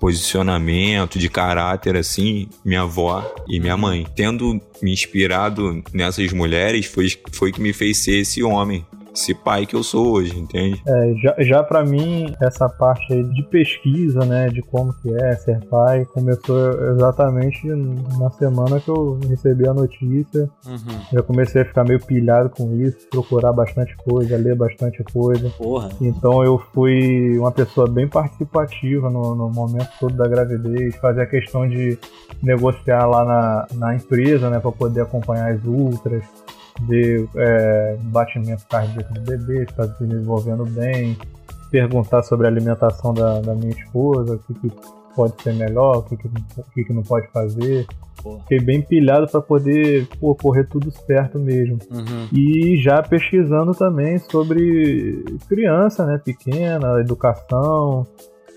posicionamento, 0.02 1.16
de 1.16 1.28
caráter, 1.28 1.96
assim, 1.96 2.48
minha 2.64 2.80
avó 2.80 3.24
e 3.46 3.60
minha 3.60 3.76
mãe. 3.76 4.04
Tendo 4.16 4.60
me 4.82 4.92
inspirado 4.92 5.80
nessas 5.92 6.32
mulheres, 6.32 6.86
foi, 6.86 7.06
foi 7.30 7.52
que 7.52 7.60
me 7.60 7.72
fez 7.72 7.98
ser 7.98 8.16
esse 8.16 8.42
homem, 8.42 8.84
esse 9.14 9.34
pai 9.34 9.66
que 9.66 9.76
eu 9.76 9.82
sou 9.82 10.12
hoje, 10.12 10.38
entende? 10.38 10.82
É, 10.86 11.14
já, 11.22 11.34
já 11.38 11.62
para 11.62 11.84
mim, 11.84 12.34
essa 12.40 12.68
parte 12.68 13.12
aí 13.12 13.22
de 13.24 13.42
pesquisa, 13.44 14.24
né, 14.24 14.48
de 14.48 14.62
como 14.62 14.92
que 14.94 15.14
é 15.14 15.36
ser 15.36 15.64
pai, 15.66 16.04
começou 16.06 16.72
exatamente 16.94 17.66
na 18.18 18.30
semana 18.30 18.80
que 18.80 18.88
eu 18.88 19.18
recebi 19.28 19.68
a 19.68 19.74
notícia. 19.74 20.48
Uhum. 20.66 21.00
Já 21.12 21.22
comecei 21.22 21.62
a 21.62 21.64
ficar 21.64 21.84
meio 21.84 22.00
pilhado 22.00 22.50
com 22.50 22.74
isso, 22.74 23.08
procurar 23.10 23.52
bastante 23.52 23.96
coisa, 23.96 24.36
ler 24.36 24.56
bastante 24.56 25.02
coisa. 25.04 25.50
Porra. 25.50 25.90
Então 26.00 26.42
eu 26.42 26.58
fui 26.72 27.38
uma 27.38 27.52
pessoa 27.52 27.88
bem 27.88 28.08
participativa 28.08 29.10
no, 29.10 29.34
no 29.34 29.50
momento 29.50 29.88
todo 30.00 30.16
da 30.16 30.26
gravidez, 30.26 30.96
fazer 30.96 31.22
a 31.22 31.26
questão 31.26 31.68
de 31.68 31.98
negociar 32.42 33.06
lá 33.06 33.24
na, 33.24 33.66
na 33.74 33.94
empresa, 33.94 34.50
né, 34.50 34.58
para 34.58 34.72
poder 34.72 35.02
acompanhar 35.02 35.52
as 35.52 35.64
ultras, 35.64 36.24
ver 36.80 37.28
é, 37.36 37.96
batimento 38.04 38.66
cardíaco 38.68 39.12
do 39.14 39.20
bebê, 39.20 39.64
está 39.64 39.84
se 39.84 40.04
desenvolvendo 40.04 40.64
bem, 40.64 41.16
perguntar 41.70 42.22
sobre 42.22 42.46
a 42.46 42.50
alimentação 42.50 43.14
da, 43.14 43.40
da 43.40 43.54
minha 43.54 43.72
esposa, 43.72 44.34
o 44.34 44.38
que, 44.38 44.54
que 44.54 44.76
pode 45.14 45.40
ser 45.42 45.54
melhor, 45.54 45.98
o 45.98 46.02
que, 46.02 46.16
que, 46.16 46.28
o 46.28 46.64
que, 46.74 46.84
que 46.84 46.92
não 46.92 47.02
pode 47.02 47.28
fazer. 47.28 47.86
Porra. 48.22 48.40
Fiquei 48.40 48.60
bem 48.60 48.82
pilhado 48.82 49.26
para 49.26 49.40
poder 49.40 50.06
pô, 50.20 50.34
correr 50.34 50.64
tudo 50.68 50.90
certo 50.90 51.38
mesmo. 51.38 51.78
Uhum. 51.90 52.28
E 52.32 52.76
já 52.80 53.02
pesquisando 53.02 53.72
também 53.72 54.18
sobre 54.18 55.24
criança, 55.48 56.06
né, 56.06 56.20
pequena, 56.24 57.00
educação, 57.00 58.06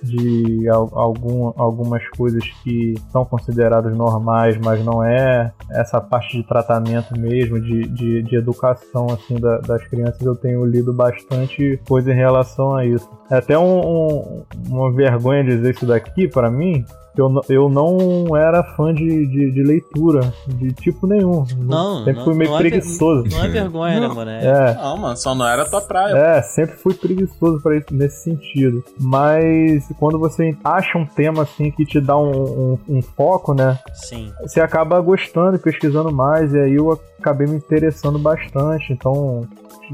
de 0.06 0.68
al- 0.70 0.90
algum, 0.94 1.52
algumas 1.58 2.08
coisas 2.10 2.44
que 2.64 2.94
são 3.12 3.26
consideradas 3.26 3.96
normais, 3.96 4.58
mas 4.58 4.84
não 4.84 5.04
é. 5.04 5.52
Essa 5.72 6.00
parte 6.00 6.38
de 6.38 6.44
tratamento 6.48 7.20
mesmo, 7.20 7.60
de, 7.60 7.84
de, 7.88 8.24
de 8.24 8.36
educação 8.36 9.08
assim 9.12 9.36
da- 9.40 9.60
das 9.60 9.84
crianças, 9.88 10.22
eu 10.22 10.36
tenho 10.36 10.66
lido 10.66 10.94
bastante 10.94 11.80
coisa 11.88 12.12
em 12.12 12.16
relação 12.16 12.76
a 12.76 12.86
isso. 12.86 13.10
É 13.30 13.38
até 13.38 13.58
um, 13.58 13.80
um- 13.80 14.44
uma 14.70 14.92
vergonha 14.92 15.44
dizer 15.44 15.74
isso 15.76 15.86
daqui 15.86 16.28
para 16.28 16.50
mim, 16.50 16.84
eu, 17.22 17.30
não- 17.30 17.42
eu 17.50 17.70
não 17.70 18.36
era 18.38 18.64
fã 18.76 18.94
de, 18.94 19.26
de, 19.28 19.52
de 19.52 19.64
leitura, 19.64 20.34
de 20.48 20.72
tipo 20.74 21.08
nenhum. 21.08 21.46
Não, 21.58 22.00
Sempre 22.00 22.14
não- 22.14 22.24
fui 22.26 22.34
meio 22.36 22.52
não 22.52 22.60
é 22.60 22.64
ver- 22.64 22.70
preguiçoso. 22.72 23.24
Não 23.30 23.44
é 23.44 23.48
vergonha, 23.48 24.00
né, 24.00 24.08
mano? 24.08 24.32
É- 24.32 24.46
É, 24.46 24.74
Não, 24.76 24.98
mano, 24.98 25.18
só 25.18 25.34
não 25.36 25.48
era 25.48 25.66
tua 25.70 25.82
praia. 25.82 26.14
é, 26.16 26.42
sempre 26.42 26.76
fui 26.76 26.94
preguiçoso 26.94 27.62
para 27.62 27.78
isso 27.78 27.88
nesse 27.92 28.24
sentido. 28.24 28.84
Mas 29.00 29.88
quando 30.00 30.20
você 30.20 30.56
acha 30.64 30.98
um 30.98 31.06
tema 31.06 31.44
assim 31.44 31.72
que 31.72 31.86
te 31.86 32.00
dá 32.02 32.18
um, 32.18 32.74
um- 32.74 32.80
um 32.98 33.02
foco, 33.02 33.54
né? 33.54 33.80
Sim. 33.94 34.32
Você 34.42 34.60
acaba 34.60 35.00
gostando 35.02 35.56
e 35.56 35.60
pesquisando 35.60 36.12
mais. 36.12 36.54
E 36.54 36.60
aí 36.60 36.76
eu 36.76 37.00
acabei 37.20 37.48
me 37.48 37.56
interessando 37.56 38.20
bastante. 38.20 38.92
Então 38.94 39.48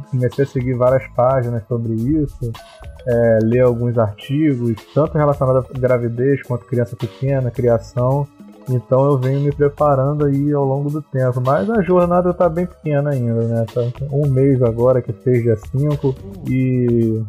comecei 0.10 0.46
a 0.46 0.48
seguir 0.48 0.74
várias 0.76 1.06
páginas 1.16 1.64
sobre 1.68 1.94
isso. 1.94 2.52
É, 3.08 3.40
ler 3.44 3.62
alguns 3.62 3.98
artigos, 3.98 4.76
tanto 4.94 5.18
relacionados 5.18 5.66
à 5.70 5.80
gravidez 5.80 6.42
quanto 6.44 6.66
criança 6.66 6.96
pequena, 6.96 7.52
criação. 7.52 8.28
Então 8.70 9.06
eu 9.06 9.18
venho 9.18 9.40
me 9.42 9.52
preparando 9.52 10.26
aí 10.26 10.54
ao 10.54 10.64
longo 10.64 10.90
do 10.90 11.02
tempo. 11.02 11.42
Mas 11.42 11.70
a 11.70 11.82
jornada 11.82 12.34
tá 12.34 12.48
bem 12.48 12.66
pequena 12.66 13.10
ainda, 13.10 13.42
né? 13.44 13.66
Tá 13.74 13.82
um 14.12 14.28
mês 14.28 14.62
agora 14.62 15.02
que 15.02 15.12
fez 15.12 15.44
dia 15.44 15.58
5 15.72 16.16
e 16.48 17.22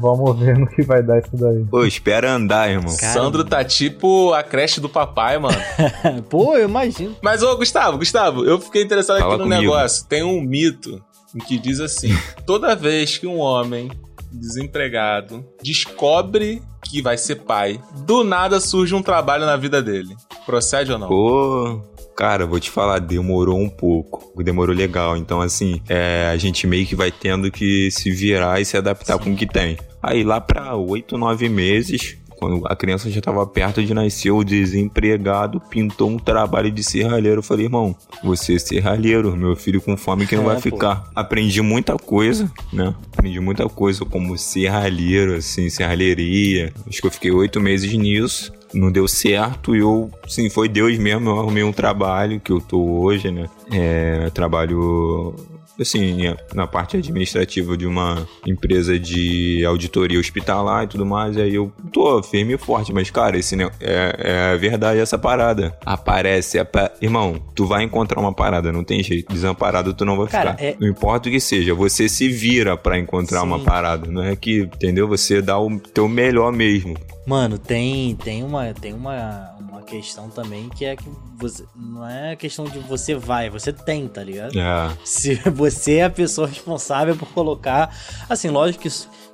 vamos 0.00 0.38
ver 0.38 0.56
no 0.58 0.66
que 0.66 0.82
vai 0.82 1.02
dar 1.02 1.18
isso 1.20 1.36
daí. 1.36 1.64
Pô, 1.64 1.84
espera 1.84 2.32
andar, 2.32 2.70
irmão. 2.70 2.94
Cara, 2.96 3.12
Sandro 3.12 3.44
tá 3.44 3.64
tipo 3.64 4.32
a 4.32 4.42
creche 4.42 4.80
do 4.80 4.88
papai, 4.88 5.38
mano. 5.38 5.56
Pô, 6.28 6.56
eu 6.56 6.68
imagino. 6.68 7.14
Mas, 7.22 7.42
ô, 7.42 7.56
Gustavo, 7.56 7.98
Gustavo, 7.98 8.44
eu 8.44 8.60
fiquei 8.60 8.82
interessado 8.82 9.20
Fala 9.20 9.34
aqui 9.34 9.42
no 9.42 9.48
comigo. 9.48 9.62
negócio. 9.62 10.06
Tem 10.06 10.22
um 10.22 10.40
mito 10.40 11.00
em 11.34 11.38
que 11.38 11.58
diz 11.58 11.80
assim: 11.80 12.08
toda 12.44 12.74
vez 12.74 13.16
que 13.16 13.26
um 13.26 13.38
homem 13.38 13.90
desempregado 14.38 15.44
descobre 15.62 16.62
que 16.84 17.00
vai 17.00 17.16
ser 17.16 17.36
pai, 17.36 17.80
do 18.04 18.22
nada 18.22 18.60
surge 18.60 18.94
um 18.94 19.02
trabalho 19.02 19.46
na 19.46 19.56
vida 19.56 19.82
dele. 19.82 20.14
Procede 20.44 20.92
ou 20.92 20.98
não? 20.98 21.08
Pô, 21.08 21.80
cara, 22.14 22.46
vou 22.46 22.60
te 22.60 22.70
falar, 22.70 22.98
demorou 22.98 23.58
um 23.58 23.68
pouco. 23.68 24.42
Demorou 24.42 24.74
legal. 24.74 25.16
Então, 25.16 25.40
assim, 25.40 25.80
é, 25.88 26.28
a 26.30 26.36
gente 26.36 26.66
meio 26.66 26.86
que 26.86 26.94
vai 26.94 27.10
tendo 27.10 27.50
que 27.50 27.90
se 27.90 28.10
virar 28.10 28.60
e 28.60 28.64
se 28.64 28.76
adaptar 28.76 29.18
com 29.18 29.32
o 29.32 29.36
que 29.36 29.46
tem. 29.46 29.78
Aí, 30.02 30.22
lá 30.22 30.40
pra 30.40 30.76
oito, 30.76 31.16
nove 31.16 31.48
meses, 31.48 32.18
quando 32.44 32.66
a 32.66 32.76
criança 32.76 33.10
já 33.10 33.20
tava 33.22 33.46
perto 33.46 33.82
de 33.82 33.94
nascer, 33.94 34.30
o 34.30 34.44
desempregado 34.44 35.60
pintou 35.60 36.10
um 36.10 36.18
trabalho 36.18 36.70
de 36.70 36.84
serralheiro. 36.84 37.38
Eu 37.38 37.42
falei, 37.42 37.64
irmão, 37.64 37.96
você 38.22 38.56
é 38.56 38.58
serralheiro, 38.58 39.34
meu 39.34 39.56
filho 39.56 39.80
com 39.80 39.96
fome 39.96 40.26
que 40.26 40.36
não 40.36 40.42
É, 40.42 40.46
vai 40.46 40.56
pô. 40.56 40.60
ficar. 40.62 41.10
Aprendi 41.14 41.62
muita 41.62 41.96
coisa, 41.96 42.50
né? 42.70 42.94
Aprendi 43.12 43.40
muita 43.40 43.66
coisa 43.68 44.04
como 44.04 44.36
serralheiro, 44.36 45.36
assim, 45.36 45.70
serralheria. 45.70 46.70
Acho 46.86 47.00
que 47.00 47.06
eu 47.06 47.10
fiquei 47.10 47.30
oito 47.30 47.60
meses 47.60 47.92
nisso 47.94 48.52
não 48.74 48.90
deu 48.90 49.06
certo 49.06 49.76
e 49.76 49.78
eu, 49.78 50.10
sim, 50.26 50.50
foi 50.50 50.68
Deus 50.68 50.98
mesmo, 50.98 51.30
eu 51.30 51.38
arrumei 51.38 51.62
um 51.62 51.72
trabalho 51.72 52.40
que 52.40 52.50
eu 52.50 52.60
tô 52.60 52.82
hoje, 52.82 53.30
né? 53.30 53.48
É, 53.70 54.22
eu 54.24 54.30
trabalho, 54.32 55.32
assim, 55.80 56.18
na 56.54 56.66
parte 56.66 56.96
administrativa 56.96 57.76
de 57.76 57.86
uma 57.86 58.26
empresa 58.46 58.98
de 58.98 59.64
auditoria 59.64 60.18
hospitalar 60.18 60.84
e 60.84 60.88
tudo 60.88 61.04
mais, 61.06 61.36
e 61.36 61.42
aí 61.42 61.54
eu 61.54 61.72
tô 61.92 62.22
firme 62.22 62.54
e 62.54 62.58
forte, 62.58 62.92
mas, 62.92 63.10
cara, 63.10 63.36
esse 63.38 63.56
é, 63.80 64.52
é 64.52 64.56
verdade 64.56 65.00
essa 65.00 65.18
parada. 65.18 65.76
Aparece, 65.84 66.58
apa- 66.58 66.92
irmão, 67.00 67.40
tu 67.54 67.66
vai 67.66 67.82
encontrar 67.82 68.20
uma 68.20 68.32
parada, 68.32 68.72
não 68.72 68.84
tem 68.84 69.02
jeito, 69.02 69.32
desamparado 69.32 69.92
tu 69.94 70.04
não 70.04 70.16
vai 70.16 70.26
Cara, 70.28 70.52
ficar. 70.52 70.64
é- 70.64 70.76
Não 70.80 70.88
importa 70.88 71.28
o 71.28 71.32
que 71.32 71.40
seja, 71.40 71.74
você 71.74 72.08
se 72.08 72.28
vira 72.28 72.76
pra 72.76 72.98
encontrar 72.98 73.40
Sim. 73.40 73.46
uma 73.46 73.58
parada, 73.60 74.10
não 74.10 74.22
é 74.22 74.34
que, 74.36 74.60
entendeu? 74.60 75.08
Você 75.08 75.40
dá 75.42 75.58
o 75.58 75.78
teu 75.78 76.08
melhor 76.08 76.52
mesmo. 76.52 76.94
Mano, 77.26 77.58
tem, 77.58 78.14
tem, 78.16 78.42
uma, 78.42 78.74
tem 78.74 78.92
uma 78.92 79.53
questão 79.84 80.28
também 80.28 80.68
que 80.68 80.84
é 80.84 80.96
que 80.96 81.08
você. 81.36 81.64
Não 81.76 82.08
é 82.08 82.34
questão 82.34 82.64
de 82.64 82.78
você 82.80 83.14
vai, 83.14 83.48
você 83.50 83.72
tem, 83.72 84.08
tá 84.08 84.22
ligado? 84.22 84.58
É. 84.58 84.96
Se 85.04 85.34
você 85.50 85.96
é 85.96 86.04
a 86.04 86.10
pessoa 86.10 86.48
responsável 86.48 87.16
por 87.16 87.28
colocar. 87.28 87.94
Assim, 88.28 88.48
lógico 88.48 88.82
que, 88.82 88.88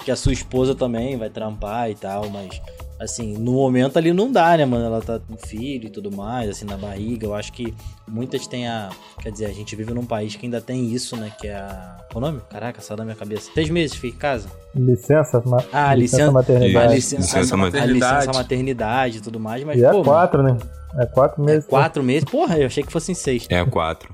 que 0.05 0.11
a 0.11 0.17
sua 0.17 0.33
esposa 0.33 0.75
também 0.75 1.17
vai 1.17 1.31
trampar 1.31 1.91
e 1.91 1.95
tal, 1.95 2.29
mas 2.29 2.61
assim, 3.01 3.37
no 3.39 3.53
momento 3.53 3.97
ali 3.97 4.13
não 4.13 4.31
dá, 4.31 4.57
né, 4.57 4.65
mano? 4.65 4.85
Ela 4.85 5.01
tá 5.01 5.19
com 5.19 5.37
filho 5.37 5.87
e 5.87 5.91
tudo 5.91 6.15
mais, 6.15 6.51
assim, 6.51 6.65
na 6.65 6.77
barriga. 6.77 7.27
Eu 7.27 7.35
acho 7.35 7.53
que 7.53 7.75
muitas 8.07 8.47
têm 8.47 8.69
a. 8.69 8.91
Quer 9.23 9.33
dizer, 9.33 9.47
a 9.47 9.53
gente 9.53 9.75
vive 9.75 9.93
num 9.95 10.05
país 10.05 10.37
que 10.37 10.47
ainda 10.47 10.61
tem 10.61 10.93
isso, 10.93 11.17
né? 11.17 11.33
Que 11.41 11.49
é 11.49 11.55
a. 11.55 11.97
Qual 12.13 12.23
o 12.23 12.27
nome? 12.27 12.41
Caraca, 12.51 12.81
saiu 12.81 12.97
da 12.99 13.05
minha 13.05 13.17
cabeça. 13.17 13.51
Seis 13.55 13.71
meses, 13.71 13.97
fica 13.97 14.17
em 14.17 14.19
casa. 14.19 14.49
Licença, 14.75 15.43
ma 15.47 15.59
Ah, 15.73 15.95
licença, 15.95 16.17
licença 16.25 16.33
maternidade. 16.33 16.87
a 16.87 16.95
licença, 16.95 17.23
Licença 17.39 17.55
a 17.55 17.59
maternidade. 17.59 17.93
licença 18.21 18.39
maternidade 18.39 19.19
e 19.19 19.21
tudo 19.21 19.41
mais, 19.41 19.65
mas 19.65 19.81
E 19.81 19.85
é 19.85 19.89
pô, 19.91 19.93
mano, 19.99 20.05
quatro, 20.05 20.43
né? 20.43 20.57
É 20.99 21.07
quatro 21.07 21.43
meses. 21.43 21.67
quatro 21.67 22.03
meses, 22.03 22.25
porra, 22.25 22.59
eu 22.59 22.67
achei 22.67 22.83
que 22.83 22.93
fossem 22.93 23.15
seis. 23.15 23.47
É 23.49 23.65
quatro. 23.65 24.13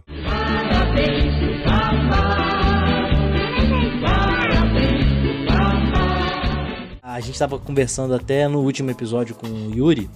A 7.16 7.20
gente 7.20 7.38
tava 7.38 7.58
conversando 7.58 8.12
até 8.12 8.46
no 8.46 8.60
último 8.60 8.90
episódio 8.90 9.34
com 9.34 9.46
o 9.46 9.74
Yuri 9.74 10.10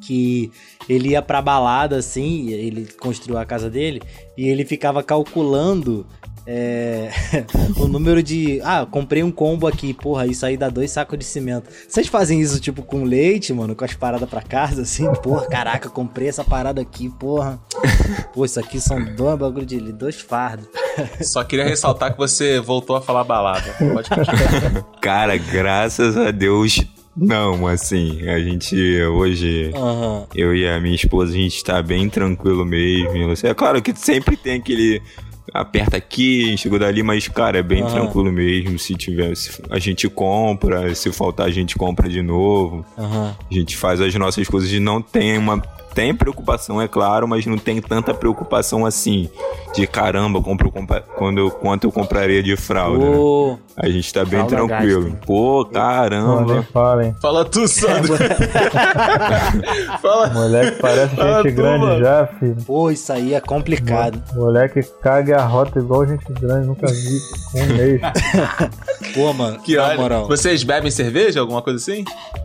que 0.00 0.52
ele 0.88 1.08
ia 1.08 1.20
pra 1.20 1.42
balada 1.42 1.96
assim, 1.96 2.50
ele 2.50 2.86
construiu 3.00 3.36
a 3.36 3.44
casa 3.44 3.68
dele 3.68 4.00
e 4.38 4.46
ele 4.46 4.64
ficava 4.64 5.02
calculando 5.02 6.06
é, 6.46 7.10
o 7.76 7.86
número 7.86 8.22
de. 8.22 8.60
Ah, 8.62 8.86
comprei 8.90 9.22
um 9.22 9.30
combo 9.30 9.66
aqui, 9.66 9.92
porra, 9.92 10.26
isso 10.26 10.44
aí 10.44 10.56
dá 10.56 10.68
dois 10.68 10.90
sacos 10.90 11.18
de 11.18 11.24
cimento. 11.24 11.70
Vocês 11.88 12.06
fazem 12.06 12.40
isso 12.40 12.60
tipo 12.60 12.82
com 12.82 13.04
leite, 13.04 13.52
mano, 13.52 13.74
com 13.74 13.84
as 13.84 13.94
paradas 13.94 14.28
pra 14.28 14.42
casa, 14.42 14.82
assim? 14.82 15.10
Porra, 15.22 15.46
caraca, 15.46 15.88
comprei 15.88 16.28
essa 16.28 16.42
parada 16.42 16.80
aqui, 16.80 17.08
porra. 17.08 17.60
Pô, 18.32 18.44
isso 18.44 18.58
aqui 18.58 18.80
são 18.80 19.02
dois 19.14 19.38
bagulho 19.38 19.66
de 19.66 19.92
dois 19.92 20.20
fardos. 20.20 20.66
Só 21.20 21.44
queria 21.44 21.66
ressaltar 21.66 22.12
que 22.12 22.18
você 22.18 22.58
voltou 22.58 22.96
a 22.96 23.02
falar 23.02 23.24
balada. 23.24 23.74
Pode 23.78 24.08
continuar. 24.08 24.82
Cara, 25.00 25.36
graças 25.36 26.16
a 26.16 26.30
Deus, 26.30 26.84
não, 27.16 27.66
assim, 27.66 28.28
a 28.28 28.38
gente 28.38 29.02
hoje, 29.02 29.70
Aham. 29.74 30.26
eu 30.34 30.54
e 30.54 30.66
a 30.66 30.80
minha 30.80 30.94
esposa, 30.94 31.32
a 31.32 31.36
gente 31.36 31.62
tá 31.62 31.82
bem 31.82 32.08
tranquilo 32.08 32.64
mesmo. 32.64 33.34
É 33.42 33.54
claro 33.54 33.82
que 33.82 33.94
sempre 33.94 34.36
tem 34.36 34.58
aquele 34.58 35.02
aperta 35.52 35.96
aqui, 35.96 36.56
chegou 36.56 36.78
dali, 36.78 37.02
mas, 37.02 37.28
cara, 37.28 37.58
é 37.58 37.62
bem 37.62 37.82
Aham. 37.82 37.90
tranquilo 37.90 38.32
mesmo. 38.32 38.78
Se 38.78 38.94
tiver, 38.94 39.36
se 39.36 39.62
a 39.70 39.78
gente 39.78 40.08
compra, 40.08 40.94
se 40.94 41.12
faltar, 41.12 41.46
a 41.46 41.50
gente 41.50 41.76
compra 41.76 42.08
de 42.08 42.22
novo. 42.22 42.84
Aham. 42.96 43.34
A 43.50 43.54
gente 43.54 43.76
faz 43.76 44.00
as 44.00 44.14
nossas 44.14 44.46
coisas 44.48 44.70
e 44.72 44.80
não 44.80 45.00
tem 45.02 45.36
uma. 45.38 45.62
Tem 45.94 46.14
preocupação, 46.14 46.80
é 46.80 46.86
claro, 46.88 47.26
mas 47.26 47.44
não 47.46 47.58
tem 47.58 47.80
tanta 47.80 48.14
preocupação 48.14 48.86
assim. 48.86 49.28
De 49.74 49.86
caramba, 49.86 50.42
compro, 50.42 50.70
compa- 50.70 51.02
quando 51.16 51.38
eu, 51.38 51.50
quanto 51.50 51.84
eu 51.84 51.92
compraria 51.92 52.42
de 52.42 52.56
fralda. 52.56 53.04
né? 53.04 53.58
A 53.76 53.88
gente 53.88 54.12
tá 54.12 54.24
bem 54.24 54.46
Fralda 54.48 54.56
tranquilo. 54.66 55.02
gasta? 55.10 55.26
Pô, 55.26 55.64
caramba. 55.64 56.62
falem. 56.72 57.14
Fala 57.22 57.44
tu, 57.44 57.68
Sandro. 57.68 58.14
Fala. 60.02 60.28
Moleque 60.30 60.76
parece 60.80 61.20
Ah, 61.20 61.42
gente 61.42 61.50
tu, 61.54 61.56
grande 61.56 61.84
mano. 61.86 62.00
já, 62.04 62.26
filho. 62.26 62.56
pô, 62.66 62.90
isso 62.90 63.12
aí 63.12 63.34
é 63.34 63.40
complicado. 63.40 64.20
Moleque 64.34 64.82
caga 65.02 65.38
a 65.40 65.44
rota 65.44 65.78
igual 65.78 66.06
gente 66.06 66.24
grande, 66.32 66.66
nunca 66.66 66.86
vi. 66.86 67.20
Um 67.52 67.66
mês. 67.76 68.00
Pô, 69.12 69.32
mano, 69.32 69.58
Que 69.58 69.74
na 69.76 69.96
moral. 69.96 70.28
vocês 70.28 70.62
bebem 70.62 70.88
cerveja, 70.90 71.40
alguma 71.40 71.60
coisa 71.62 71.78
assim? 71.78 72.04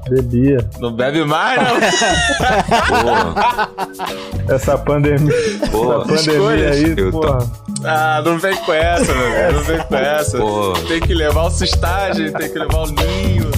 Bebia. 0.09 0.67
Não 0.79 0.91
bebe 0.91 1.23
mais, 1.23 1.61
não? 1.61 1.75
Pô, 1.75 3.34
Essa 4.49 4.77
pandemia. 4.77 5.33
Pô, 5.71 6.01
essa 6.01 6.31
pandemia 6.31 6.69
aí, 6.71 6.93
Eu 6.97 7.11
tô- 7.11 7.19
porra. 7.21 7.39
Ah, 7.83 8.21
não 8.23 8.39
vem 8.39 8.55
com 8.57 8.73
essa, 8.73 9.13
meu 9.13 9.31
velho. 9.31 9.53
Não 9.55 9.63
vem 9.63 9.77
com 9.79 9.95
essa. 9.95 10.37
Pô. 10.37 10.73
Tem 10.87 10.99
que 10.99 11.13
levar 11.13 11.43
o 11.43 11.51
sustagem, 11.51 12.31
tem 12.31 12.49
que 12.51 12.57
levar 12.59 12.83
o 12.83 12.85
ninho. 12.87 13.51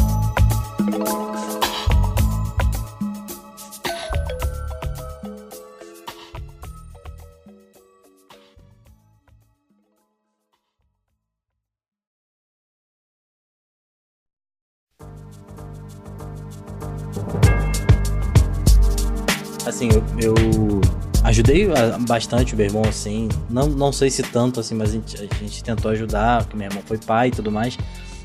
Ajudei 21.47 21.67
bastante 22.05 22.53
o 22.53 22.57
meu 22.57 22.65
irmão, 22.65 22.83
assim. 22.87 23.29
Não, 23.49 23.67
não 23.67 23.91
sei 23.93 24.09
se 24.09 24.21
tanto, 24.21 24.59
assim, 24.59 24.75
mas 24.75 24.89
a 24.89 24.93
gente, 24.93 25.15
a 25.17 25.35
gente 25.35 25.63
tentou 25.63 25.91
ajudar, 25.91 26.43
porque 26.43 26.57
meu 26.57 26.67
irmão 26.67 26.83
foi 26.85 26.97
pai 26.97 27.29
e 27.29 27.31
tudo 27.31 27.51
mais. 27.51 27.77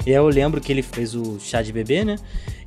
E 0.04 0.10
aí 0.10 0.16
eu 0.16 0.26
lembro 0.26 0.60
que 0.60 0.72
ele 0.72 0.82
fez 0.82 1.14
o 1.14 1.38
chá 1.38 1.62
de 1.62 1.72
bebê, 1.72 2.04
né? 2.04 2.16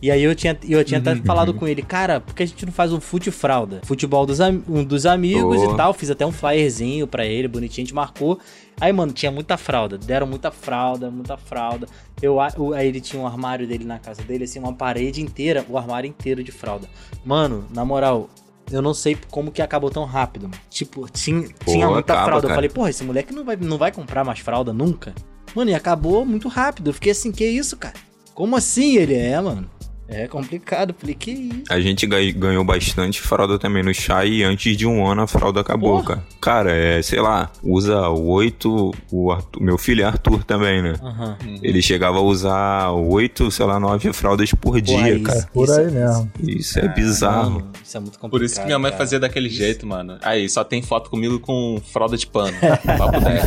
E 0.01 0.10
aí 0.10 0.24
eu 0.24 0.34
tinha, 0.34 0.58
eu 0.64 0.82
tinha 0.86 1.01
até 1.01 1.14
falado 1.18 1.53
com 1.53 1.68
ele, 1.68 1.82
cara, 1.82 2.22
por 2.22 2.34
que 2.34 2.43
a 2.43 2.45
gente 2.45 2.66
não 2.66 2.72
faz 2.72 2.93
um 2.93 3.01
fute 3.01 3.30
fralda? 3.30 3.82
Futebol 3.84 4.26
dos, 4.26 4.39
um 4.39 4.86
dos 4.86 5.06
amigos 5.06 5.58
Pô. 5.62 5.74
e 5.74 5.76
tal. 5.76 5.93
Fiz 5.93 6.10
até 6.10 6.26
um 6.26 6.32
flyerzinho 6.32 7.06
pra 7.06 7.26
ele, 7.26 7.49
bonitinho, 7.49 7.84
a 7.84 7.86
gente 7.88 7.95
marcou. 7.95 8.39
Aí, 8.80 8.93
mano, 8.93 9.12
tinha 9.12 9.32
muita 9.32 9.58
fralda. 9.58 9.97
Deram 9.97 10.26
muita 10.26 10.51
fralda, 10.51 11.12
muita 11.12 11.36
fralda. 11.36 11.88
Eu, 12.22 12.39
aí 12.39 12.88
ele 12.88 13.01
tinha 13.01 13.22
um 13.22 13.28
armário 13.28 13.68
dele 13.68 13.84
na 13.84 13.99
casa 13.99 14.24
dele, 14.24 14.45
assim, 14.45 14.60
uma 14.60 14.74
parede 14.74 15.22
inteira, 15.22 15.66
o 15.68 15.78
armário 15.78 16.08
inteiro 16.08 16.41
de 16.41 16.53
fralda. 16.53 16.88
Mano, 17.26 17.66
na 17.74 17.84
moral, 17.84 18.30
eu 18.72 18.82
não 18.82 18.93
sei 18.93 19.18
como 19.30 19.51
que 19.51 19.61
acabou 19.61 19.89
tão 19.89 20.05
rápido, 20.05 20.43
mano. 20.43 20.61
Tipo, 20.70 21.09
tinha, 21.09 21.47
tinha 21.66 21.88
muita 21.88 22.13
acaba, 22.13 22.26
fralda. 22.26 22.45
Eu 22.45 22.49
cara. 22.49 22.55
falei, 22.55 22.70
porra, 22.70 22.89
esse 22.89 23.03
moleque 23.03 23.34
não 23.34 23.43
vai, 23.43 23.55
não 23.55 23.78
vai 23.78 23.91
comprar 23.91 24.24
mais 24.24 24.39
fralda 24.39 24.74
nunca. 24.74 25.13
Mano, 25.55 25.72
e 25.72 25.74
acabou 25.74 26.26
muito 26.26 26.47
rápido. 26.47 26.89
Eu 26.89 26.93
fiquei 26.93 27.11
assim, 27.11 27.32
que 27.32 27.45
isso, 27.45 27.78
cara? 27.78 27.95
Como 28.34 28.55
assim 28.55 28.97
ele 28.97 29.13
é, 29.13 29.39
mano? 29.39 29.70
É 30.08 30.28
complicado. 30.28 30.93
Falei, 30.97 31.16
que 31.16 31.32
isso? 31.32 31.64
A 31.70 31.80
gente 31.80 32.06
ga- 32.06 32.32
ganhou 32.36 32.64
bastante 32.64 33.20
fralda 33.20 33.58
também 33.58 33.82
no 33.82 33.93
chá 33.93 34.24
e 34.24 34.43
antes 34.43 34.78
de 34.78 34.86
um 34.86 35.06
ano 35.06 35.24
a 35.24 35.28
fralda 35.28 35.62
acabou, 35.62 36.01
Porra. 36.03 36.16
cara. 36.18 36.26
Cara, 36.70 36.72
é, 36.76 37.01
sei 37.01 37.20
lá, 37.20 37.51
usa 37.64 38.08
oito. 38.10 38.93
O 39.12 39.32
Arthur- 39.32 39.62
meu 39.62 39.78
filho 39.80 40.03
é 40.03 40.06
Arthur 40.06 40.43
também, 40.43 40.82
né? 40.84 40.93
Aham. 41.01 41.38
Ele 41.62 41.82
chegava 41.82 42.18
a 42.20 42.22
usar 42.22 42.91
oito, 42.91 43.49
sei 43.49 43.66
lá, 43.66 43.80
nove 43.80 44.14
fraldas 44.14 44.51
por 44.53 44.80
dia, 44.80 44.95
Porra, 44.97 45.20
cara. 45.24 45.38
isso- 45.39 45.47
Por 45.51 45.64
isso- 45.64 45.80
aí 45.80 45.91
mesmo. 45.91 46.32
Isso 46.43 46.80
é 46.80 46.88
bizarro. 46.88 47.51
Mano, 47.51 47.72
isso 47.84 47.97
é 47.97 47.99
muito 47.99 48.20
complicado. 48.20 48.30
Por 48.32 48.43
isso 48.43 48.60
que 48.60 48.66
minha 48.66 48.78
mãe 48.80 48.91
cara. 48.91 49.03
fazia 49.03 49.20
daquele 49.20 49.49
jeito, 49.49 49.88
mano. 49.88 50.18
Aí, 50.22 50.47
só 50.47 50.64
tem 50.64 50.82
foto 50.84 51.10
comigo 51.10 51.39
com 51.39 51.82
fralda 51.91 52.16
de 52.16 52.28
pano. 52.28 52.56
Papo 52.97 53.20
10. 53.22 53.43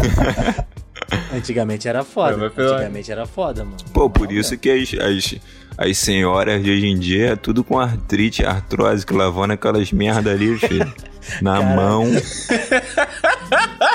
Antigamente 1.33 1.89
era 1.89 2.05
foda. 2.05 2.47
Antigamente 2.47 3.11
era 3.11 3.27
foda, 3.27 3.65
mano. 3.65 3.77
Pô, 3.93 4.11
por 4.11 4.31
isso 4.33 4.57
que 4.59 4.71
as, 4.71 4.93
as, 5.01 5.35
as 5.79 5.97
senhoras 5.97 6.63
de 6.63 6.71
hoje 6.71 6.87
em 6.87 6.99
dia 6.99 7.31
é 7.33 7.37
tudo 7.37 7.63
com 7.65 7.79
artrite, 7.79 8.45
artrose, 8.45 9.07
que 9.07 9.15
lavando 9.15 9.53
aquelas 9.55 9.91
merda 9.93 10.33
ali, 10.33 10.59
filho. 10.59 10.93
Na 11.43 11.59
Caraca. 11.59 11.77
mão. 11.77 12.07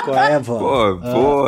Qual 0.04 0.16
é, 0.18 0.38
vó? 0.38 0.58
Pô, 0.58 0.96
pô, 1.00 1.44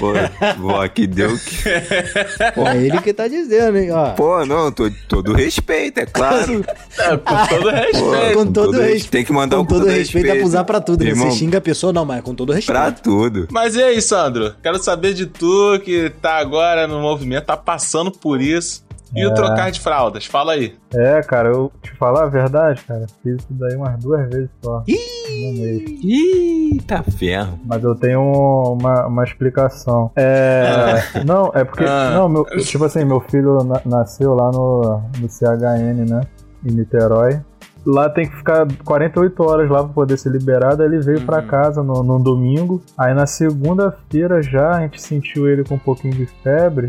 pô, 0.00 0.62
vó, 0.62 0.86
que 0.88 1.06
deu 1.06 1.30
que. 1.38 1.66
É 1.68 2.76
ele 2.76 3.00
que 3.00 3.12
tá 3.12 3.26
dizendo, 3.26 3.78
hein, 3.78 3.90
ó. 3.90 4.10
Pô, 4.10 4.44
não, 4.44 4.70
tô, 4.70 4.90
todo 5.08 5.32
respeito, 5.32 5.98
é 6.00 6.04
claro. 6.06 6.62
É, 6.98 7.16
com 7.16 7.46
todo 7.46 7.62
Pô, 7.62 7.70
respeito. 7.70 8.34
com 8.34 8.52
todo 8.52 8.72
res- 8.72 8.80
respeito. 8.82 9.10
Tem 9.10 9.24
que 9.24 9.32
mandar 9.32 9.56
com 9.56 9.62
o 9.62 9.66
todo 9.66 9.86
respeito, 9.86 10.28
é 10.28 10.34
pra 10.36 10.44
usar 10.44 10.64
pra 10.64 10.80
tudo, 10.80 11.02
né? 11.04 11.10
Irmão, 11.10 11.30
Você 11.30 11.38
xinga 11.38 11.56
a 11.58 11.60
pessoa, 11.62 11.90
não, 11.92 12.04
mas 12.04 12.20
com 12.22 12.34
todo 12.34 12.52
respeito. 12.52 12.78
Pra 12.78 12.92
tudo. 12.92 13.48
Mas 13.50 13.74
e 13.76 13.82
aí, 13.82 14.02
Sandro? 14.02 14.54
Quero 14.62 14.78
saber 14.82 15.14
de 15.14 15.24
tu 15.24 15.78
que 15.82 16.10
tá 16.20 16.34
agora 16.36 16.86
no 16.86 17.00
movimento, 17.00 17.44
tá 17.46 17.56
passando 17.56 18.10
por 18.10 18.42
isso. 18.42 18.83
E 19.14 19.24
o 19.26 19.30
É. 19.30 19.34
trocar 19.34 19.70
de 19.70 19.80
fraldas? 19.80 20.26
Fala 20.26 20.52
aí. 20.52 20.74
É, 20.92 21.20
cara, 21.22 21.48
eu 21.50 21.70
te 21.82 21.92
falar 21.96 22.24
a 22.24 22.26
verdade, 22.28 22.82
cara. 22.84 23.06
Fiz 23.22 23.36
isso 23.36 23.46
daí 23.50 23.76
umas 23.76 23.98
duas 24.02 24.28
vezes 24.28 24.50
só. 24.62 24.82
Mês. 24.86 25.82
Ih, 26.02 26.80
tá 26.86 27.02
ferro. 27.02 27.58
Mas 27.64 27.82
eu 27.82 27.94
tenho 27.94 28.20
uma, 28.20 29.06
uma 29.06 29.24
explicação. 29.24 30.10
É. 30.16 31.02
Não, 31.24 31.50
é 31.54 31.64
porque. 31.64 31.84
Ah. 31.84 32.10
Não, 32.14 32.28
meu, 32.28 32.44
tipo 32.44 32.84
assim, 32.84 33.04
meu 33.04 33.20
filho 33.20 33.58
na- 33.64 33.80
nasceu 33.84 34.34
lá 34.34 34.50
no, 34.50 35.02
no 35.20 35.28
CHN, 35.28 36.04
né? 36.08 36.20
Em 36.64 36.72
Niterói. 36.72 37.40
Lá 37.86 38.08
tem 38.08 38.26
que 38.26 38.34
ficar 38.36 38.66
48 38.84 39.42
horas 39.42 39.68
lá 39.70 39.84
pra 39.84 39.92
poder 39.92 40.18
ser 40.18 40.30
liberado. 40.30 40.82
Aí 40.82 40.88
ele 40.88 41.00
veio 41.00 41.20
pra 41.26 41.40
Uhum. 41.40 41.46
casa 41.46 41.82
no, 41.82 42.02
no 42.02 42.18
domingo. 42.18 42.82
Aí 42.96 43.12
na 43.12 43.26
segunda-feira 43.26 44.42
já 44.42 44.70
a 44.70 44.80
gente 44.80 45.00
sentiu 45.02 45.46
ele 45.46 45.62
com 45.64 45.74
um 45.74 45.78
pouquinho 45.78 46.14
de 46.14 46.24
febre. 46.42 46.88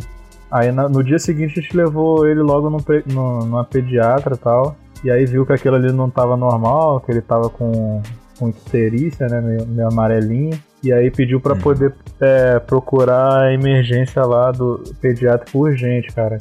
Aí 0.58 0.72
na- 0.72 0.88
no 0.88 1.04
dia 1.04 1.20
seguinte 1.20 1.60
a 1.60 1.62
gente 1.62 1.76
levou 1.76 2.26
ele 2.28 2.42
logo 2.42 2.78
pe- 2.82 3.04
no, 3.12 3.40
numa 3.46 3.64
pediatra 3.66 4.36
e 4.36 4.38
tal. 4.38 4.76
E 5.04 5.12
aí 5.12 5.26
viu 5.26 5.46
que 5.46 5.52
aquilo 5.54 5.76
ali 5.76 5.92
não 5.92 6.10
tava 6.10 6.38
normal, 6.38 7.00
que 7.02 7.12
ele 7.12 7.22
tava 7.22 7.50
com, 7.50 8.02
com 8.40 8.48
icterícia, 8.50 9.28
né? 9.28 9.42
Meio, 9.42 9.68
meio 9.68 9.88
amarelinho. 9.90 10.58
E 10.84 10.94
aí 10.94 11.12
pediu 11.12 11.42
pra 11.42 11.54
Uhum. 11.54 11.60
poder 11.60 11.94
é, 12.22 12.60
procurar 12.60 13.42
a 13.42 13.54
emergência 13.54 14.24
lá 14.24 14.52
do 14.52 14.82
pediátrico 15.02 15.60
urgente, 15.60 16.14
cara. 16.14 16.38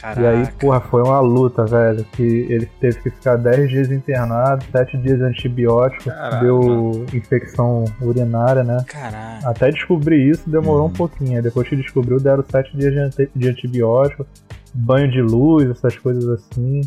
Caraca. 0.00 0.20
E 0.20 0.26
aí, 0.26 0.46
porra, 0.60 0.80
foi 0.80 1.02
uma 1.02 1.20
luta, 1.20 1.64
velho. 1.64 2.04
Que 2.12 2.22
ele 2.50 2.66
teve 2.80 3.00
que 3.00 3.10
ficar 3.10 3.36
10 3.36 3.68
dias 3.70 3.90
internado, 3.90 4.64
7 4.70 4.96
dias 4.98 5.18
de 5.18 5.24
antibiótico, 5.24 6.04
Caraca. 6.04 6.40
deu 6.44 7.04
infecção 7.14 7.84
urinária, 8.00 8.62
né? 8.62 8.84
Caraca. 8.86 9.48
Até 9.48 9.70
descobrir 9.70 10.30
isso 10.30 10.48
demorou 10.48 10.82
Uhum. 10.82 10.86
um 10.88 10.92
pouquinho. 10.92 11.36
Aí 11.36 11.42
Depois 11.42 11.68
que 11.68 11.76
descobriu, 11.76 12.20
deram 12.20 12.44
7 12.48 12.76
dias 12.76 13.14
de, 13.14 13.28
de 13.34 13.48
antibiótico, 13.48 14.26
banho 14.74 15.10
de 15.10 15.22
luz, 15.22 15.68
essas 15.70 15.96
coisas 15.96 16.28
assim. 16.28 16.82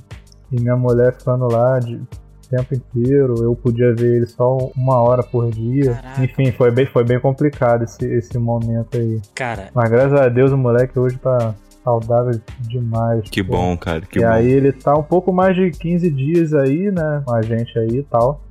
E 0.52 0.60
minha 0.62 0.76
mulher 0.76 1.14
ficando 1.14 1.48
lá 1.52 1.80
de 1.80 1.96
o 1.96 2.08
tempo 2.50 2.74
inteiro. 2.74 3.36
Eu 3.44 3.56
podia 3.56 3.94
ver 3.94 4.18
ele 4.18 4.26
só 4.26 4.58
uma 4.76 5.00
hora 5.02 5.22
por 5.24 5.50
dia. 5.52 5.94
Caraca. 5.94 6.24
Enfim, 6.24 6.52
foi 6.52 6.72
bem, 6.72 6.86
foi 6.88 7.04
bem 7.04 7.20
complicado 7.20 7.84
esse, 7.84 8.06
esse 8.06 8.38
momento 8.40 8.98
aí. 8.98 9.22
Cara, 9.36 9.70
Mas 9.74 9.90
graças 9.90 10.20
a 10.20 10.28
Deus 10.30 10.52
o 10.52 10.58
moleque 10.58 10.98
hoje 10.98 11.18
tá 11.18 11.54
saudável 11.84 12.40
demais. 12.60 13.30
Que 13.30 13.44
pô. 13.44 13.54
bom, 13.54 13.78
cara, 13.78 14.02
que 14.02 14.20
e 14.20 14.22
bom. 14.22 14.28
aí 14.28 14.52
ele 14.52 14.72
tá 14.72 14.94
um 14.98 15.04
pouco 15.04 15.32
mais 15.32 15.56
de 15.56 15.72
15 15.72 16.10
dias 16.10 16.54
aí, 16.54 16.92
né? 16.92 17.22
Com 17.26 17.34
a 17.34 17.42
gente 17.42 17.78
aí 17.78 17.98
e 17.98 18.04
tal. 18.04 18.42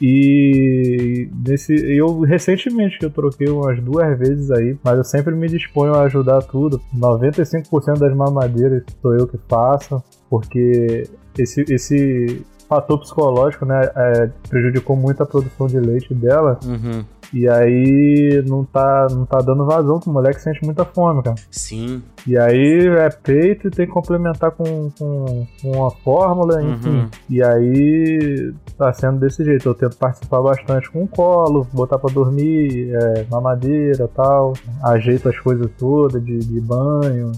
E 0.00 1.28
nesse, 1.44 1.74
eu 1.74 2.20
recentemente 2.20 2.98
que 2.98 3.04
eu 3.04 3.10
troquei 3.10 3.48
umas 3.48 3.82
duas 3.82 4.16
vezes 4.16 4.50
aí, 4.50 4.78
mas 4.82 4.96
eu 4.96 5.04
sempre 5.04 5.34
me 5.34 5.48
disponho 5.48 5.94
a 5.94 6.02
ajudar 6.02 6.42
tudo. 6.42 6.80
95% 6.96 7.98
das 7.98 8.14
mamadeiras 8.14 8.84
sou 9.02 9.14
eu 9.14 9.26
que 9.26 9.38
faço, 9.48 10.02
porque 10.30 11.04
esse, 11.36 11.64
esse 11.68 12.44
fator 12.68 13.00
psicológico, 13.00 13.64
né, 13.64 13.80
é, 13.96 14.30
prejudicou 14.48 14.94
muito 14.94 15.22
a 15.22 15.26
produção 15.26 15.66
de 15.66 15.80
leite 15.80 16.14
dela. 16.14 16.60
uhum. 16.64 17.04
E 17.32 17.46
aí 17.48 18.42
não 18.46 18.64
tá, 18.64 19.06
não 19.10 19.26
tá 19.26 19.38
dando 19.38 19.66
vazão, 19.66 20.00
que 20.00 20.08
o 20.08 20.12
moleque 20.12 20.40
sente 20.40 20.64
muita 20.64 20.84
fome, 20.84 21.22
cara. 21.22 21.36
Sim. 21.50 22.02
E 22.26 22.38
aí 22.38 22.86
é 22.86 23.10
peito 23.10 23.68
e 23.68 23.70
tem 23.70 23.86
que 23.86 23.92
complementar 23.92 24.50
com, 24.52 24.90
com, 24.98 25.46
com 25.60 25.70
uma 25.70 25.90
fórmula, 25.90 26.62
enfim. 26.62 26.88
Uhum. 26.88 27.08
E 27.28 27.42
aí 27.42 28.54
tá 28.76 28.92
sendo 28.92 29.18
desse 29.18 29.44
jeito. 29.44 29.68
Eu 29.68 29.74
tento 29.74 29.96
participar 29.96 30.40
bastante 30.40 30.90
com 30.90 31.02
o 31.02 31.08
colo, 31.08 31.66
botar 31.72 31.98
pra 31.98 32.12
dormir, 32.12 32.94
é, 32.94 33.26
mamadeira 33.30 34.04
e 34.04 34.08
tal. 34.08 34.54
Ajeito 34.82 35.28
as 35.28 35.38
coisas 35.38 35.70
todas 35.78 36.24
de, 36.24 36.38
de 36.38 36.60
banho, 36.60 37.32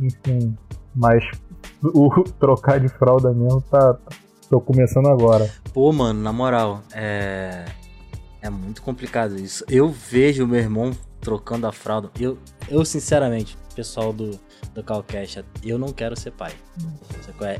enfim. 0.00 0.56
Mas 0.94 1.24
o 1.82 2.10
trocar 2.38 2.78
de 2.78 2.88
fralda 2.88 3.32
mesmo 3.32 3.60
tá. 3.62 3.96
Tô 4.48 4.60
começando 4.60 5.08
agora. 5.08 5.48
Pô, 5.72 5.90
mano, 5.92 6.20
na 6.20 6.30
moral, 6.30 6.82
é. 6.94 7.64
É 8.42 8.50
muito 8.50 8.82
complicado 8.82 9.36
isso. 9.38 9.64
Eu 9.70 9.88
vejo 9.88 10.46
meu 10.46 10.58
irmão 10.60 10.90
trocando 11.20 11.66
a 11.66 11.72
fralda. 11.72 12.10
Eu, 12.18 12.36
eu 12.68 12.84
sinceramente, 12.84 13.56
pessoal 13.74 14.12
do, 14.12 14.38
do 14.74 14.82
Calcash, 14.82 15.38
eu 15.64 15.78
não 15.78 15.92
quero 15.92 16.18
ser 16.18 16.32
pai. 16.32 16.52
Sabe 17.24 17.38
qual 17.38 17.48
é? 17.50 17.58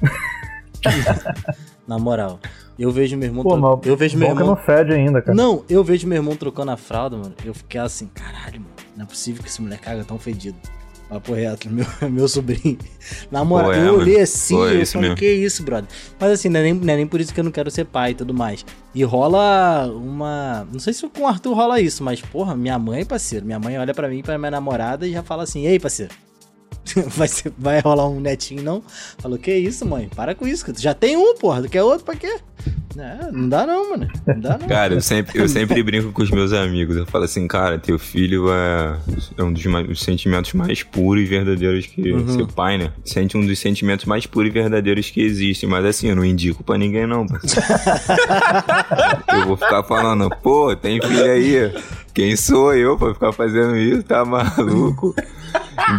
na 1.87 1.99
moral, 1.99 2.41
eu 2.79 2.91
vejo 2.91 3.17
meu 3.17 3.29
irmão. 3.29 3.45
Pô, 3.45 3.51
tro- 3.51 3.81
Eu 3.85 3.97
vejo 3.97 4.19
meu 4.19 4.29
irmão. 4.29 4.47
não 4.49 4.57
fede 4.57 4.93
ainda, 4.93 5.23
cara. 5.23 5.35
Não, 5.37 5.65
eu 5.69 5.85
vejo 5.85 6.07
meu 6.09 6.17
irmão 6.17 6.35
trocando 6.37 6.73
a 6.73 6.77
fralda, 6.77 7.17
mano. 7.17 7.35
Eu 7.45 7.55
fiquei 7.55 7.81
assim, 7.81 8.09
caralho, 8.09 8.61
mano. 8.61 8.73
Não 8.97 9.05
é 9.05 9.07
possível 9.07 9.43
que 9.43 9.49
esse 9.49 9.63
moleque 9.63 9.85
caga 9.85 10.05
tão 10.05 10.19
fedido. 10.19 10.59
Papo 11.13 11.35
reto, 11.35 11.69
meu, 11.69 11.85
meu 12.11 12.27
sobrinho. 12.27 12.79
Na 13.31 13.45
moral, 13.45 13.71
Pô, 13.71 13.77
é, 13.77 13.87
eu 13.89 13.95
olhei 13.99 14.19
assim, 14.21 14.55
Pô, 14.55 14.67
é 14.67 14.75
eu 14.77 14.81
isso 14.83 14.93
falei, 14.95 15.11
mesmo. 15.11 15.19
que 15.21 15.31
isso, 15.31 15.63
brother. 15.63 15.89
Mas 16.19 16.31
assim, 16.33 16.49
não 16.49 16.61
é, 16.61 16.63
nem, 16.63 16.73
não 16.73 16.93
é 16.95 16.97
nem 16.97 17.07
por 17.07 17.21
isso 17.21 17.35
que 17.35 17.41
eu 17.41 17.45
não 17.45 17.51
quero 17.51 17.71
ser 17.71 17.85
pai 17.85 18.13
e 18.13 18.15
tudo 18.15 18.33
mais. 18.33 18.65
E 18.95 19.05
rola 19.05 19.87
uma. 19.95 20.67
Não 20.73 20.81
sei 20.81 20.95
se 20.95 21.07
com 21.09 21.23
o 21.25 21.27
Arthur 21.27 21.53
rola 21.55 21.79
isso, 21.81 22.03
mas, 22.03 22.23
porra, 22.23 22.57
minha 22.57 22.79
mãe, 22.79 23.05
parceiro. 23.05 23.45
Minha 23.45 23.59
mãe 23.59 23.79
olha 23.79 23.93
pra 23.93 24.09
mim, 24.09 24.23
pra 24.23 24.39
minha 24.39 24.51
namorada 24.51 25.07
e 25.07 25.13
já 25.13 25.23
fala 25.23 25.43
assim: 25.43 25.67
Ei, 25.67 25.79
parceiro. 25.79 26.15
Vai, 27.15 27.29
ser- 27.29 27.53
vai 27.57 27.79
rolar 27.81 28.09
um 28.09 28.19
netinho, 28.19 28.61
não? 28.63 28.83
Falou, 29.19 29.39
que 29.39 29.55
isso, 29.55 29.87
mãe? 29.87 30.09
Para 30.17 30.35
com 30.35 30.49
isso. 30.49 30.65
que 30.65 30.73
tu 30.73 30.81
Já 30.83 30.93
tem 30.93 31.17
um, 31.17 31.37
porra. 31.37 31.63
Tu 31.63 31.69
quer 31.69 31.83
outro 31.83 32.05
pra 32.05 32.17
quê? 32.17 32.41
É, 32.99 33.31
não 33.33 33.49
dá 33.49 33.67
não, 33.67 33.91
mano. 33.91 34.09
Não 34.27 34.41
dá 34.41 34.59
não. 34.59 34.69
Cara, 34.69 34.95
eu 34.95 35.01
sempre, 35.01 35.39
eu 35.41 35.49
sempre 35.49 35.83
brinco 35.85 36.13
com 36.13 36.23
os 36.23 36.31
meus 36.31 36.53
amigos. 36.53 36.97
Eu 36.97 37.07
falo 37.07 37.25
assim, 37.25 37.47
cara, 37.49 37.79
teu 37.79 37.99
filho 37.99 38.53
é, 38.53 38.97
é 39.39 39.43
um 39.43 39.53
dos, 39.53 39.65
mais- 39.67 39.87
dos 39.87 40.01
sentimentos 40.03 40.53
mais 40.53 40.83
puros 40.83 41.23
e 41.23 41.27
verdadeiros 41.27 41.87
que 41.87 42.13
Uhum. 42.13 42.29
ser 42.29 42.47
pai, 42.49 42.77
né? 42.79 42.93
Sente 43.05 43.37
um 43.37 43.47
dos 43.47 43.59
sentimentos 43.59 44.05
mais 44.05 44.27
puros 44.27 44.51
e 44.51 44.53
verdadeiros 44.53 45.09
que 45.11 45.23
existem. 45.23 45.69
Mas 45.69 45.85
assim, 45.85 46.09
eu 46.09 46.17
não 46.17 46.25
indico 46.25 46.63
pra 46.63 46.77
ninguém, 46.77 47.07
não. 47.07 47.25
eu 49.35 49.47
vou 49.47 49.57
ficar 49.57 49.83
falando, 49.85 50.29
pô, 50.43 50.75
tem 50.77 51.01
filho 51.01 51.25
aí. 51.25 51.73
Quem 52.15 52.37
sou 52.37 52.75
eu 52.75 52.97
pra 52.97 53.15
ficar 53.15 53.33
fazendo 53.33 53.77
isso? 53.77 54.03
Tá 54.03 54.25
maluco? 54.25 55.15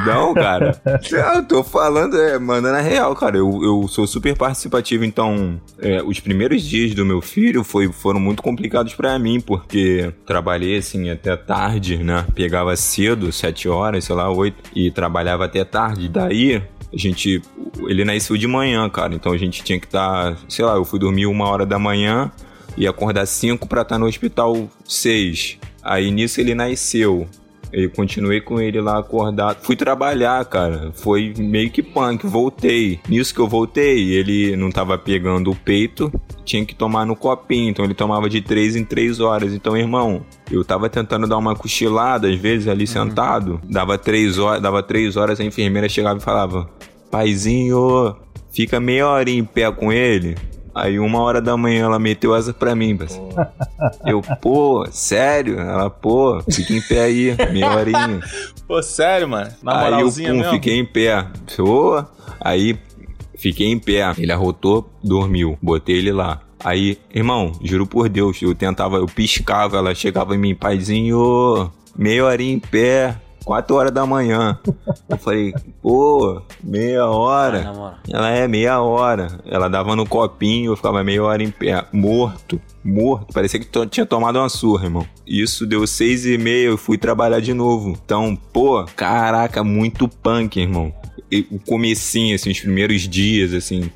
Não, 0.06 0.34
cara. 0.34 0.80
Eu 1.12 1.46
tô 1.46 1.64
falando, 1.64 2.20
é, 2.20 2.38
mandando 2.38 2.78
a 2.78 2.82
real, 2.82 3.16
cara. 3.16 3.38
Eu, 3.38 3.60
eu 3.64 3.88
sou 3.88 4.06
super 4.06 4.36
participativo, 4.38 5.04
então 5.04 5.60
é, 5.80 6.02
os 6.04 6.20
primeiros 6.20 6.62
dias 6.62 6.94
do 6.94 7.06
meu 7.06 7.22
filho 7.22 7.64
foi, 7.64 7.92
foram 7.92 8.20
muito 8.20 8.44
complicados 8.44 8.94
pra 8.94 9.18
mim, 9.18 9.42
porque 9.42 10.14
trabalhei 10.26 10.78
assim 10.78 11.10
até 11.10 11.36
tarde, 11.36 11.98
né? 11.98 12.26
Pegava 12.36 12.76
cedo, 12.76 13.32
sete 13.32 13.68
horas, 13.68 14.06
sei 14.06 14.16
lá, 14.16 14.30
oito, 14.30 14.58
e 14.76 14.92
trabalhava 14.92 15.46
até 15.46 15.64
tarde. 15.64 16.08
Daí 16.08 16.58
a 16.94 16.98
gente. 16.98 17.42
Ele 17.88 18.06
nasceu 18.06 18.38
de 18.38 18.48
manhã, 18.48 18.88
cara. 18.90 19.16
Então 19.16 19.32
a 19.32 19.38
gente 19.38 19.64
tinha 19.64 19.80
que 19.80 19.88
estar. 19.88 20.38
sei 20.48 20.64
lá, 20.64 20.76
eu 20.76 20.86
fui 20.86 21.00
dormir 21.00 21.26
uma 21.26 21.48
hora 21.48 21.66
da 21.66 21.80
manhã 21.80 22.32
e 22.78 22.88
acordar 22.88 23.26
cinco 23.26 23.68
pra 23.68 23.82
estar 23.82 23.98
no 23.98 24.06
hospital 24.06 24.70
seis. 24.86 25.58
Aí 25.84 26.12
nisso 26.12 26.40
ele 26.40 26.56
nasceu. 26.56 27.28
Eu 27.74 27.90
continuei 27.90 28.40
com 28.40 28.62
ele 28.62 28.80
lá 28.80 29.00
acordado. 29.00 29.64
Fui 29.64 29.76
trabalhar, 29.76 30.46
cara. 30.46 30.92
Foi 30.94 31.34
meio 31.36 31.72
que 31.72 31.82
punk. 31.82 32.28
Voltei. 32.28 33.00
Nisso 33.10 33.34
que 33.34 33.40
eu 33.40 33.48
voltei, 33.48 34.12
ele 34.12 34.56
não 34.56 34.70
tava 34.70 34.96
pegando 34.96 35.50
o 35.50 35.56
peito. 35.56 36.14
Tinha 36.46 36.64
que 36.64 36.76
tomar 36.76 37.04
no 37.04 37.16
copinho. 37.16 37.72
Então 37.72 37.84
ele 37.84 37.96
tomava 37.96 38.30
de 38.30 38.42
três 38.42 38.76
em 38.76 38.86
três 38.86 39.20
horas. 39.20 39.54
Então, 39.54 39.76
irmão, 39.76 40.24
eu 40.52 40.64
tava 40.64 40.88
tentando 40.88 41.28
dar 41.28 41.38
uma 41.38 41.56
cochilada, 41.56 42.30
às 42.30 42.36
vezes, 42.36 42.68
ali 42.68 42.86
sentado. 42.86 43.60
Dava 43.68 43.98
três 43.98 44.38
horas, 44.38 44.62
dava 44.62 44.84
três 44.84 45.18
horas, 45.18 45.40
a 45.40 45.44
enfermeira 45.44 45.90
chegava 45.90 46.20
e 46.20 46.24
falava: 46.24 46.70
Paizinho, 47.10 48.16
fica 48.52 48.80
meia 48.80 49.08
hora 49.08 49.32
em 49.32 49.44
pé 49.44 49.72
com 49.72 49.92
ele. 49.92 50.36
Aí 50.74 51.00
uma 51.00 51.20
hora 51.22 51.42
da 51.42 51.56
manhã 51.56 51.86
ela 51.86 52.00
meteu 52.00 52.34
asa 52.34 52.54
pra 52.54 52.76
mim, 52.76 52.98
parceiro. 52.98 53.30
Eu, 54.06 54.22
pô, 54.42 54.86
sério? 54.92 55.60
Ela, 55.60 55.90
pô, 55.90 56.42
fica 56.52 56.74
em 56.74 56.82
pé 56.82 57.02
aí, 57.02 57.36
meia 57.52 57.72
horinha. 57.72 58.20
Pô, 58.66 58.82
sério, 58.82 59.28
mano? 59.28 59.52
Na 59.62 59.82
aí 59.82 60.02
eu, 60.02 60.10
pum, 60.10 60.38
mesmo? 60.38 60.52
fiquei 60.52 60.80
em 60.80 60.86
pé. 60.86 61.28
Ô, 61.60 62.02
aí 62.40 62.80
fiquei 63.38 63.68
em 63.68 63.78
pé. 63.78 64.14
Ele 64.18 64.32
arrotou, 64.32 64.90
dormiu. 65.04 65.58
Botei 65.62 65.98
ele 65.98 66.14
lá. 66.14 66.42
Aí, 66.64 66.98
irmão, 67.14 67.52
juro 67.62 67.86
por 67.86 68.08
Deus, 68.08 68.42
eu 68.42 68.56
tentava, 68.56 68.96
eu 68.96 69.06
piscava, 69.06 69.78
ela 69.78 69.94
chegava 69.94 70.34
em 70.34 70.38
mim, 70.38 70.56
paizinho, 70.56 71.70
meia 71.96 72.24
horinha 72.24 72.54
em 72.54 72.60
pé, 72.60 73.18
quatro 73.44 73.76
horas 73.76 73.92
da 73.92 74.06
manhã. 74.06 74.58
Eu 75.10 75.18
falei, 75.18 75.54
pô, 75.82 76.42
meia 76.64 77.08
hora. 77.08 77.62
Na 77.62 77.74
moral. 77.74 77.98
Ela 78.10 78.30
é 78.32 78.48
meia 78.48 78.82
hora. 78.82 79.40
Ela 79.46 79.68
dava 79.68 79.96
no 79.96 80.06
copinho, 80.06 80.72
eu 80.72 80.76
ficava 80.76 81.04
meia 81.04 81.24
hora 81.24 81.44
em 81.44 81.52
pé, 81.52 81.86
morto, 81.92 82.60
morto. 82.84 83.34
Parecia 83.34 83.60
que 83.60 83.68
tinha 83.88 84.06
tomado 84.06 84.40
uma 84.40 84.50
surra, 84.50 84.86
irmão. 84.86 85.06
Isso 85.26 85.66
deu 85.66 85.86
seis 85.86 86.26
e 86.26 86.38
meia, 86.38 86.68
eu 86.68 86.78
fui 86.78 86.98
trabalhar 86.98 87.40
de 87.40 87.54
novo. 87.54 87.98
Então, 88.04 88.36
pô, 88.52 88.86
caraca, 88.96 89.64
muito 89.64 90.08
punk, 90.08 90.60
irmão. 90.60 90.94
E 91.32 91.48
o 91.52 91.60
comecinho, 91.60 92.36
assim, 92.36 92.52
os 92.52 92.60
primeiros 92.60 93.02
dias, 93.02 93.54
assim. 93.54 93.90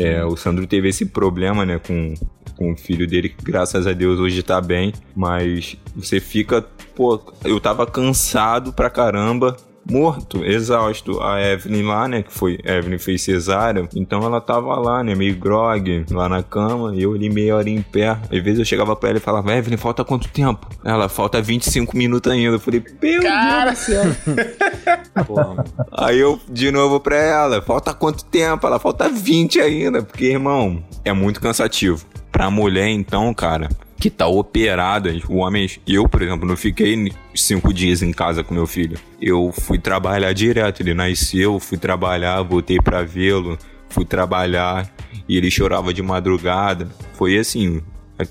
É, 0.00 0.24
o 0.24 0.36
Sandro 0.36 0.66
teve 0.66 0.88
esse 0.88 1.06
problema, 1.06 1.64
né, 1.64 1.78
com, 1.78 2.14
com 2.58 2.72
o 2.72 2.76
filho 2.76 3.06
dele, 3.06 3.28
que 3.28 3.44
graças 3.44 3.86
a 3.86 3.92
Deus 3.92 4.18
hoje 4.18 4.42
tá 4.42 4.60
bem. 4.60 4.92
Mas 5.14 5.76
você 5.94 6.18
fica, 6.18 6.60
pô, 6.94 7.20
eu 7.44 7.60
tava 7.60 7.86
cansado 7.86 8.72
pra 8.72 8.90
caramba 8.90 9.56
morto, 9.90 10.44
exausto. 10.44 11.20
A 11.22 11.40
Evelyn 11.40 11.82
lá, 11.82 12.06
né, 12.06 12.22
que 12.22 12.32
foi, 12.32 12.58
a 12.66 12.72
Evelyn 12.74 12.98
fez 12.98 13.22
cesárea, 13.22 13.88
então 13.94 14.22
ela 14.22 14.40
tava 14.40 14.74
lá, 14.78 15.02
né, 15.02 15.14
meio 15.14 15.36
grog, 15.36 16.04
lá 16.10 16.28
na 16.28 16.42
cama, 16.42 16.94
e 16.94 17.02
eu 17.02 17.14
ali 17.14 17.30
meia 17.30 17.56
hora 17.56 17.68
em 17.68 17.82
pé. 17.82 18.08
Às 18.08 18.42
vezes 18.42 18.58
eu 18.58 18.64
chegava 18.64 18.94
pra 18.94 19.10
ela 19.10 19.18
e 19.18 19.22
falava, 19.22 19.54
Evelyn, 19.54 19.76
falta 19.76 20.04
quanto 20.04 20.28
tempo? 20.28 20.68
Ela, 20.84 21.08
falta 21.08 21.40
25 21.40 21.96
minutos 21.96 22.30
ainda. 22.30 22.56
Eu 22.56 22.60
falei, 22.60 22.82
meu 23.02 23.20
Deus 23.20 23.70
do 23.70 23.76
céu. 23.76 24.04
Aí 25.92 26.18
eu, 26.18 26.38
de 26.48 26.70
novo 26.70 27.00
pra 27.00 27.16
ela, 27.16 27.62
falta 27.62 27.94
quanto 27.94 28.24
tempo? 28.24 28.66
Ela, 28.66 28.78
falta 28.78 29.08
20 29.08 29.60
ainda, 29.60 30.02
porque, 30.02 30.26
irmão, 30.26 30.82
é 31.04 31.12
muito 31.12 31.40
cansativo. 31.40 32.04
Pra 32.38 32.52
mulher, 32.52 32.88
então, 32.88 33.34
cara, 33.34 33.68
que 33.96 34.08
tá 34.08 34.28
operada, 34.28 35.12
o 35.28 35.38
homem, 35.38 35.68
eu, 35.84 36.08
por 36.08 36.22
exemplo, 36.22 36.46
não 36.46 36.56
fiquei 36.56 37.12
cinco 37.34 37.74
dias 37.74 38.00
em 38.00 38.12
casa 38.12 38.44
com 38.44 38.54
meu 38.54 38.64
filho. 38.64 38.96
Eu 39.20 39.52
fui 39.52 39.76
trabalhar 39.76 40.32
direto, 40.32 40.80
ele 40.80 40.94
nasceu, 40.94 41.58
fui 41.58 41.76
trabalhar, 41.76 42.40
voltei 42.42 42.78
pra 42.78 43.02
vê-lo, 43.02 43.58
fui 43.88 44.04
trabalhar, 44.04 44.88
e 45.28 45.36
ele 45.36 45.50
chorava 45.50 45.92
de 45.92 46.00
madrugada. 46.00 46.88
Foi 47.14 47.36
assim, 47.36 47.82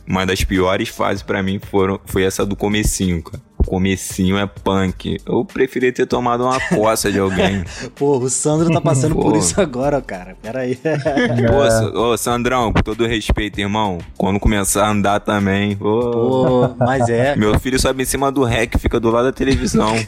uma 0.08 0.26
das 0.26 0.42
piores 0.42 0.88
fases 0.88 1.22
pra 1.22 1.44
mim 1.44 1.60
foram, 1.60 2.00
foi 2.06 2.24
essa 2.24 2.46
do 2.46 2.56
comecinho, 2.56 3.22
cara. 3.22 3.44
Comecinho 3.68 4.38
é 4.38 4.48
punk. 4.48 5.18
Eu 5.26 5.44
preferia 5.46 5.92
ter 5.92 6.06
tomado 6.06 6.44
uma 6.44 6.60
coça 6.70 7.12
de 7.12 7.20
alguém. 7.20 7.64
Pô, 7.96 8.18
o 8.18 8.30
Sandro 8.30 8.72
tá 8.72 8.80
passando 8.82 9.14
por 9.16 9.34
Pô. 9.34 9.38
isso 9.38 9.60
agora, 9.60 10.02
cara. 10.02 10.36
Pera 10.42 10.62
aí. 10.62 10.76
Pô, 10.76 11.70
Sa- 11.70 11.92
ô, 12.00 12.18
Sandrão, 12.18 12.72
com 12.74 12.82
todo 12.82 13.06
respeito, 13.06 13.60
irmão. 13.60 13.98
Quando 14.18 14.40
começar 14.40 14.86
a 14.86 14.92
andar 14.92 15.20
também. 15.20 15.76
Pô, 15.76 16.00
Pô, 16.12 16.70
mas 16.80 17.08
é. 17.10 17.36
Meu 17.36 17.60
filho 17.60 17.80
sobe 17.80 18.04
em 18.04 18.06
cima 18.06 18.32
do 18.32 18.44
rec, 18.44 18.78
fica 18.78 19.00
do 19.00 19.10
lado 19.12 19.26
da 19.26 19.32
televisão. 19.34 19.94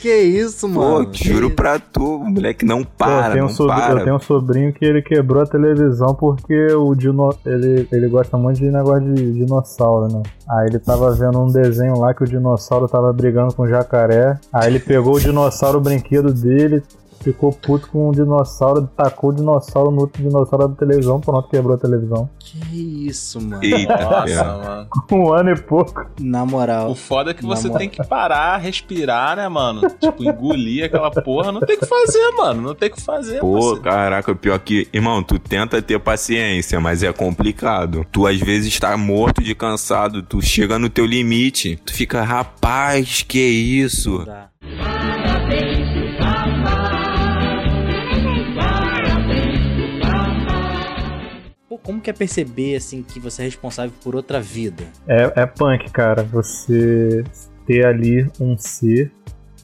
Que 0.00 0.14
isso, 0.16 0.68
Pô, 0.68 0.80
mano? 1.00 1.10
juro 1.12 1.50
Que- 1.50 1.56
pra 1.56 1.78
tu, 1.78 2.18
moleque 2.20 2.64
não 2.64 2.84
Pô, 2.84 2.90
para, 2.98 3.26
eu, 3.28 3.32
tenho 3.32 3.44
um 3.44 3.48
não 3.48 3.54
sobrinho, 3.54 3.80
para. 3.82 4.00
eu 4.00 4.04
tenho 4.04 4.16
um 4.16 4.20
sobrinho 4.20 4.72
que 4.72 4.84
ele 4.84 5.02
quebrou 5.02 5.42
a 5.42 5.46
televisão 5.46 6.14
porque 6.14 6.72
o 6.72 6.94
dino, 6.94 7.34
ele, 7.44 7.86
ele 7.92 8.08
gosta 8.08 8.38
muito 8.38 8.58
de 8.58 8.70
negócio 8.70 9.12
de 9.12 9.32
dinossauro, 9.32 10.06
né? 10.12 10.22
Aí 10.48 10.68
ele 10.68 10.78
tava 10.78 11.12
vendo 11.14 11.38
um 11.40 11.48
desenho 11.48 11.98
lá 11.98 12.14
que 12.14 12.22
o 12.22 12.26
dinossauro 12.26 12.49
tava 12.88 13.12
brigando 13.12 13.54
com 13.54 13.62
o 13.62 13.68
jacaré. 13.68 14.38
Aí 14.52 14.68
ele 14.68 14.80
pegou 14.80 15.14
o 15.14 15.20
dinossauro, 15.20 15.80
brinquedo 15.80 16.32
dele, 16.32 16.82
ficou 17.22 17.52
puto 17.52 17.88
com 17.88 18.08
o 18.08 18.12
dinossauro, 18.12 18.88
tacou 18.96 19.30
o 19.30 19.32
dinossauro 19.34 19.90
no 19.90 20.00
outro 20.02 20.22
dinossauro 20.22 20.68
da 20.68 20.74
televisão, 20.74 21.20
pronto, 21.20 21.48
quebrou 21.48 21.74
a 21.74 21.78
televisão. 21.78 22.28
Que 22.38 23.06
isso, 23.06 23.40
mano? 23.40 23.62
Eita, 23.62 23.96
Nossa, 23.96 24.44
mano. 24.44 24.88
Com 25.08 25.24
um 25.26 25.32
ano 25.32 25.50
e 25.50 25.60
pouco. 25.60 26.06
Na 26.18 26.44
moral. 26.44 26.90
O 26.90 26.94
foda 26.94 27.30
é 27.30 27.34
que 27.34 27.44
você 27.44 27.68
moral. 27.68 27.78
tem 27.78 27.88
que 27.88 28.04
parar, 28.06 28.56
respirar, 28.58 29.36
né, 29.36 29.48
mano? 29.48 29.82
Tipo, 30.00 30.24
engolir 30.24 30.84
aquela 30.84 31.10
porra. 31.10 31.52
Não 31.52 31.60
tem 31.60 31.76
o 31.76 31.80
que 31.80 31.86
fazer, 31.86 32.30
mano. 32.36 32.62
Não 32.62 32.74
tem 32.74 32.88
o 32.88 32.92
que 32.92 33.00
fazer, 33.00 33.40
Pô, 33.40 33.52
parceiro. 33.54 33.80
caraca, 33.82 34.34
pior 34.34 34.58
que. 34.58 34.88
Irmão, 34.92 35.22
tu 35.22 35.38
tenta 35.38 35.80
ter 35.82 35.98
paciência, 36.00 36.80
mas 36.80 37.02
é 37.02 37.12
complicado. 37.12 38.04
Tu 38.10 38.26
às 38.26 38.38
vezes 38.40 38.78
tá 38.78 38.96
morto 38.96 39.42
de 39.42 39.54
cansado, 39.54 40.22
tu 40.22 40.40
chega 40.40 40.78
no 40.78 40.88
teu 40.88 41.04
limite, 41.06 41.76
tu 41.84 41.92
fica, 41.92 42.22
rapaz, 42.22 43.22
que 43.22 43.38
isso? 43.38 44.24
Tá. 44.24 44.49
Como 51.90 52.00
que 52.00 52.08
é 52.08 52.12
perceber, 52.12 52.76
assim, 52.76 53.02
que 53.02 53.18
você 53.18 53.42
é 53.42 53.44
responsável 53.46 53.92
por 54.04 54.14
outra 54.14 54.40
vida? 54.40 54.84
É, 55.08 55.42
é 55.42 55.46
punk, 55.46 55.90
cara. 55.90 56.22
Você 56.22 57.24
ter 57.66 57.84
ali 57.84 58.30
um 58.40 58.56
ser 58.56 59.10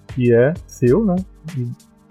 que 0.08 0.34
é 0.34 0.52
seu, 0.66 1.04
né? 1.04 1.14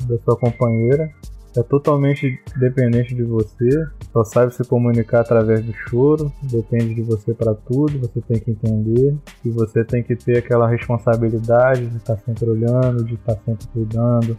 Da 0.07 0.18
sua 0.20 0.38
companheira. 0.38 1.11
É 1.57 1.63
totalmente 1.63 2.39
dependente 2.57 3.13
de 3.13 3.24
você. 3.24 3.86
Só 4.13 4.24
sabe 4.24 4.53
se 4.53 4.63
comunicar 4.63 5.20
através 5.20 5.66
do 5.66 5.74
choro. 5.74 6.32
Depende 6.43 6.95
de 6.95 7.01
você 7.01 7.34
pra 7.34 7.53
tudo. 7.53 7.99
Você 7.99 8.22
tem 8.22 8.39
que 8.39 8.51
entender. 8.51 9.18
E 9.43 9.49
você 9.49 9.84
tem 9.84 10.01
que 10.01 10.16
ter 10.16 10.38
aquela 10.38 10.70
responsabilidade 10.70 11.88
de 11.88 11.97
estar 11.97 12.18
sempre 12.20 12.49
olhando, 12.49 13.03
de 13.03 13.16
estar 13.16 13.38
sempre 13.45 13.68
cuidando, 13.68 14.38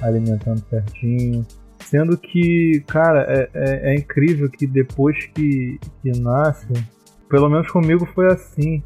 alimentando 0.00 0.62
certinho. 0.70 1.44
Sendo 1.86 2.18
que, 2.18 2.82
cara, 2.88 3.24
é, 3.28 3.48
é- 3.54 3.92
é 3.92 3.94
incrível 3.94 4.50
que 4.50 4.66
depois 4.66 5.26
que, 5.26 5.78
que 6.02 6.10
nasce, 6.20 6.66
pelo 7.30 7.48
menos 7.48 7.70
comigo 7.70 8.04
foi 8.12 8.26
assim. 8.26 8.82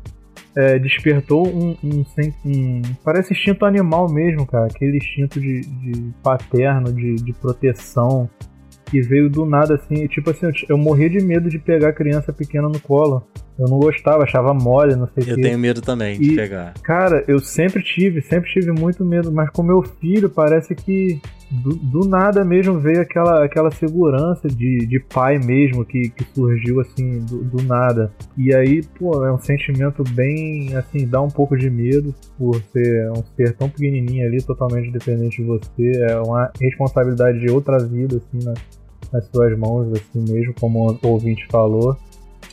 É, 0.55 0.79
despertou 0.79 1.47
um, 1.49 1.77
um, 1.83 2.05
um- 2.45 2.83
Parece 3.05 3.33
instinto 3.33 3.65
animal 3.65 4.13
mesmo, 4.13 4.45
cara. 4.47 4.67
Aquele 4.67 4.99
instinto 4.99 5.41
de, 5.41 5.61
de 5.61 6.13
paterno, 6.23 6.93
de, 6.93 7.15
de 7.15 7.33
proteção. 7.33 8.29
Que 8.87 9.01
veio 9.01 9.31
do 9.31 9.47
nada 9.47 9.77
assim. 9.77 10.07
Tipo 10.09 10.31
assim, 10.31 10.47
eu, 10.47 10.53
eu 10.71 10.77
morria 10.79 11.09
de 11.09 11.21
medo 11.25 11.49
de 11.49 11.59
pegar 11.59 11.93
criança 11.95 12.33
pequena 12.33 12.69
no 12.69 12.81
colo. 12.81 13.23
Eu 13.61 13.69
não 13.69 13.79
gostava, 13.79 14.23
achava 14.25 14.55
mole, 14.55 14.97
não 14.97 15.07
sei 15.09 15.23
o 15.25 15.29
Eu 15.31 15.37
quê. 15.37 15.43
tenho 15.43 15.59
medo 15.59 15.83
também 15.83 16.19
de 16.19 16.33
E- 16.33 16.37
pegar. 16.37 16.73
Cara, 16.83 17.23
eu 17.29 17.39
sempre 17.39 17.83
tive, 17.83 18.23
sempre 18.23 18.51
tive 18.51 18.73
muito 18.73 19.05
medo, 19.05 19.31
mas 19.31 19.51
com 19.51 19.63
meu 19.63 19.83
filho 19.83 20.31
parece 20.31 20.75
que 20.75 21.21
do, 21.51 21.75
do 21.75 22.09
nada 22.09 22.45
mesmo 22.45 22.79
veio 22.79 23.01
aquela, 23.03 23.45
aquela 23.45 23.71
segurança 23.73 24.49
de, 24.49 24.87
de 24.87 25.01
pai 25.13 25.37
mesmo 25.39 25.85
que, 25.85 26.09
que 26.09 26.25
surgiu 26.33 26.81
assim 26.81 27.19
do, 27.27 27.43
do 27.45 27.63
nada. 27.63 28.11
E 28.39 28.55
aí, 28.55 28.83
pô, 28.99 29.27
é 29.27 29.33
um 29.33 29.39
sentimento 29.39 30.03
bem 30.13 30.75
assim, 30.77 31.07
dá 31.07 31.21
um 31.21 31.29
pouco 31.29 31.55
de 31.57 31.69
medo 31.69 32.15
por 32.39 32.55
ser 32.73 33.11
um 33.11 33.23
ser 33.37 33.53
tão 33.57 33.69
pequenininho 33.69 34.27
ali, 34.27 34.41
totalmente 34.43 34.91
dependente 34.91 35.43
de 35.43 35.49
você. 35.49 35.91
É 36.09 36.17
uma 36.21 36.51
responsabilidade 36.59 37.41
de 37.41 37.51
outra 37.51 37.79
vida, 37.79 38.17
assim, 38.17 38.43
na- 38.47 38.55
nas 39.13 39.25
suas 39.27 39.59
mãos, 39.59 39.93
assim 39.93 40.33
mesmo, 40.33 40.55
como 40.59 40.89
o 40.93 41.07
ouvinte 41.09 41.45
falou 41.51 41.97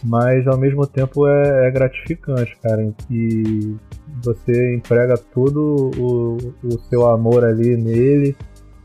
mas 0.03 0.47
ao 0.47 0.57
mesmo 0.57 0.85
tempo 0.85 1.27
é, 1.27 1.67
é 1.67 1.71
gratificante, 1.71 2.55
cara, 2.61 2.81
em 2.83 2.91
que 3.07 3.75
você 4.23 4.75
emprega 4.75 5.15
todo 5.17 5.91
o, 5.97 6.37
o 6.63 6.79
seu 6.89 7.07
amor 7.07 7.43
ali 7.45 7.75
nele, 7.77 8.35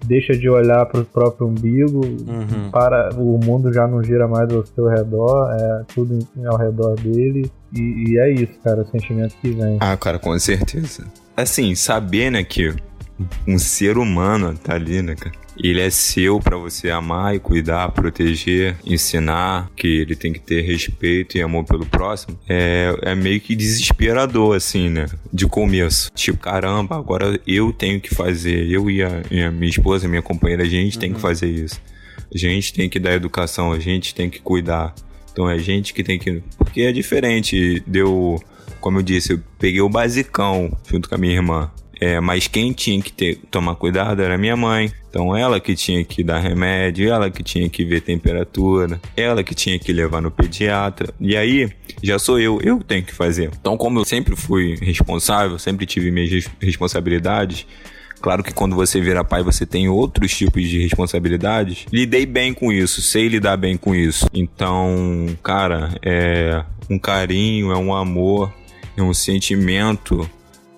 deixa 0.05 0.33
de 0.37 0.49
olhar 0.49 0.85
para 0.87 1.01
o 1.01 1.05
próprio 1.05 1.47
umbigo, 1.47 2.01
Uhum. 2.05 2.71
para 2.73 3.15
o 3.17 3.39
mundo 3.39 3.73
já 3.73 3.87
não 3.87 4.03
gira 4.03 4.27
mais 4.27 4.53
ao 4.53 4.67
seu 4.67 4.89
redor, 4.89 5.51
é 5.53 5.85
tudo 5.95 6.19
em- 6.37 6.47
ao 6.47 6.57
redor 6.59 6.97
dele, 6.97 7.51
e, 7.73 8.11
e 8.13 8.19
é 8.19 8.31
isso, 8.33 8.53
cara, 8.65 8.83
o 8.83 8.87
sentimento 8.91 9.35
que 9.41 9.51
vem. 9.51 9.79
Ah, 9.81 9.97
cara, 9.97 10.19
com 10.19 10.37
certeza. 10.39 11.05
Assim, 11.37 11.75
saber, 11.75 12.31
né, 12.31 12.43
que 12.43 12.75
um 13.47 13.59
ser 13.59 13.97
humano 13.97 14.55
tá 14.57 14.75
ali, 14.75 15.01
né, 15.03 15.15
cara? 15.15 15.37
Ele 15.63 15.81
é 15.81 15.91
seu 15.91 16.41
pra 16.41 16.57
você 16.57 16.91
amar 16.91 17.37
e 17.37 17.39
cuidar, 17.39 17.89
proteger, 17.93 18.77
ensinar, 18.85 19.71
que 19.77 19.87
ele 19.87 20.17
tem 20.17 20.33
que 20.33 20.41
ter 20.41 20.63
respeito 20.63 21.39
e 21.39 21.43
amor 21.43 21.65
pelo 21.65 21.87
próximo. 21.87 22.37
É, 22.49 22.95
é 23.03 23.15
meio 23.15 23.41
que 23.41 23.55
desesperador, 23.55 24.57
assim, 24.57 24.89
né? 24.89 25.07
De 25.33 25.47
começo. 25.47 26.11
Tipo, 26.15 26.39
caramba, 26.39 26.97
agora 26.97 27.41
eu 27.47 27.73
tenho 27.73 28.01
que 28.01 28.13
fazer. 28.13 28.69
Eu 28.69 28.91
e 28.91 29.03
a, 29.03 29.23
e 29.31 29.43
a 29.43 29.53
minha 29.53 29.71
esposa, 29.71 30.09
minha 30.09 30.23
companheira, 30.23 30.65
a 30.65 30.69
gente 30.69 30.99
tem 30.99 31.13
que 31.13 31.21
fazer 31.21 31.49
isso. 31.49 31.81
A 32.35 32.39
gente 32.39 32.73
tem 32.73 32.89
que 32.89 32.99
dar 32.99 33.13
educação, 33.13 33.73
a 33.73 33.79
gente 33.79 34.15
tem 34.15 34.29
que 34.29 34.41
cuidar. 34.41 34.95
Então 35.33 35.49
é 35.49 35.55
a 35.55 35.59
gente 35.59 35.95
que 35.95 36.03
tem 36.03 36.19
que. 36.19 36.43
Porque 36.59 36.83
é 36.83 36.93
diferente. 36.93 37.83
Deu. 37.87 38.43
Como 38.81 38.99
eu 38.99 39.03
disse, 39.03 39.35
eu 39.35 39.41
peguei 39.59 39.81
o 39.81 39.89
basicão 39.89 40.77
junto 40.91 41.09
com 41.09 41.15
a 41.15 41.19
minha 41.19 41.35
irmã. 41.35 41.71
É, 42.05 42.19
mas 42.19 42.49
quem 42.49 42.73
tinha 42.73 43.01
que 43.01 43.13
ter, 43.13 43.37
tomar 43.49 43.77
cuidado 43.77 44.21
era 44.21 44.37
minha 44.37 44.57
mãe. 44.57 44.91
Então 45.09 45.37
ela 45.37 45.61
que 45.61 45.77
tinha 45.77 46.03
que 46.05 46.25
dar 46.25 46.41
remédio, 46.41 47.09
ela 47.09 47.31
que 47.31 47.45
tinha 47.45 47.69
que 47.69 47.85
ver 47.85 48.01
temperatura, 48.01 49.01
ela 49.17 49.45
que 49.45 49.55
tinha 49.55 49.79
que 49.79 49.93
levar 49.93 50.21
no 50.21 50.29
pediatra. 50.29 51.15
E 51.21 51.37
aí 51.37 51.71
já 52.03 52.19
sou 52.19 52.41
eu, 52.41 52.59
eu 52.61 52.83
tenho 52.83 53.05
que 53.05 53.15
fazer. 53.15 53.51
Então 53.61 53.77
como 53.77 54.01
eu 54.01 54.05
sempre 54.05 54.35
fui 54.35 54.75
responsável, 54.83 55.61
sempre 55.61 55.87
tive 55.87 56.11
minhas 56.11 56.31
res- 56.31 56.51
responsabilidades, 56.61 57.67
Claro 58.21 58.45
que 58.45 58.55
quando 58.55 58.77
você 58.77 59.01
vira 59.01 59.25
pai, 59.25 59.43
você 59.43 59.67
tem 59.67 59.89
outros 59.89 60.33
tipos 60.37 60.63
de 60.69 60.81
responsabilidades. 60.81 61.87
Lidei 61.93 62.25
bem 62.25 62.55
com 62.55 62.71
isso, 62.73 63.03
sei 63.03 63.27
lidar 63.27 63.57
bem 63.57 63.77
com 63.77 63.97
isso. 63.97 64.29
Então, 64.33 65.27
cara, 65.43 65.91
é 66.01 66.63
um 66.89 67.01
carinho, 67.01 67.73
é 67.73 67.77
um 67.77 67.93
amor, 67.93 68.53
é 68.97 69.03
um 69.03 69.13
sentimento 69.13 70.31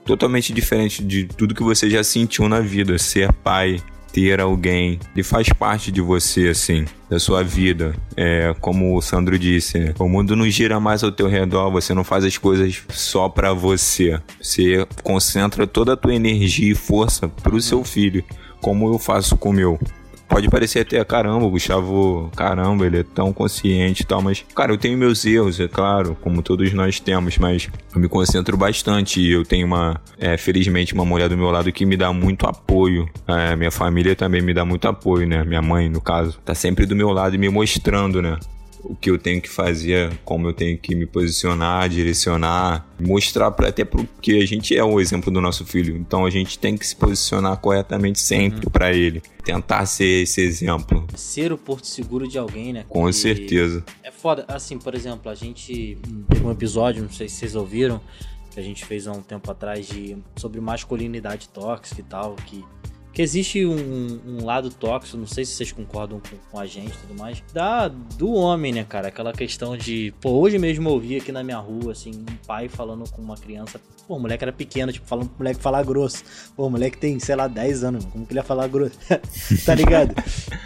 totalmente 0.04 0.52
diferente 0.52 1.02
de 1.02 1.24
tudo 1.24 1.54
que 1.54 1.62
você 1.62 1.88
já 1.88 2.04
sentiu 2.04 2.48
na 2.48 2.60
vida. 2.60 2.98
Ser 2.98 3.32
pai, 3.32 3.80
ter 4.14 4.40
alguém, 4.40 5.00
ele 5.12 5.24
faz 5.24 5.48
parte 5.48 5.90
de 5.90 6.00
você, 6.00 6.48
assim, 6.48 6.84
da 7.10 7.18
sua 7.18 7.42
vida. 7.42 7.96
É 8.16 8.54
como 8.60 8.96
o 8.96 9.02
Sandro 9.02 9.36
disse, 9.36 9.76
né? 9.76 9.94
o 9.98 10.08
mundo 10.08 10.36
não 10.36 10.48
gira 10.48 10.78
mais 10.78 11.02
ao 11.02 11.10
teu 11.10 11.28
redor, 11.28 11.70
você 11.70 11.92
não 11.92 12.04
faz 12.04 12.24
as 12.24 12.38
coisas 12.38 12.80
só 12.90 13.28
pra 13.28 13.52
você. 13.52 14.20
Você 14.40 14.86
concentra 15.02 15.66
toda 15.66 15.94
a 15.94 15.96
tua 15.96 16.14
energia 16.14 16.70
e 16.70 16.76
força 16.76 17.28
pro 17.28 17.60
seu 17.60 17.82
filho, 17.82 18.24
como 18.60 18.88
eu 18.92 19.00
faço 19.00 19.36
com 19.36 19.50
o 19.50 19.52
meu. 19.52 19.80
Pode 20.34 20.48
parecer 20.48 20.80
até, 20.80 21.04
caramba, 21.04 21.44
o 21.44 21.50
Gustavo, 21.50 22.28
caramba, 22.34 22.84
ele 22.84 22.98
é 22.98 23.02
tão 23.04 23.32
consciente 23.32 24.02
e 24.02 24.04
tal, 24.04 24.20
mas, 24.20 24.44
cara, 24.52 24.72
eu 24.72 24.76
tenho 24.76 24.98
meus 24.98 25.24
erros, 25.24 25.60
é 25.60 25.68
claro, 25.68 26.16
como 26.20 26.42
todos 26.42 26.72
nós 26.72 26.98
temos, 26.98 27.38
mas 27.38 27.70
eu 27.94 28.00
me 28.00 28.08
concentro 28.08 28.56
bastante 28.56 29.20
e 29.20 29.30
eu 29.30 29.44
tenho 29.44 29.64
uma, 29.64 29.94
é, 30.18 30.36
felizmente, 30.36 30.92
uma 30.92 31.04
mulher 31.04 31.28
do 31.28 31.36
meu 31.36 31.52
lado 31.52 31.70
que 31.70 31.86
me 31.86 31.96
dá 31.96 32.12
muito 32.12 32.48
apoio. 32.48 33.08
É, 33.28 33.54
minha 33.54 33.70
família 33.70 34.16
também 34.16 34.42
me 34.42 34.52
dá 34.52 34.64
muito 34.64 34.88
apoio, 34.88 35.24
né? 35.24 35.44
Minha 35.44 35.62
mãe, 35.62 35.88
no 35.88 36.00
caso, 36.00 36.36
tá 36.44 36.52
sempre 36.52 36.84
do 36.84 36.96
meu 36.96 37.12
lado 37.12 37.36
e 37.36 37.38
me 37.38 37.48
mostrando, 37.48 38.20
né? 38.20 38.36
O 38.84 38.94
que 38.94 39.10
eu 39.10 39.18
tenho 39.18 39.40
que 39.40 39.48
fazer, 39.48 40.12
como 40.24 40.48
eu 40.48 40.52
tenho 40.52 40.78
que 40.78 40.94
me 40.94 41.06
posicionar, 41.06 41.88
direcionar, 41.88 42.86
mostrar 43.00 43.50
pra, 43.50 43.68
até 43.68 43.84
porque 43.84 44.32
a 44.32 44.46
gente 44.46 44.76
é 44.76 44.84
o 44.84 45.00
exemplo 45.00 45.32
do 45.32 45.40
nosso 45.40 45.64
filho, 45.64 45.96
então 45.96 46.26
a 46.26 46.30
gente 46.30 46.58
tem 46.58 46.76
que 46.76 46.86
se 46.86 46.94
posicionar 46.94 47.56
corretamente 47.58 48.20
sempre 48.20 48.68
pra 48.68 48.92
ele, 48.92 49.22
tentar 49.42 49.86
ser 49.86 50.22
esse 50.22 50.40
exemplo, 50.40 51.06
Ser 51.14 51.52
o 51.52 51.58
porto 51.58 51.86
seguro 51.86 52.28
de 52.28 52.38
alguém, 52.38 52.72
né? 52.72 52.84
com 52.88 53.10
certeza. 53.10 53.84
É 54.02 54.10
foda. 54.10 54.44
Assim, 54.48 54.78
por 54.78 54.94
exemplo, 54.94 55.30
a 55.30 55.34
gente 55.34 55.98
teve 56.28 56.44
um 56.44 56.50
episódio, 56.50 57.02
não 57.02 57.10
sei 57.10 57.28
se 57.28 57.36
vocês 57.36 57.54
ouviram, 57.54 58.00
que 58.50 58.60
a 58.60 58.62
gente 58.62 58.84
fez 58.84 59.06
há 59.06 59.12
um 59.12 59.22
tempo 59.22 59.50
atrás 59.50 59.86
de 59.86 60.16
sobre 60.36 60.60
masculinidade 60.60 61.48
tóxica 61.48 62.00
e 62.00 62.04
tal, 62.04 62.36
que 62.46 62.64
que 63.14 63.22
existe 63.22 63.64
um, 63.64 64.20
um 64.26 64.44
lado 64.44 64.70
tóxico, 64.70 65.16
não 65.16 65.26
sei 65.26 65.44
se 65.44 65.52
vocês 65.52 65.70
concordam 65.70 66.20
com, 66.20 66.36
com 66.50 66.58
a 66.58 66.66
gente 66.66 66.92
e 66.92 66.98
tudo 66.98 67.14
mais, 67.16 67.42
da, 67.52 67.86
do 67.86 68.32
homem, 68.32 68.72
né, 68.72 68.84
cara? 68.84 69.08
Aquela 69.08 69.32
questão 69.32 69.76
de. 69.76 70.12
Pô, 70.20 70.30
hoje 70.30 70.58
mesmo 70.58 70.88
eu 70.88 70.94
ouvi 70.94 71.16
aqui 71.16 71.30
na 71.30 71.44
minha 71.44 71.58
rua, 71.58 71.92
assim, 71.92 72.10
um 72.10 72.36
pai 72.44 72.68
falando 72.68 73.08
com 73.08 73.22
uma 73.22 73.36
criança. 73.36 73.80
Pô, 74.08 74.16
o 74.16 74.20
moleque 74.20 74.42
era 74.42 74.52
pequeno, 74.52 74.92
tipo, 74.92 75.06
falando 75.06 75.28
pro 75.28 75.38
moleque 75.38 75.60
falar 75.60 75.84
grosso. 75.84 76.24
Pô, 76.56 76.66
o 76.66 76.70
moleque 76.70 76.98
tem, 76.98 77.18
sei 77.20 77.36
lá, 77.36 77.46
10 77.46 77.84
anos, 77.84 78.04
como 78.06 78.26
que 78.26 78.32
ele 78.32 78.40
ia 78.40 78.44
falar 78.44 78.66
grosso? 78.66 78.98
tá 79.64 79.74
ligado? 79.76 80.14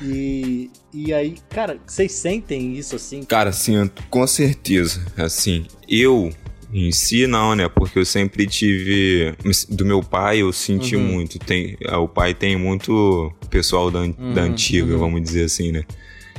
E, 0.03 0.70
e 0.92 1.12
aí, 1.12 1.36
cara, 1.51 1.78
vocês 1.86 2.12
sentem 2.12 2.72
isso 2.76 2.96
assim? 2.96 3.22
Cara, 3.24 3.53
sinto, 3.53 4.03
com 4.09 4.26
certeza. 4.26 5.05
Assim, 5.18 5.66
eu 5.86 6.32
em 6.72 6.92
si, 6.92 7.26
não, 7.26 7.54
né? 7.54 7.68
Porque 7.68 7.98
eu 7.98 8.04
sempre 8.04 8.46
tive. 8.46 9.34
Do 9.68 9.84
meu 9.84 10.02
pai, 10.02 10.38
eu 10.42 10.52
senti 10.52 10.96
Uhum. 10.96 11.02
muito. 11.02 11.38
Tem, 11.38 11.76
ah, 11.86 11.98
o 11.98 12.08
pai 12.08 12.34
tem 12.34 12.56
muito 12.56 13.32
pessoal 13.50 13.90
da, 13.90 14.00
an- 14.00 14.10
da 14.34 14.42
Uhum, 14.42 14.48
antiga, 14.48 14.92
uhum. 14.92 14.98
vamos 14.98 15.22
dizer 15.22 15.44
assim, 15.44 15.72
né? 15.72 15.82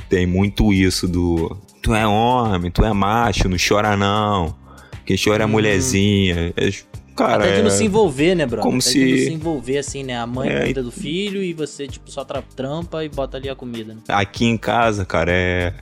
Tem 0.08 0.26
muito 0.26 0.72
isso 0.72 1.06
do. 1.08 1.56
Tu 1.82 1.94
é 1.94 2.06
homem, 2.06 2.70
tu 2.70 2.84
é 2.84 2.92
macho, 2.92 3.48
não 3.48 3.56
chora 3.56 3.96
não. 3.96 4.54
Quem 5.06 5.16
chora 5.16 5.42
é 5.42 5.46
Uhum. 5.46 5.52
mulherzinha. 5.52 6.52
É, 6.56 6.70
cara, 7.16 7.44
Até 7.44 7.52
de 7.54 7.60
é- 7.60 7.62
não 7.62 7.70
se 7.70 7.84
envolver, 7.84 8.34
né, 8.36 8.46
bro? 8.46 8.60
como 8.60 8.78
Até 8.78 8.92
de 8.92 8.98
não 9.00 9.16
se- 9.16 9.24
se 9.26 9.32
envolver, 9.32 9.78
assim, 9.78 10.02
né? 10.04 10.16
A 10.16 10.26
mãe 10.26 10.48
É, 10.48 10.64
cuida 10.64 10.82
do 10.82 10.92
filho 10.92 11.42
e 11.42 11.52
você, 11.52 11.86
tipo, 11.88 12.10
só 12.10 12.24
tra- 12.24 12.42
trampa 12.54 13.04
e 13.04 13.08
bota 13.08 13.36
ali 13.36 13.48
a 13.48 13.54
comida, 13.56 13.94
né? 13.94 14.00
aqui 14.08 14.44
em 14.44 14.56
casa, 14.56 15.04
cara, 15.04 15.32
é 15.32 15.74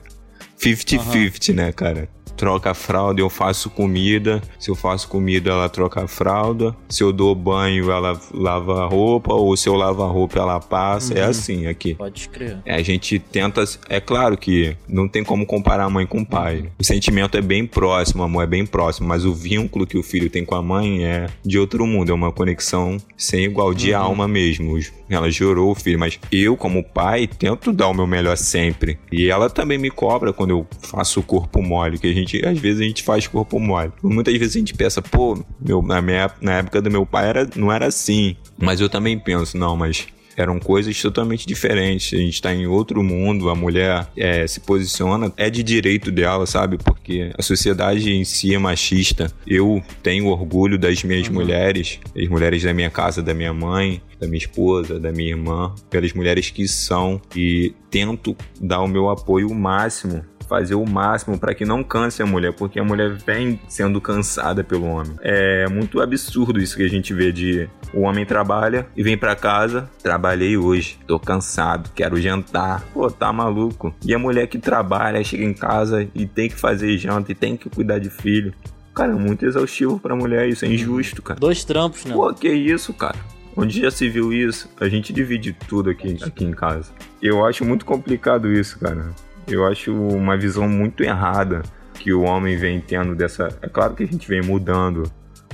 50-50, 0.57 1.53
né, 1.53 1.71
cara? 1.71 2.09
Troca 2.39 2.71
a 2.71 2.73
fralda, 2.73 3.19
eu 3.19 3.29
faço 3.29 3.69
comida. 3.69 4.41
Se 4.57 4.71
eu 4.71 4.75
faço 4.75 5.09
comida, 5.09 5.49
ela 5.51 5.67
troca 5.67 6.03
a 6.05 6.07
fralda. 6.07 6.73
Se 6.87 7.03
eu 7.03 7.11
dou 7.11 7.35
banho, 7.35 7.91
ela 7.91 8.17
lava 8.33 8.83
a 8.83 8.87
roupa. 8.87 9.33
Ou 9.33 9.57
se 9.57 9.67
eu 9.67 9.75
lavo 9.75 10.01
a 10.03 10.07
roupa, 10.07 10.39
ela 10.39 10.57
passa. 10.57 11.13
É 11.13 11.23
Uhum. 11.25 11.29
assim 11.29 11.67
aqui. 11.67 11.95
Pode 11.95 12.17
escrever. 12.21 12.59
É, 12.65 12.75
a 12.75 12.81
gente 12.81 13.19
tenta. 13.19 13.61
É 13.89 13.99
claro 13.99 14.37
que 14.37 14.73
não 14.87 15.05
tem 15.05 15.21
como 15.21 15.45
comparar 15.45 15.83
a 15.83 15.89
mãe 15.89 16.05
com 16.05 16.21
o 16.21 16.25
pai. 16.25 16.69
O 16.79 16.83
sentimento 16.83 17.37
é 17.37 17.41
bem 17.41 17.67
próximo, 17.67 18.23
amor 18.23 18.43
é 18.43 18.47
bem 18.47 18.65
próximo, 18.65 19.05
mas 19.09 19.25
o 19.25 19.33
vínculo 19.33 19.85
que 19.85 19.97
o 19.97 20.03
filho 20.03 20.29
tem 20.29 20.45
com 20.45 20.55
a 20.55 20.61
mãe 20.61 21.03
é 21.03 21.25
de 21.45 21.59
outro 21.59 21.85
mundo. 21.85 22.09
É 22.11 22.13
uma 22.15 22.31
conexão 22.31 22.95
sem 23.17 23.43
igual, 23.43 23.73
de 23.73 23.91
Uhum. 23.91 23.99
alma 23.99 24.27
mesmo. 24.29 24.79
Ela 25.09 25.29
gerou 25.29 25.71
o 25.71 25.75
filho, 25.75 25.99
mas 25.99 26.17
eu, 26.31 26.55
como 26.55 26.83
pai, 26.83 27.27
tento 27.27 27.73
dar 27.73 27.89
o 27.89 27.93
meu 27.93 28.07
melhor 28.07 28.37
sempre. 28.37 28.97
E 29.11 29.27
ela 29.29 29.49
também 29.49 29.77
me 29.77 29.89
cobra 29.89 30.31
quando 30.31 30.51
eu 30.51 30.65
faço 30.81 31.19
o 31.19 31.23
corpo 31.23 31.61
mole, 31.61 31.97
que 31.97 32.07
a 32.07 32.13
gente, 32.13 32.28
às 32.37 32.57
vezes, 32.57 32.81
a 32.81 32.85
gente 32.85 33.03
faz 33.03 33.27
corpo 33.27 33.59
mole. 33.59 33.91
Muitas 34.03 34.37
vezes 34.37 34.55
a 34.55 34.59
gente 34.59 34.73
pensa, 34.73 35.01
pô, 35.01 35.43
meu, 35.59 35.81
na, 35.81 36.01
minha, 36.01 36.29
na 36.41 36.59
época 36.59 36.81
do 36.81 36.91
meu 36.91 37.05
pai 37.05 37.29
era, 37.29 37.49
não 37.55 37.71
era 37.71 37.87
assim. 37.87 38.35
Mas 38.57 38.79
eu 38.79 38.89
também 38.89 39.17
penso, 39.17 39.57
não, 39.57 39.75
mas 39.75 40.07
eram 40.41 40.57
coisas 40.57 40.99
totalmente 41.01 41.45
diferentes. 41.45 42.17
A 42.17 42.21
gente 42.21 42.35
está 42.35 42.53
em 42.53 42.65
outro 42.65 43.03
mundo, 43.03 43.49
a 43.49 43.55
mulher 43.55 44.07
é, 44.15 44.47
se 44.47 44.61
posiciona, 44.61 45.31
é 45.35 45.49
de 45.49 45.61
direito 45.61 46.11
dela, 46.11 46.45
sabe? 46.45 46.77
Porque 46.77 47.31
a 47.37 47.41
sociedade 47.41 48.11
em 48.11 48.23
si 48.23 48.55
é 48.55 48.57
machista. 48.57 49.31
Eu 49.45 49.83
tenho 50.01 50.27
orgulho 50.27 50.77
das 50.77 51.03
minhas 51.03 51.27
mulheres, 51.27 51.99
as 52.15 52.27
mulheres 52.29 52.63
da 52.63 52.73
minha 52.73 52.89
casa, 52.89 53.21
da 53.21 53.33
minha 53.33 53.53
mãe, 53.53 54.01
da 54.17 54.27
minha 54.27 54.37
esposa, 54.37 54.97
da 54.97 55.11
minha 55.11 55.29
irmã, 55.29 55.75
pelas 55.89 56.13
mulheres 56.13 56.49
que 56.49 56.67
são 56.67 57.21
e 57.35 57.73
tento 57.89 58.35
dar 58.61 58.81
o 58.81 58.87
meu 58.87 59.09
apoio 59.09 59.53
máximo 59.53 60.23
fazer 60.49 60.75
o 60.75 60.85
máximo 60.85 61.37
para 61.37 61.53
que 61.53 61.63
não 61.63 61.83
canse 61.83 62.23
a 62.23 62.25
mulher, 62.25 62.51
porque 62.53 62.79
a 62.79 62.83
mulher 62.83 63.13
vem 63.25 63.61
sendo 63.67 64.01
cansada 64.01 64.63
pelo 64.63 64.85
homem. 64.85 65.15
É 65.21 65.69
muito 65.69 66.01
absurdo 66.01 66.59
isso 66.59 66.75
que 66.75 66.83
a 66.83 66.89
gente 66.89 67.13
vê 67.13 67.31
de 67.31 67.69
o 67.93 68.01
homem 68.01 68.25
trabalha 68.25 68.87
e 68.97 69.03
vem 69.03 69.17
para 69.17 69.35
casa, 69.35 69.89
trabalhei 70.01 70.57
hoje, 70.57 70.97
tô 71.05 71.19
cansado, 71.19 71.91
quero 71.93 72.19
jantar. 72.19 72.83
Pô, 72.93 73.09
tá 73.11 73.31
maluco. 73.31 73.93
E 74.03 74.13
a 74.13 74.19
mulher 74.19 74.47
que 74.47 74.57
trabalha, 74.57 75.23
chega 75.23 75.43
em 75.43 75.53
casa 75.53 76.07
e 76.15 76.25
tem 76.25 76.49
que 76.49 76.55
fazer 76.55 76.97
janta 76.97 77.31
e 77.31 77.35
tem 77.35 77.55
que 77.55 77.69
cuidar 77.69 77.99
de 77.99 78.09
filho. 78.09 78.53
Cara, 78.95 79.11
é 79.11 79.15
muito 79.15 79.45
exaustivo 79.45 79.99
pra 79.99 80.15
mulher, 80.15 80.49
isso 80.49 80.65
é 80.65 80.67
injusto, 80.67 81.21
cara. 81.21 81.39
Dois 81.39 81.63
trampos, 81.63 82.03
né? 82.05 82.13
Pô, 82.13 82.33
que 82.33 82.49
isso, 82.49 82.93
cara? 82.93 83.15
Onde 83.55 83.81
já 83.81 83.91
se 83.91 84.07
viu 84.07 84.31
isso? 84.31 84.69
A 84.79 84.87
gente 84.87 85.11
divide 85.11 85.53
tudo 85.67 85.89
aqui, 85.89 86.17
aqui 86.23 86.45
em 86.45 86.51
casa. 86.51 86.91
Eu 87.21 87.45
acho 87.45 87.65
muito 87.65 87.85
complicado 87.85 88.51
isso, 88.51 88.79
cara. 88.79 89.13
Eu 89.49 89.65
acho 89.65 89.93
uma 89.93 90.37
visão 90.37 90.67
muito 90.67 91.03
errada 91.03 91.61
que 91.93 92.13
o 92.13 92.21
homem 92.21 92.55
vem 92.55 92.79
tendo 92.79 93.15
dessa. 93.15 93.49
É 93.61 93.67
claro 93.67 93.93
que 93.93 94.03
a 94.03 94.07
gente 94.07 94.27
vem 94.27 94.41
mudando, 94.41 95.03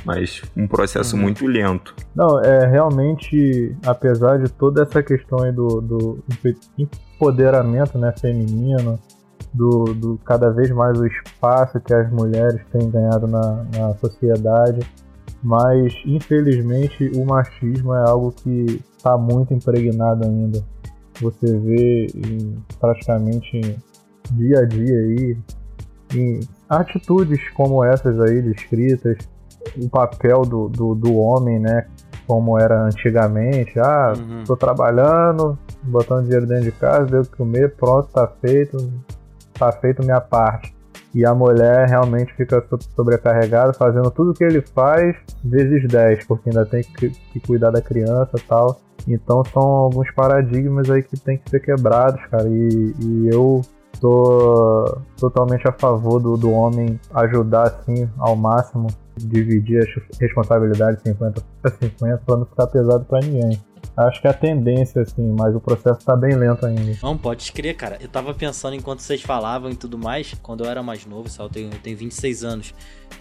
mas 0.05 0.41
um 0.55 0.67
processo 0.67 1.17
muito 1.17 1.47
lento. 1.47 1.95
Não, 2.15 2.39
é 2.39 2.67
realmente, 2.67 3.75
apesar 3.85 4.37
de 4.37 4.51
toda 4.51 4.83
essa 4.83 5.01
questão 5.01 5.41
aí 5.41 5.51
do, 5.51 5.81
do 5.81 6.23
empoderamento 6.77 7.97
né, 7.97 8.13
feminino, 8.19 8.99
do, 9.53 9.85
do 9.93 10.19
cada 10.25 10.51
vez 10.51 10.69
mais 10.71 10.99
o 10.99 11.07
espaço 11.07 11.79
que 11.79 11.93
as 11.93 12.11
mulheres 12.11 12.61
têm 12.71 12.89
ganhado 12.89 13.25
na, 13.25 13.65
na 13.75 13.93
sociedade, 13.95 14.79
mas 15.41 15.93
infelizmente 16.05 17.09
o 17.15 17.25
machismo 17.25 17.93
é 17.93 18.09
algo 18.09 18.31
que 18.31 18.81
está 18.97 19.17
muito 19.17 19.53
impregnado 19.53 20.25
ainda. 20.25 20.63
Você 21.21 21.57
vê 21.57 22.07
em 22.13 22.57
praticamente 22.79 23.77
dia 24.31 24.59
a 24.59 24.65
dia 24.65 24.99
aí, 24.99 25.37
em 26.13 26.39
atitudes 26.69 27.39
como 27.51 27.83
essas 27.83 28.19
aí 28.19 28.41
descritas, 28.41 29.17
o 29.77 29.89
papel 29.89 30.41
do, 30.43 30.69
do, 30.69 30.95
do 30.95 31.15
homem, 31.15 31.59
né? 31.59 31.87
Como 32.27 32.57
era 32.59 32.83
antigamente, 32.83 33.79
ah, 33.79 34.13
Uhum. 34.17 34.43
tô 34.45 34.55
trabalhando, 34.57 35.57
botando 35.83 36.23
dinheiro 36.23 36.45
dentro 36.47 36.63
de 36.65 36.71
casa, 36.71 37.05
deu 37.05 37.21
o 37.21 37.25
que 37.25 37.35
comer, 37.37 37.75
pronto, 37.75 38.09
tá 38.11 38.27
feito, 38.41 38.77
tá 39.57 39.71
feito 39.71 40.03
minha 40.03 40.21
parte. 40.21 40.73
E 41.13 41.25
a 41.25 41.33
mulher 41.33 41.87
realmente 41.87 42.33
fica 42.33 42.63
so- 42.69 42.77
sobrecarregada, 42.95 43.73
fazendo 43.73 44.09
tudo 44.11 44.33
que 44.33 44.43
ele 44.43 44.61
faz, 44.61 45.15
vezes 45.43 45.87
10, 45.87 46.25
porque 46.25 46.49
ainda 46.49 46.65
tem 46.65 46.83
que, 46.83 47.09
que 47.09 47.39
cuidar 47.39 47.71
da 47.71 47.81
criança 47.81 48.31
e 48.37 48.41
tal. 48.41 48.81
Então 49.07 49.43
são 49.53 49.61
alguns 49.61 50.11
paradigmas 50.11 50.89
aí 50.89 51.03
que 51.03 51.17
tem 51.19 51.37
que 51.37 51.49
ser 51.49 51.59
quebrados, 51.61 52.19
cara. 52.29 52.49
E, 52.49 52.93
e 52.99 53.29
eu 53.31 53.61
tô 53.99 54.97
totalmente 55.17 55.67
a 55.67 55.71
favor 55.71 56.19
do, 56.19 56.37
do 56.37 56.51
homem 56.51 56.99
ajudar, 57.13 57.63
assim, 57.63 58.09
ao 58.17 58.35
máximo, 58.35 58.87
dividir 59.17 59.79
as 59.81 60.19
responsabilidades 60.19 61.01
50 61.01 61.43
a 61.63 61.69
50 61.69 62.17
pra 62.25 62.37
não 62.37 62.45
ficar 62.45 62.67
pesado 62.67 63.05
pra 63.05 63.19
ninguém. 63.19 63.59
Acho 63.97 64.19
que 64.19 64.27
é 64.27 64.29
a 64.29 64.33
tendência, 64.33 65.01
assim, 65.01 65.33
mas 65.39 65.55
o 65.55 65.59
processo 65.59 65.99
tá 66.05 66.15
bem 66.17 66.35
lento 66.35 66.65
ainda. 66.65 66.97
Não, 67.01 67.17
pode 67.17 67.51
crer, 67.53 67.75
cara. 67.75 67.97
Eu 68.01 68.09
tava 68.09 68.33
pensando 68.33 68.75
enquanto 68.75 68.99
vocês 68.99 69.21
falavam 69.21 69.71
e 69.71 69.75
tudo 69.75 69.97
mais, 69.97 70.33
quando 70.41 70.65
eu 70.65 70.69
era 70.69 70.83
mais 70.83 71.05
novo, 71.05 71.29
só 71.29 71.43
eu 71.43 71.49
tenho, 71.49 71.71
eu 71.71 71.79
tenho 71.79 71.95
26 71.95 72.43
anos. 72.43 72.73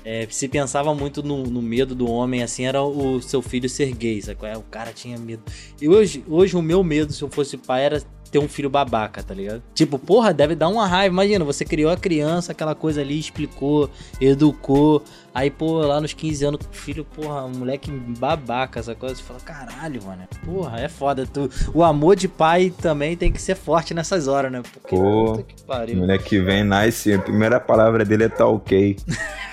É, 0.04 0.26
se 0.28 0.48
pensava 0.48 0.92
muito 0.92 1.22
no, 1.22 1.44
no 1.44 1.62
medo 1.62 1.94
do 1.94 2.10
homem, 2.10 2.42
assim, 2.42 2.66
era 2.66 2.82
o 2.82 3.22
seu 3.22 3.40
filho 3.40 3.68
ser 3.68 3.94
gay, 3.94 4.20
sabe? 4.20 4.46
é? 4.46 4.56
O 4.56 4.62
cara 4.62 4.92
tinha 4.92 5.16
medo. 5.16 5.42
E 5.80 5.88
hoje, 5.88 6.24
hoje 6.28 6.56
o 6.56 6.62
meu 6.62 6.82
medo, 6.82 7.12
se 7.12 7.22
eu 7.22 7.28
fosse 7.28 7.56
pai, 7.56 7.84
era 7.84 8.02
ter 8.35 8.41
um 8.41 8.49
filho 8.49 8.68
babaca, 8.68 9.22
tá 9.22 9.32
ligado? 9.32 9.62
Tipo, 9.72 9.97
porra, 9.97 10.35
deve 10.35 10.57
dar 10.57 10.68
uma 10.68 10.89
raiva. 10.89 11.14
Imagina, 11.14 11.45
você 11.45 11.64
criou 11.64 11.93
a 11.93 11.97
criança, 11.97 12.51
aquela 12.51 12.74
coisa 12.74 13.01
ali, 13.01 13.16
explicou, 13.16 13.89
educou. 14.20 15.05
Aí, 15.32 15.53
pô, 15.53 15.78
lá 15.78 16.01
nos 16.01 16.12
15 16.12 16.45
anos, 16.45 16.61
o 16.66 16.74
filho, 16.74 17.05
porra, 17.05 17.45
um 17.45 17.51
moleque 17.51 17.93
babaca, 17.93 18.80
essa 18.80 18.93
coisa. 18.93 19.14
Você 19.14 19.22
fala, 19.22 19.39
caralho, 19.39 20.03
mano. 20.03 20.26
Porra, 20.45 20.80
é 20.80 20.89
foda. 20.89 21.24
Tu, 21.24 21.49
o 21.72 21.85
amor 21.85 22.16
de 22.16 22.26
pai 22.26 22.74
também 22.82 23.16
tem 23.16 23.30
que 23.30 23.41
ser 23.41 23.55
forte 23.55 23.95
nessas 23.95 24.26
horas, 24.26 24.51
né? 24.51 24.62
Porque, 24.62 24.97
Pô, 24.97 25.37
puta 25.37 25.43
que 25.45 25.62
pariu. 25.62 25.97
Mulher 25.99 26.18
que 26.18 26.41
vem, 26.41 26.64
nasce, 26.64 27.12
a 27.12 27.20
primeira 27.20 27.61
palavra 27.61 28.05
dele 28.05 28.24
é 28.24 28.28
tá 28.28 28.49
ok. 28.49 28.97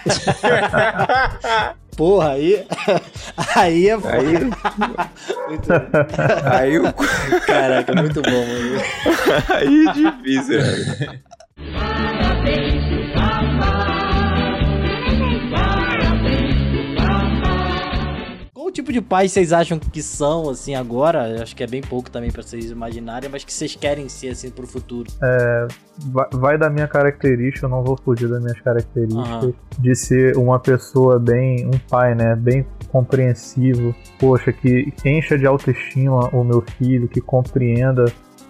Porra, 1.96 2.32
aí. 2.34 2.66
Aí 3.56 3.89
é 3.89 4.00
foda. 4.00 4.14
Aí, 4.18 4.34
Muito 5.48 5.68
bom. 5.68 6.50
aí, 6.52 6.80
o- 6.80 6.94
Caraca, 7.46 7.94
muito 7.96 8.22
bom, 8.22 8.32
mano. 8.32 8.82
aí 9.56 9.86
é 9.88 9.94
difícil, 9.94 10.60
né? 10.62 11.20
Tipo 18.92 18.94
de 18.94 19.02
pais 19.02 19.32
vocês 19.32 19.54
acham 19.54 19.80
que 19.80 20.02
são, 20.02 20.50
assim, 20.50 20.76
agora? 20.76 21.42
Acho 21.42 21.56
que 21.56 21.64
é 21.64 21.68
bem 21.68 21.82
pouco 21.82 22.10
também 22.12 22.32
pra 22.32 22.42
vocês 22.44 22.70
imaginarem, 22.70 23.30
mas 23.30 23.44
que 23.44 23.54
vocês 23.54 23.76
querem 23.76 24.10
ser, 24.10 24.30
assim, 24.30 24.50
pro 24.50 24.68
futuro. 24.68 25.10
vai, 26.12 26.28
vai 26.34 26.58
da 26.58 26.70
minha 26.70 26.88
característica, 26.88 27.66
eu 27.66 27.70
não 27.70 27.84
vou 27.84 27.98
fugir 28.04 28.28
das 28.28 28.42
minhas 28.42 28.60
características, 28.60 29.26
Aham. 29.44 29.54
de 29.80 29.96
ser 29.96 30.38
uma 30.38 30.60
pessoa 30.60 31.18
bem, 31.20 31.66
um 31.68 31.78
pai, 31.89 32.14
né, 32.16 32.36
bem 32.36 32.66
compreensivo, 32.92 33.96
poxa, 34.20 34.52
que 34.52 34.94
encha 35.06 35.38
de 35.38 35.46
autoestima 35.46 36.30
o 36.34 36.44
meu 36.44 36.62
filho, 36.78 37.08
que 37.08 37.22
compreenda 37.22 38.06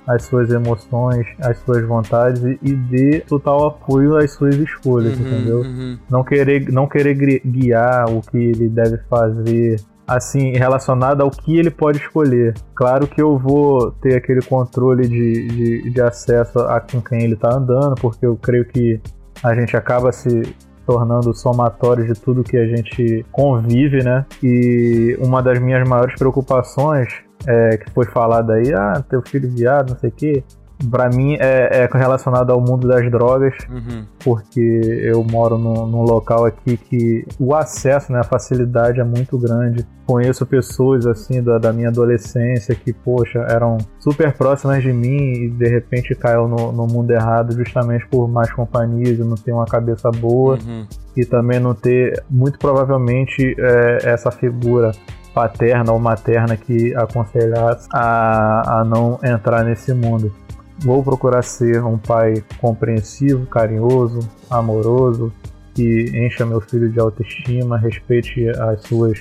as 0.07 0.23
suas 0.23 0.49
emoções, 0.49 1.27
as 1.39 1.57
suas 1.59 1.85
vontades 1.85 2.41
e, 2.43 2.57
e 2.63 2.73
dê 2.75 3.19
total 3.21 3.67
apoio 3.67 4.17
às 4.17 4.31
suas 4.31 4.55
escolhas, 4.55 5.17
Uhum, 5.19 5.25
entendeu? 5.25 5.59
uhum. 5.61 5.97
Não 6.09 6.23
querer, 6.23 6.71
não 6.71 6.87
querer 6.87 7.13
guiar 7.45 8.09
o 8.09 8.19
que 8.21 8.37
ele 8.37 8.67
deve 8.67 8.97
fazer 9.09 9.79
assim, 10.07 10.51
relacionada 10.51 11.23
ao 11.23 11.29
que 11.29 11.57
ele 11.57 11.71
pode 11.71 11.99
escolher. 11.99 12.53
Claro 12.75 13.07
que 13.07 13.21
eu 13.21 13.37
vou 13.37 13.91
ter 13.91 14.15
aquele 14.15 14.41
controle 14.41 15.07
de, 15.07 15.47
de, 15.47 15.89
de 15.89 16.01
acesso 16.01 16.59
a 16.59 16.79
com 16.79 17.01
quem 17.01 17.23
ele 17.23 17.33
está 17.33 17.55
andando, 17.55 17.95
porque 17.95 18.25
eu 18.25 18.35
creio 18.35 18.65
que 18.65 18.99
a 19.43 19.55
gente 19.55 19.75
acaba 19.75 20.11
se 20.11 20.55
tornando 20.85 21.33
somatório 21.33 22.05
de 22.05 22.19
tudo 22.19 22.43
que 22.43 22.57
a 22.57 22.65
gente 22.65 23.25
convive, 23.31 24.03
né? 24.03 24.25
E 24.43 25.17
uma 25.21 25.41
das 25.41 25.59
minhas 25.59 25.87
maiores 25.87 26.15
preocupações 26.15 27.07
é, 27.47 27.77
que 27.77 27.89
foi 27.91 28.05
falada 28.05 28.53
aí, 28.53 28.73
ah, 28.73 29.03
teu 29.07 29.21
filho 29.21 29.49
viado, 29.49 29.91
não 29.91 29.99
sei 29.99 30.09
o 30.09 30.13
quê 30.13 30.43
para 30.89 31.09
mim 31.09 31.35
é, 31.39 31.83
é, 31.83 31.89
relacionado 31.91 32.51
ao 32.51 32.59
mundo 32.59 32.87
das 32.87 33.09
drogas, 33.09 33.53
uhum. 33.69 34.05
porque 34.23 34.59
eu 35.03 35.23
moro 35.23 35.57
num, 35.57 35.85
num, 35.85 36.01
local 36.01 36.45
aqui 36.45 36.77
que 36.77 37.25
o 37.39 37.55
acesso, 37.55 38.11
né, 38.11 38.19
a 38.19 38.23
facilidade 38.23 38.99
é 38.99 39.03
muito 39.03 39.37
grande. 39.37 39.85
Conheço 40.05 40.45
pessoas 40.45 41.05
assim 41.05 41.41
da, 41.41 41.57
da 41.57 41.71
minha 41.71 41.89
adolescência 41.89 42.75
que, 42.75 42.91
poxa, 42.91 43.39
eram 43.49 43.77
super 43.99 44.33
próximas 44.33 44.81
de 44.83 44.91
mim 44.91 45.45
e 45.45 45.49
de 45.49 45.69
repente 45.69 46.15
caiu 46.15 46.47
no, 46.47 46.71
no 46.71 46.87
mundo 46.87 47.11
errado 47.11 47.55
justamente 47.55 48.05
por 48.07 48.27
mais 48.27 48.51
companhias 48.51 49.19
e 49.19 49.23
não 49.23 49.35
ter 49.35 49.53
uma 49.53 49.65
cabeça 49.65 50.09
boa 50.11 50.55
uhum. 50.55 50.85
e 51.15 51.25
também 51.25 51.59
não 51.59 51.73
ter, 51.73 52.23
muito 52.29 52.59
provavelmente, 52.59 53.55
é, 53.57 54.09
essa 54.09 54.31
figura 54.31 54.91
paterna 55.33 55.91
ou 55.91 55.99
materna 55.99 56.57
que 56.57 56.95
aconselhasse 56.95 57.87
a, 57.93 58.79
a 58.81 58.83
não 58.83 59.19
entrar 59.23 59.63
nesse 59.63 59.93
mundo. 59.93 60.33
Vou 60.81 61.03
procurar 61.03 61.43
ser 61.43 61.83
um 61.83 61.97
pai 61.97 62.43
compreensivo, 62.59 63.45
carinhoso, 63.45 64.19
amoroso, 64.49 65.31
que 65.75 66.11
encha 66.13 66.45
meu 66.45 66.59
filho 66.59 66.89
de 66.89 66.99
autoestima, 66.99 67.77
respeite 67.77 68.49
as 68.49 68.81
suas 68.81 69.19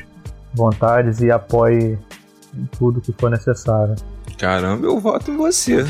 vontades 0.54 1.20
e 1.20 1.30
apoie 1.30 1.98
em 2.56 2.66
tudo 2.78 3.00
que 3.00 3.12
for 3.12 3.30
necessário. 3.30 3.94
Caramba, 4.38 4.86
eu 4.86 4.98
voto 4.98 5.30
em 5.30 5.36
você. 5.36 5.84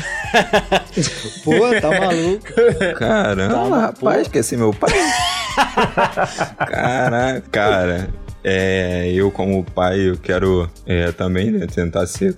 Pô, 1.43 1.53
tá 1.79 1.89
maluco. 1.89 2.97
Caramba, 2.97 3.69
tá 3.69 3.79
rapaz, 3.79 4.27
quer 4.27 4.43
ser 4.43 4.57
meu 4.57 4.73
pai? 4.73 4.91
Caraca, 6.67 7.43
cara. 7.49 8.09
É, 8.43 9.09
eu 9.13 9.31
como 9.31 9.63
pai, 9.63 10.09
eu 10.09 10.17
quero 10.17 10.69
é, 10.85 11.11
também 11.11 11.51
né, 11.51 11.67
tentar 11.67 12.05
ser 12.07 12.35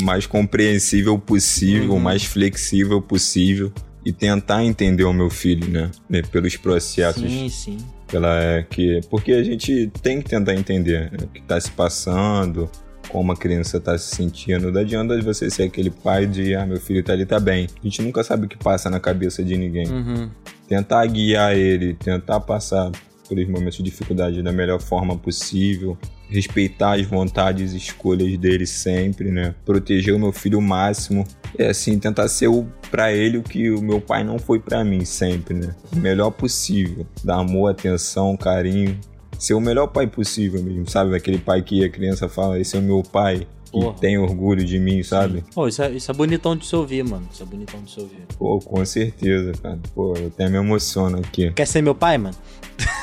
mais 0.00 0.26
compreensível 0.26 1.18
possível, 1.18 1.92
uhum. 1.92 2.00
mais 2.00 2.24
flexível 2.24 3.00
possível 3.00 3.72
e 4.04 4.12
tentar 4.12 4.64
entender 4.64 5.04
o 5.04 5.12
meu 5.12 5.30
filho, 5.30 5.70
né? 5.70 5.90
né 6.08 6.22
pelos 6.22 6.56
processos. 6.56 7.22
Sim, 7.22 7.48
sim. 7.48 7.78
Pela, 8.06 8.38
é, 8.42 8.62
que, 8.62 9.00
porque 9.08 9.32
a 9.32 9.42
gente 9.42 9.90
tem 10.02 10.20
que 10.20 10.28
tentar 10.28 10.54
entender 10.54 11.10
né, 11.10 11.18
o 11.22 11.26
que 11.28 11.40
está 11.40 11.58
se 11.58 11.70
passando, 11.70 12.70
como 13.08 13.32
a 13.32 13.36
criança 13.36 13.78
está 13.78 13.96
se 13.96 14.14
sentindo. 14.14 14.70
Não 14.70 14.80
adianta 14.80 15.20
você 15.22 15.48
ser 15.48 15.64
aquele 15.64 15.90
pai 15.90 16.26
de, 16.26 16.54
ah, 16.54 16.66
meu 16.66 16.78
filho 16.78 17.02
tá 17.02 17.12
ali, 17.12 17.24
tá 17.24 17.40
bem. 17.40 17.66
A 17.80 17.84
gente 17.84 18.02
nunca 18.02 18.22
sabe 18.22 18.46
o 18.46 18.48
que 18.48 18.58
passa 18.58 18.90
na 18.90 19.00
cabeça 19.00 19.42
de 19.42 19.56
ninguém. 19.56 19.88
Uhum. 19.88 20.30
Tentar 20.68 21.06
guiar 21.06 21.56
ele, 21.56 21.94
tentar 21.94 22.40
passar 22.40 22.90
pelos 23.28 23.48
momentos 23.48 23.76
de 23.76 23.82
dificuldade 23.82 24.42
da 24.42 24.52
melhor 24.52 24.80
forma 24.80 25.16
possível, 25.16 25.96
respeitar 26.28 26.98
as 26.98 27.06
vontades 27.06 27.72
e 27.72 27.76
escolhas 27.76 28.36
dele 28.38 28.66
sempre, 28.66 29.30
né? 29.30 29.54
Proteger 29.64 30.14
o 30.14 30.18
meu 30.18 30.32
filho 30.32 30.58
o 30.58 30.62
máximo. 30.62 31.24
É 31.56 31.68
assim, 31.68 31.98
tentar 31.98 32.28
ser 32.28 32.48
para 32.90 33.12
ele 33.12 33.38
o 33.38 33.42
que 33.42 33.70
o 33.70 33.80
meu 33.80 34.00
pai 34.00 34.24
não 34.24 34.38
foi 34.38 34.58
para 34.58 34.84
mim 34.84 35.04
sempre, 35.04 35.54
né? 35.54 35.74
O 35.92 35.96
melhor 35.96 36.30
possível. 36.30 37.06
Dar 37.22 37.36
amor, 37.36 37.70
atenção, 37.70 38.36
carinho. 38.36 38.98
Ser 39.38 39.54
o 39.54 39.60
melhor 39.60 39.88
pai 39.88 40.06
possível 40.06 40.62
mesmo, 40.62 40.88
sabe? 40.88 41.14
Aquele 41.14 41.38
pai 41.38 41.62
que 41.62 41.84
a 41.84 41.90
criança 41.90 42.28
fala, 42.28 42.58
esse 42.58 42.76
é 42.76 42.78
o 42.78 42.82
meu 42.82 43.02
pai 43.02 43.46
que 43.80 44.00
tem 44.00 44.18
orgulho 44.18 44.64
de 44.64 44.78
mim, 44.78 45.02
sabe? 45.02 45.44
Pô, 45.54 45.68
isso 45.68 45.82
é, 45.82 45.90
isso 45.90 46.10
é 46.10 46.14
bonitão 46.14 46.56
de 46.56 46.66
se 46.66 46.74
ouvir, 46.74 47.04
mano. 47.04 47.28
Isso 47.32 47.42
é 47.42 47.46
bonitão 47.46 47.80
de 47.82 47.90
se 47.90 48.00
ouvir. 48.00 48.24
Pô, 48.38 48.58
com 48.58 48.84
certeza, 48.84 49.52
cara. 49.62 49.78
Pô, 49.94 50.14
eu 50.16 50.28
até 50.28 50.48
me 50.48 50.56
emociono 50.56 51.18
aqui. 51.18 51.52
Quer 51.52 51.66
ser 51.66 51.82
meu 51.82 51.94
pai, 51.94 52.18
mano? 52.18 52.36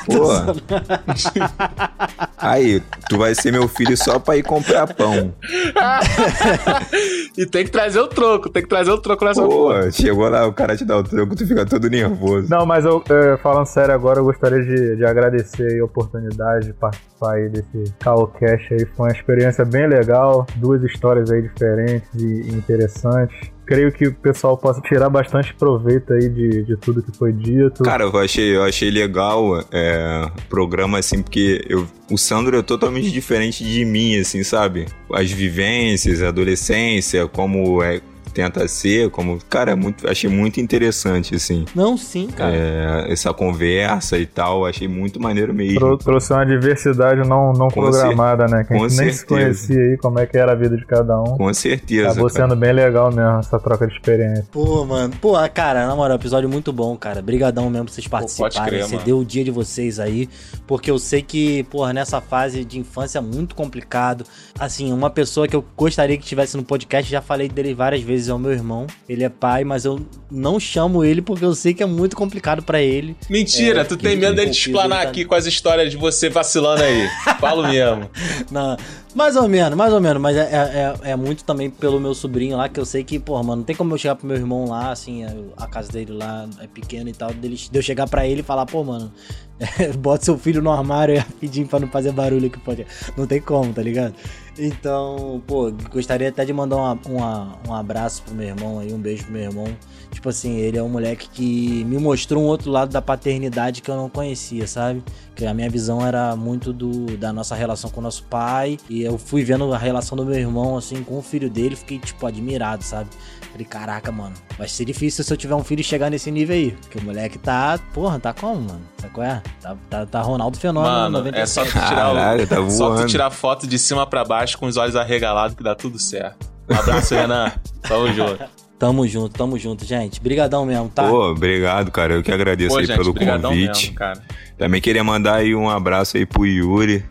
Pô. 0.06 0.32
Aí, 2.42 2.82
tu 3.08 3.18
vai 3.18 3.34
ser 3.34 3.52
meu 3.52 3.68
filho 3.68 3.96
só 3.96 4.18
pra 4.18 4.36
ir 4.36 4.42
comprar 4.42 4.92
pão. 4.94 5.32
e 7.38 7.46
tem 7.46 7.64
que 7.64 7.70
trazer 7.70 8.00
o 8.00 8.08
troco, 8.08 8.48
tem 8.48 8.62
que 8.62 8.68
trazer 8.68 8.90
o 8.90 8.98
troco 8.98 9.24
nessa 9.24 9.42
Pô, 9.42 9.48
porra. 9.48 9.90
chegou 9.92 10.28
lá, 10.28 10.46
o 10.46 10.52
cara 10.52 10.76
te 10.76 10.84
dá 10.84 10.98
o 10.98 11.04
troco, 11.04 11.36
tu 11.36 11.46
fica 11.46 11.64
todo 11.64 11.88
nervoso. 11.88 12.50
Não, 12.50 12.66
mas 12.66 12.84
eu, 12.84 13.02
é, 13.08 13.36
falando 13.36 13.66
sério 13.66 13.94
agora, 13.94 14.18
eu 14.18 14.24
gostaria 14.24 14.60
de, 14.60 14.96
de 14.96 15.04
agradecer 15.04 15.80
a 15.80 15.84
oportunidade 15.84 16.66
de 16.66 16.72
participar 16.72 17.34
aí 17.34 17.48
desse 17.48 17.94
Calcast 18.00 18.74
aí. 18.74 18.86
Foi 18.86 19.06
uma 19.06 19.12
experiência 19.12 19.64
bem 19.64 19.86
legal, 19.86 20.44
duas 20.62 20.82
histórias 20.84 21.30
aí 21.30 21.42
diferentes 21.42 22.08
e 22.14 22.48
interessantes 22.48 23.52
creio 23.72 23.90
que 23.90 24.06
o 24.08 24.14
pessoal 24.14 24.56
possa 24.56 24.80
tirar 24.82 25.08
bastante 25.08 25.54
proveito 25.54 26.12
aí 26.12 26.28
de, 26.28 26.62
de 26.62 26.76
tudo 26.76 27.02
que 27.02 27.16
foi 27.16 27.32
dito. 27.32 27.82
Cara, 27.82 28.04
eu 28.04 28.18
achei, 28.18 28.56
eu 28.56 28.62
achei 28.62 28.90
legal 28.90 29.64
é, 29.72 30.30
programa, 30.48 30.98
assim, 30.98 31.22
porque 31.22 31.64
eu, 31.68 31.86
o 32.10 32.18
Sandro 32.18 32.58
é 32.58 32.62
totalmente 32.62 33.10
diferente 33.10 33.64
de 33.64 33.84
mim, 33.84 34.18
assim, 34.18 34.42
sabe? 34.42 34.86
As 35.12 35.30
vivências, 35.30 36.22
a 36.22 36.28
adolescência, 36.28 37.26
como 37.26 37.82
é, 37.82 38.00
tenta 38.32 38.66
ser, 38.66 39.10
como, 39.10 39.38
cara, 39.48 39.72
é 39.72 39.74
muito, 39.74 40.08
achei 40.08 40.28
muito 40.28 40.60
interessante, 40.60 41.34
assim. 41.34 41.64
Não, 41.74 41.96
sim, 41.96 42.28
cara. 42.28 42.54
É, 42.54 43.12
essa 43.12 43.32
conversa 43.32 44.18
e 44.18 44.26
tal, 44.26 44.66
achei 44.66 44.88
muito 44.88 45.20
maneiro 45.20 45.52
mesmo. 45.54 45.78
Trou 45.78 45.98
trouxe 45.98 46.32
uma 46.32 46.44
diversidade 46.44 47.26
não, 47.28 47.52
não 47.52 47.68
programada, 47.68 48.46
né? 48.46 48.64
Que 48.64 48.74
a 48.74 48.78
gente 48.78 48.96
nem 48.96 49.12
se 49.12 49.26
conhecia 49.26 49.78
aí, 49.78 49.96
como 49.96 50.18
é 50.18 50.26
que 50.26 50.36
era 50.36 50.52
a 50.52 50.54
vida 50.54 50.76
de 50.76 50.84
cada 50.84 51.20
um. 51.20 51.36
Com 51.36 51.52
certeza. 51.54 52.10
Acabou 52.10 52.30
cara. 52.30 52.48
sendo 52.48 52.56
bem 52.56 52.72
legal 52.72 53.12
mesmo 53.12 53.38
essa 53.38 53.58
troca 53.58 53.86
de 53.86 53.94
experiência. 53.94 54.46
Pô, 54.50 54.84
mano. 54.84 55.14
Pô, 55.20 55.32
cara, 55.52 55.86
na 55.86 55.94
moral, 55.94 56.16
episódio 56.16 56.48
muito 56.48 56.72
bom, 56.72 56.96
cara. 56.96 57.22
Brigadão 57.22 57.68
mesmo 57.70 57.86
pra 57.86 57.94
vocês 57.94 58.06
participarem. 58.06 58.82
Você 58.82 58.98
deu 58.98 59.18
o 59.18 59.24
dia 59.24 59.44
de 59.44 59.50
vocês 59.50 59.98
aí, 59.98 60.28
porque 60.66 60.90
eu 60.90 60.98
sei 60.98 61.22
que, 61.22 61.64
porra, 61.64 61.92
nessa 61.92 62.20
fase 62.20 62.64
de 62.64 62.78
infância 62.78 63.18
é 63.18 63.22
muito 63.22 63.54
complicado. 63.54 64.24
Assim, 64.58 64.92
uma 64.92 65.10
pessoa 65.10 65.48
que 65.48 65.56
eu 65.56 65.64
gostaria 65.76 66.16
que 66.16 66.24
tivesse 66.24 66.56
no 66.56 66.62
podcast, 66.62 67.10
já 67.10 67.20
falei 67.20 67.48
dele 67.48 67.74
várias 67.74 68.02
vezes 68.02 68.21
vezes 68.22 68.28
é 68.28 68.34
o 68.34 68.38
meu 68.38 68.52
irmão. 68.52 68.86
Ele 69.08 69.24
é 69.24 69.28
pai, 69.28 69.64
mas 69.64 69.84
eu 69.84 70.00
não 70.30 70.58
chamo 70.58 71.04
ele 71.04 71.20
porque 71.20 71.44
eu 71.44 71.54
sei 71.54 71.74
que 71.74 71.82
é 71.82 71.86
muito 71.86 72.16
complicado 72.16 72.62
para 72.62 72.80
ele. 72.80 73.16
Mentira, 73.28 73.80
é, 73.80 73.84
tu 73.84 73.96
tem 73.96 74.16
medo 74.16 74.34
dele 74.36 74.50
te 74.50 74.68
explanar 74.68 75.02
tá... 75.02 75.08
aqui 75.08 75.24
com 75.24 75.34
as 75.34 75.46
histórias 75.46 75.90
de 75.90 75.96
você 75.96 76.28
vacilando 76.28 76.82
aí. 76.82 77.08
Falo 77.40 77.66
mesmo. 77.66 78.08
Não, 78.50 78.76
mais 79.14 79.36
ou 79.36 79.48
menos, 79.48 79.76
mais 79.76 79.92
ou 79.92 80.00
menos, 80.00 80.22
mas 80.22 80.36
é, 80.36 80.94
é, 81.04 81.10
é, 81.10 81.16
muito 81.16 81.44
também 81.44 81.68
pelo 81.68 82.00
meu 82.00 82.14
sobrinho 82.14 82.56
lá, 82.56 82.68
que 82.68 82.80
eu 82.80 82.84
sei 82.84 83.04
que, 83.04 83.18
porra, 83.18 83.42
mano, 83.42 83.56
não 83.56 83.64
tem 83.64 83.76
como 83.76 83.92
eu 83.92 83.98
chegar 83.98 84.14
pro 84.14 84.26
meu 84.26 84.36
irmão 84.36 84.66
lá, 84.66 84.90
assim, 84.90 85.22
a 85.56 85.66
casa 85.66 85.92
dele 85.92 86.12
lá 86.12 86.48
é 86.60 86.66
pequena 86.66 87.10
e 87.10 87.12
tal, 87.12 87.32
dele, 87.34 87.56
de 87.56 87.78
eu 87.78 87.82
chegar 87.82 88.08
pra 88.08 88.26
ele 88.26 88.40
e 88.40 88.42
falar, 88.42 88.64
pô, 88.64 88.82
mano, 88.82 89.12
bota 89.98 90.24
seu 90.24 90.38
filho 90.38 90.62
no 90.62 90.70
armário 90.70 91.18
rapidinho 91.18 91.66
pra 91.66 91.78
não 91.78 91.88
fazer 91.88 92.12
barulho 92.12 92.48
que 92.48 92.58
pode. 92.58 92.86
Não 93.16 93.26
tem 93.26 93.40
como, 93.40 93.72
tá 93.72 93.82
ligado? 93.82 94.14
Então, 94.58 95.42
pô, 95.46 95.72
gostaria 95.90 96.28
até 96.28 96.44
de 96.44 96.52
mandar 96.52 96.76
uma, 96.76 96.98
uma, 97.06 97.58
um 97.66 97.74
abraço 97.74 98.22
pro 98.22 98.34
meu 98.34 98.48
irmão 98.48 98.78
aí, 98.78 98.92
um 98.92 98.98
beijo 98.98 99.24
pro 99.24 99.32
meu 99.32 99.42
irmão. 99.42 99.76
Tipo 100.10 100.28
assim, 100.28 100.56
ele 100.58 100.76
é 100.76 100.82
um 100.82 100.90
moleque 100.90 101.28
que 101.30 101.84
me 101.84 101.98
mostrou 101.98 102.42
um 102.42 102.46
outro 102.46 102.70
lado 102.70 102.92
da 102.92 103.00
paternidade 103.00 103.80
que 103.80 103.90
eu 103.90 103.96
não 103.96 104.10
conhecia, 104.10 104.66
sabe? 104.66 105.02
Que 105.34 105.46
a 105.46 105.54
minha 105.54 105.70
visão 105.70 106.06
era 106.06 106.36
muito 106.36 106.70
do, 106.70 107.16
da 107.16 107.32
nossa 107.32 107.54
relação 107.54 107.88
com 107.90 108.00
o 108.00 108.02
nosso 108.02 108.24
pai. 108.24 108.78
E 108.90 109.02
eu 109.02 109.16
fui 109.16 109.42
vendo 109.42 109.72
a 109.72 109.78
relação 109.78 110.16
do 110.16 110.24
meu 110.24 110.34
irmão, 110.34 110.76
assim, 110.76 111.02
com 111.02 111.16
o 111.18 111.22
filho 111.22 111.48
dele, 111.48 111.74
fiquei, 111.74 111.98
tipo, 111.98 112.26
admirado, 112.26 112.84
sabe? 112.84 113.08
Falei, 113.52 113.66
caraca, 113.66 114.10
mano, 114.10 114.34
vai 114.56 114.66
ser 114.66 114.86
difícil 114.86 115.22
se 115.22 115.30
eu 115.30 115.36
tiver 115.36 115.54
um 115.54 115.62
filho 115.62 115.84
chegar 115.84 116.10
nesse 116.10 116.30
nível 116.30 116.56
aí. 116.56 116.70
Porque 116.70 116.98
o 116.98 117.02
moleque 117.02 117.38
tá, 117.38 117.78
porra, 117.92 118.18
tá 118.18 118.32
como, 118.32 118.62
mano? 118.62 118.80
Sabe 118.96 119.12
qual 119.12 119.26
é? 119.26 119.42
Tá, 119.60 119.76
tá, 119.90 120.06
tá 120.06 120.22
Ronaldo 120.22 120.58
Fenômeno. 120.58 120.90
Mano, 120.90 121.18
97. 121.18 121.42
é 121.42 121.46
só 121.46 121.64
tu 121.64 121.70
tirar, 121.70 121.96
Caralho, 121.96 122.46
tá 122.46 122.70
só 122.70 122.96
tu 122.96 123.06
tirar 123.06 123.30
foto 123.30 123.66
de 123.66 123.78
cima 123.78 124.06
para 124.06 124.24
baixo 124.24 124.56
com 124.56 124.64
os 124.66 124.78
olhos 124.78 124.96
arregalados 124.96 125.54
que 125.54 125.62
dá 125.62 125.74
tudo 125.74 125.98
certo. 125.98 126.50
Um 126.66 126.74
abraço, 126.74 127.14
Renan. 127.14 127.52
Tamo 127.86 128.12
junto. 128.12 128.44
Tamo 128.78 129.06
junto, 129.06 129.38
tamo 129.38 129.56
junto, 129.56 129.84
gente. 129.84 130.20
Brigadão 130.20 130.66
mesmo, 130.66 130.88
tá? 130.88 131.08
Pô, 131.08 131.30
obrigado, 131.30 131.92
cara. 131.92 132.14
Eu 132.14 132.22
que 132.22 132.32
agradeço 132.32 132.74
Pô, 132.74 132.80
aí 132.80 132.86
gente, 132.86 132.96
pelo 132.96 133.14
convite. 133.14 133.82
Mesmo, 133.82 133.94
cara. 133.94 134.20
Também 134.58 134.80
queria 134.80 135.04
mandar 135.04 135.36
aí 135.36 135.54
um 135.54 135.70
abraço 135.70 136.16
aí 136.16 136.26
pro 136.26 136.44
Yuri, 136.44 137.04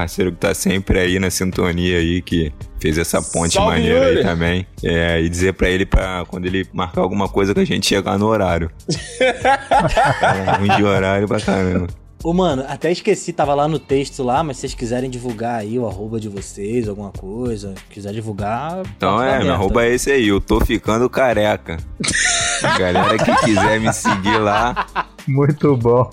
parceiro 0.00 0.32
que 0.32 0.38
tá 0.38 0.54
sempre 0.54 0.98
aí 0.98 1.18
na 1.18 1.28
sintonia 1.28 1.98
aí, 1.98 2.22
que 2.22 2.50
fez 2.80 2.96
essa 2.96 3.20
ponte 3.20 3.54
Salve, 3.54 3.72
maneira 3.72 4.06
Yuri. 4.06 4.18
aí 4.18 4.24
também. 4.24 4.66
É, 4.82 5.20
e 5.20 5.28
dizer 5.28 5.52
pra 5.52 5.68
ele 5.68 5.84
pra 5.84 6.24
quando 6.26 6.46
ele 6.46 6.66
marcar 6.72 7.02
alguma 7.02 7.28
coisa 7.28 7.52
que 7.52 7.60
a 7.60 7.66
gente 7.66 7.86
chegar 7.86 8.18
no 8.18 8.26
horário. 8.26 8.70
é, 9.20 10.56
ruim 10.56 10.74
de 10.74 10.82
horário 10.82 11.28
pra 11.28 11.38
caramba. 11.38 11.88
Ô, 12.22 12.32
mano, 12.32 12.64
até 12.68 12.90
esqueci, 12.90 13.32
tava 13.32 13.54
lá 13.54 13.68
no 13.68 13.78
texto 13.78 14.22
lá, 14.22 14.42
mas 14.42 14.56
se 14.56 14.60
vocês 14.62 14.74
quiserem 14.74 15.10
divulgar 15.10 15.60
aí 15.60 15.78
o 15.78 15.86
arroba 15.86 16.18
de 16.18 16.28
vocês, 16.28 16.88
alguma 16.88 17.10
coisa, 17.10 17.74
quiser 17.90 18.12
divulgar. 18.12 18.82
Então 18.96 19.22
é, 19.22 19.42
meu 19.42 19.52
arroba 19.52 19.84
é 19.84 19.94
esse 19.94 20.10
aí, 20.10 20.28
eu 20.28 20.40
tô 20.40 20.60
ficando 20.64 21.08
careca. 21.10 21.76
Galera 22.78 23.18
que 23.18 23.34
quiser 23.44 23.80
me 23.80 23.92
seguir 23.92 24.38
lá. 24.38 24.86
Muito 25.26 25.76
bom. 25.76 26.10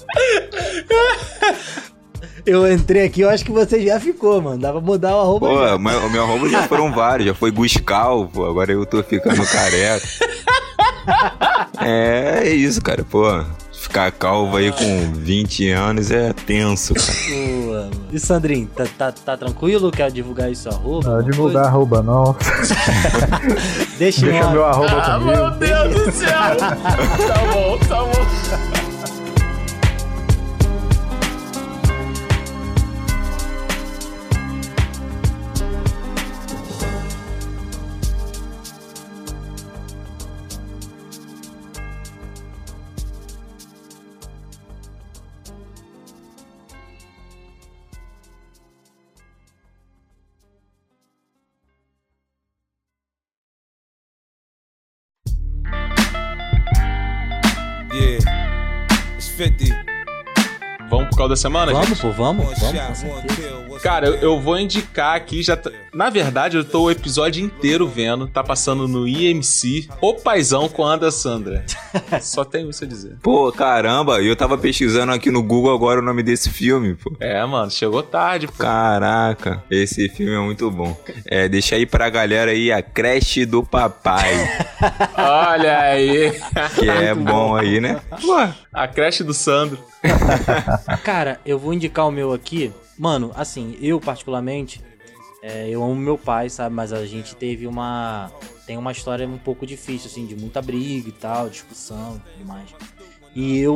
Eu 2.47 2.71
entrei 2.71 3.03
aqui, 3.05 3.19
eu 3.21 3.29
acho 3.29 3.43
que 3.43 3.51
você 3.51 3.85
já 3.85 3.99
ficou, 3.99 4.41
mano. 4.41 4.57
Dá 4.57 4.71
pra 4.71 4.79
mudar 4.79 5.17
o 5.17 5.19
arroba. 5.19 5.47
Pô, 5.49 5.67
já. 5.67 5.75
o 5.75 5.79
meu, 5.79 6.09
meu 6.09 6.23
arroba 6.23 6.47
já 6.47 6.63
foram 6.63 6.93
vários, 6.93 7.27
já 7.27 7.33
foi 7.35 7.51
Guscal, 7.51 8.29
pô, 8.33 8.45
agora 8.45 8.71
eu 8.71 8.85
tô 8.85 9.03
ficando 9.03 9.45
careca. 9.45 10.07
é, 11.83 12.43
é 12.45 12.49
isso, 12.53 12.81
cara, 12.81 13.03
pô. 13.03 13.43
Ficar 13.73 14.11
calvo 14.11 14.57
aí 14.57 14.71
com 14.71 15.13
20 15.13 15.69
anos 15.71 16.09
é 16.09 16.33
tenso, 16.33 16.93
cara. 16.93 17.13
Boa, 17.29 17.81
mano. 17.83 17.91
E 18.11 18.19
Sandrinho, 18.19 18.67
tá, 18.75 18.85
tá, 18.97 19.11
tá 19.11 19.37
tranquilo? 19.37 19.91
Quer 19.91 20.11
divulgar 20.11 20.51
isso 20.51 20.67
arroba? 20.67 21.09
Não, 21.17 21.23
divulgar 21.23 21.65
arroba 21.65 22.01
não. 22.01 22.33
coisa? 22.33 22.75
Deixa, 23.99 24.25
Deixa 24.25 24.49
meu 24.49 24.65
arroba 24.65 24.91
Ah, 24.97 25.19
comigo. 25.19 25.37
meu 25.37 25.51
Deus 25.51 25.93
do 26.05 26.11
céu! 26.11 26.29
tá 26.57 26.73
bom, 27.53 27.77
tá 27.87 28.03
bom. 28.03 28.66
Da 61.27 61.35
semana, 61.35 61.71
Vamos, 61.71 61.89
gente? 61.89 62.01
pô, 62.01 62.11
vamos, 62.11 62.45
vamos, 62.59 63.81
Cara, 63.81 64.07
eu, 64.07 64.15
eu 64.15 64.39
vou 64.41 64.57
indicar 64.59 65.15
aqui, 65.15 65.43
já 65.43 65.55
tá- 65.55 65.69
na 65.93 66.09
verdade 66.09 66.57
eu 66.57 66.63
tô 66.65 66.83
o 66.83 66.91
episódio 66.91 67.45
inteiro 67.45 67.87
vendo, 67.87 68.27
tá 68.27 68.43
passando 68.43 68.87
no 68.87 69.07
IMC, 69.07 69.87
O 70.01 70.15
Paizão 70.15 70.67
com 70.67 70.83
a 70.83 70.93
Ana 70.93 71.11
Sandra. 71.11 71.63
Só 72.21 72.43
tenho 72.43 72.69
isso 72.71 72.83
a 72.83 72.87
dizer. 72.87 73.17
Pô, 73.21 73.51
caramba, 73.51 74.19
eu 74.21 74.35
tava 74.35 74.57
pesquisando 74.57 75.11
aqui 75.11 75.29
no 75.29 75.43
Google 75.43 75.73
agora 75.75 75.99
o 75.99 76.03
nome 76.03 76.23
desse 76.23 76.49
filme, 76.49 76.95
pô. 76.95 77.15
É, 77.19 77.43
mano, 77.45 77.69
chegou 77.69 78.01
tarde, 78.01 78.47
pô. 78.47 78.53
Caraca, 78.57 79.63
esse 79.69 80.09
filme 80.09 80.33
é 80.33 80.39
muito 80.39 80.69
bom. 80.71 80.97
É, 81.27 81.47
deixa 81.47 81.75
aí 81.75 81.85
pra 81.85 82.09
galera 82.09 82.51
aí 82.51 82.71
a 82.71 82.81
creche 82.81 83.45
do 83.45 83.63
papai, 83.63 84.33
Olha 85.15 85.77
aí. 85.79 86.31
que 86.79 86.89
é 86.89 87.13
bom 87.13 87.55
aí, 87.55 87.79
né? 87.79 88.01
Pô, 88.21 88.35
A 88.73 88.87
creche 88.87 89.23
do 89.23 89.33
Sandro. 89.33 89.77
Cara, 91.03 91.39
eu 91.45 91.57
vou 91.57 91.73
indicar 91.73 92.07
o 92.07 92.11
meu 92.11 92.33
aqui. 92.33 92.71
Mano, 92.97 93.31
assim, 93.35 93.77
eu 93.81 93.99
particularmente, 93.99 94.81
é, 95.41 95.69
eu 95.69 95.83
amo 95.83 95.95
meu 95.95 96.17
pai, 96.17 96.49
sabe? 96.49 96.73
Mas 96.73 96.91
a 96.91 97.05
gente 97.05 97.35
teve 97.35 97.67
uma. 97.67 98.31
Tem 98.65 98.77
uma 98.77 98.91
história 98.91 99.27
um 99.27 99.37
pouco 99.37 99.65
difícil, 99.65 100.09
assim, 100.09 100.25
de 100.25 100.35
muita 100.35 100.61
briga 100.61 101.07
e 101.07 101.13
tal, 101.13 101.49
discussão 101.49 102.17
e 102.17 102.31
tudo 102.31 102.47
mais. 102.47 102.69
E 103.39 103.59
eu, 103.59 103.75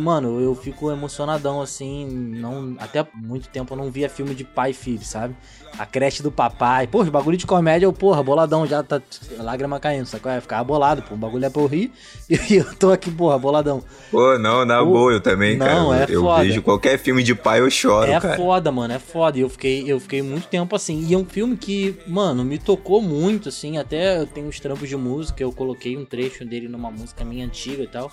mano, 0.00 0.40
eu 0.40 0.56
fico 0.56 0.90
emocionadão, 0.90 1.60
assim, 1.62 2.04
não, 2.04 2.74
até 2.80 3.06
muito 3.14 3.48
tempo 3.48 3.72
eu 3.72 3.78
não 3.78 3.92
via 3.92 4.10
filme 4.10 4.34
de 4.34 4.42
pai 4.42 4.70
e 4.70 4.74
filho, 4.74 5.04
sabe? 5.04 5.36
A 5.78 5.86
creche 5.86 6.20
do 6.20 6.32
papai, 6.32 6.88
porra, 6.88 7.08
bagulho 7.08 7.36
de 7.36 7.46
comédia, 7.46 7.86
eu, 7.86 7.92
porra, 7.92 8.24
boladão, 8.24 8.66
já 8.66 8.82
tá 8.82 9.00
lágrima 9.38 9.78
caindo, 9.78 10.06
sacou? 10.06 10.32
É, 10.32 10.40
ficava 10.40 10.64
bolado, 10.64 11.02
pô, 11.02 11.14
o 11.14 11.16
bagulho 11.16 11.44
é 11.44 11.48
pra 11.50 11.62
eu 11.62 11.66
rir, 11.68 11.92
e 12.28 12.56
eu 12.56 12.74
tô 12.74 12.90
aqui, 12.90 13.08
porra, 13.08 13.38
boladão. 13.38 13.84
pô, 14.10 14.36
não, 14.36 14.64
na 14.64 14.80
Pô, 14.80 14.86
boa, 14.86 15.12
eu 15.12 15.20
também, 15.20 15.56
não, 15.56 15.90
cara. 15.90 16.10
é 16.10 16.14
eu 16.16 16.22
foda. 16.22 16.42
vejo 16.42 16.60
qualquer 16.62 16.98
filme 16.98 17.22
de 17.22 17.36
pai, 17.36 17.60
eu 17.60 17.70
choro, 17.70 18.10
É 18.10 18.18
cara. 18.18 18.36
foda, 18.36 18.72
mano, 18.72 18.94
é 18.94 18.98
foda. 18.98 19.38
E 19.38 19.42
eu 19.42 19.48
fiquei, 19.48 19.84
eu 19.86 20.00
fiquei 20.00 20.22
muito 20.22 20.48
tempo 20.48 20.74
assim. 20.74 21.06
E 21.06 21.14
é 21.14 21.16
um 21.16 21.24
filme 21.24 21.56
que, 21.56 21.96
mano, 22.06 22.44
me 22.44 22.58
tocou 22.58 23.00
muito, 23.00 23.48
assim. 23.48 23.78
Até 23.78 24.18
eu 24.18 24.26
tenho 24.26 24.48
uns 24.48 24.58
trampos 24.58 24.88
de 24.88 24.96
música, 24.96 25.40
eu 25.40 25.52
coloquei 25.52 25.96
um 25.96 26.04
trecho 26.04 26.44
dele 26.44 26.66
numa 26.66 26.90
música 26.90 27.24
minha 27.24 27.46
antiga 27.46 27.82
e 27.84 27.86
tal. 27.86 28.10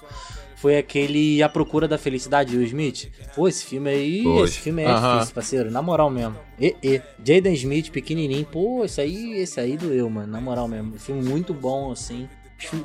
Foi 0.56 0.78
aquele 0.78 1.44
A 1.44 1.50
Procura 1.50 1.88
da 1.88 1.98
Felicidade 1.98 2.52
de 2.52 2.58
Will 2.58 2.66
Smith. 2.66 3.12
Pô, 3.36 3.48
esse 3.48 3.66
filme 3.66 3.90
aí, 3.90 4.24
Poxa. 4.24 4.46
esse 4.46 4.60
filme 4.60 4.82
é 4.84 4.88
Aham. 4.88 5.14
difícil, 5.16 5.36
parceiro. 5.36 5.70
Na 5.72 5.82
moral 5.82 6.10
mesmo. 6.10 6.36
E, 6.60 6.76
e. 6.82 7.02
Jaden 7.24 7.54
Smith, 7.54 7.90
pequenininho. 7.92 8.46
Pô, 8.46 8.84
esse 8.86 9.02
aí, 9.02 9.34
esse 9.34 9.60
aí 9.60 9.78
doeu, 9.78 10.10
mano. 10.10 10.32
Na 10.32 10.40
moral 10.42 10.68
mesmo. 10.68 10.98
Filme 10.98 11.22
muito 11.24 11.54
bom, 11.54 11.92
assim. 11.92 12.28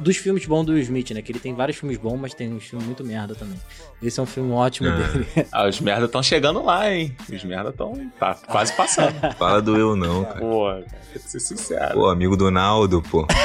Dos 0.00 0.16
filmes 0.16 0.44
bons 0.46 0.64
do 0.64 0.72
Will 0.72 0.82
Smith, 0.82 1.10
né? 1.12 1.22
Que 1.22 1.30
ele 1.32 1.38
tem 1.38 1.54
vários 1.54 1.76
filmes 1.78 1.96
bons, 1.96 2.16
mas 2.18 2.34
tem 2.34 2.52
uns 2.52 2.64
filmes 2.64 2.84
muito 2.86 3.04
merda 3.04 3.34
também. 3.36 3.56
Esse 4.02 4.18
é 4.18 4.22
um 4.22 4.26
filme 4.26 4.50
ótimo 4.52 4.88
Ah. 4.88 4.96
dele. 4.96 5.26
Ah, 5.52 5.66
os 5.68 5.80
merda 5.80 6.06
estão 6.06 6.22
chegando 6.22 6.62
lá, 6.62 6.92
hein? 6.92 7.14
Os 7.32 7.44
merda 7.44 7.70
estão. 7.70 7.92
Tá 8.18 8.34
quase 8.48 8.72
passando. 8.74 9.14
Fala 9.38 9.62
do 9.62 9.76
eu 9.76 9.94
não, 9.94 10.24
cara. 10.24 10.40
Pô, 10.40 10.66
cara, 10.66 10.84
tem 11.12 11.22
que 11.22 11.30
ser 11.30 11.40
sincero. 11.40 11.94
Pô, 11.94 12.08
amigo 12.08 12.36
do 12.36 12.50
Naldo, 12.50 13.00
pô. 13.02 13.26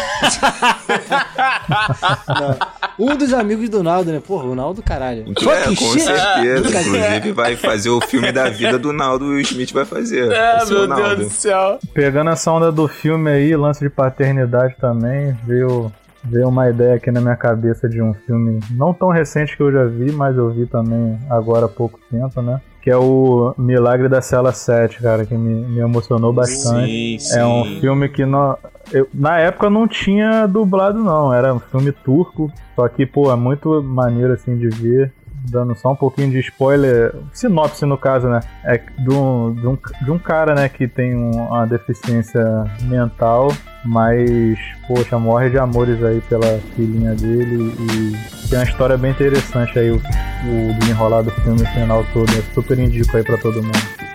Um 2.98 3.16
dos 3.16 3.34
amigos 3.34 3.68
do 3.70 3.84
Naldo, 3.84 4.12
né? 4.12 4.22
Porra, 4.26 4.46
o 4.46 4.56
Naldo, 4.56 4.82
caralho. 4.82 5.26
É, 5.30 5.66
com 5.76 5.76
certeza. 6.00 6.70
Inclusive, 6.70 7.32
vai 7.34 7.56
fazer 7.58 7.90
o 7.90 8.00
filme 8.02 8.32
da 8.32 8.50
vida 8.50 8.80
do 8.80 8.94
Naldo 8.94 9.26
e 9.26 9.28
o 9.28 9.32
Will 9.32 9.42
Smith 9.42 9.72
vai 9.74 9.84
fazer. 9.86 10.32
É, 10.32 10.58
Vai 10.58 10.66
meu 10.70 10.88
Deus 10.88 11.20
do 11.20 11.30
céu. 11.30 11.78
Pegando 11.94 12.30
essa 12.30 12.52
onda 12.52 12.72
do 12.72 12.88
filme 12.88 13.30
aí, 13.30 13.56
lance 13.56 13.82
de 13.82 13.90
paternidade 13.90 14.76
também, 14.80 15.38
veio, 15.44 15.92
veio 16.26 16.48
uma 16.50 16.70
ideia 16.70 16.96
aqui 16.96 17.12
na 17.12 17.22
minha 17.22 17.36
cabeça 17.36 17.88
de 17.88 18.02
um 18.02 18.14
filme 18.14 18.60
não 18.72 18.94
tão 18.94 19.10
recente 19.10 19.56
que 19.56 19.64
eu 19.64 19.72
já 19.72 19.86
vi, 19.86 20.12
mas 20.12 20.36
eu 20.38 20.50
vi 20.52 20.66
também 20.66 21.18
agora 21.30 21.66
há 21.66 21.70
pouco 21.70 22.00
tempo, 22.10 22.42
né? 22.42 22.60
Que 22.82 22.92
é 22.92 22.98
o 22.98 23.54
Milagre 23.58 24.08
da 24.08 24.22
Cela 24.22 24.52
7, 24.52 25.02
cara, 25.02 25.26
que 25.26 25.36
me, 25.36 25.56
me 25.68 25.80
emocionou 25.80 26.32
bastante. 26.32 26.94
Sim, 26.94 27.18
sim. 27.20 27.40
É 27.40 27.46
um 27.46 27.66
filme 27.80 28.08
que 28.10 28.26
não, 28.26 28.56
eu- 28.92 29.08
na 29.14 29.40
época 29.40 29.70
não 29.72 29.88
tinha 29.88 30.46
dublado 30.46 31.00
não, 31.04 31.34
era 31.34 31.52
um 31.54 31.60
filme 31.60 31.92
turco, 31.92 32.52
só 32.76 32.88
que 32.88 33.06
pô, 33.06 33.32
é 33.32 33.36
muito 33.36 33.82
maneiro 33.82 34.34
assim 34.34 34.56
de 34.56 34.70
ver. 34.70 35.12
Dando 35.50 35.76
só 35.76 35.92
um 35.92 35.96
pouquinho 35.96 36.32
de 36.32 36.40
spoiler, 36.40 37.14
sinopse 37.32 37.86
no 37.86 37.98
caso, 37.98 38.28
né? 38.28 38.40
É 38.64 38.78
de 38.78 39.10
um, 39.14 39.54
de 39.54 39.68
um, 39.68 39.78
de 40.04 40.12
um 40.12 40.18
cara, 40.20 40.56
né, 40.56 40.68
que 40.70 40.88
tem 40.88 41.16
um- 41.16 41.32
uma 41.48 41.66
deficiência 41.68 42.44
mental, 42.84 43.52
mas, 43.84 44.60
poxa, 44.88 45.18
morre 45.20 45.50
de 45.50 45.58
amores 45.60 46.04
aí 46.04 46.20
pela 46.22 46.60
filhinha 46.76 47.14
dele 47.14 47.74
e 47.80 48.48
tem 48.50 48.58
uma 48.60 48.66
história 48.66 48.98
bem 48.98 49.12
interessante 49.12 49.78
aí, 49.78 49.92
o, 49.92 49.98
o 49.98 50.74
desenrolar 50.80 51.22
do 51.22 51.32
filme, 51.32 51.66
final 51.68 52.04
todo. 52.14 52.32
Eu 52.34 52.44
super 52.54 52.78
indico 52.80 53.16
aí 53.16 53.24
pra 53.24 53.38
todo 53.38 53.62
mundo. 53.62 54.15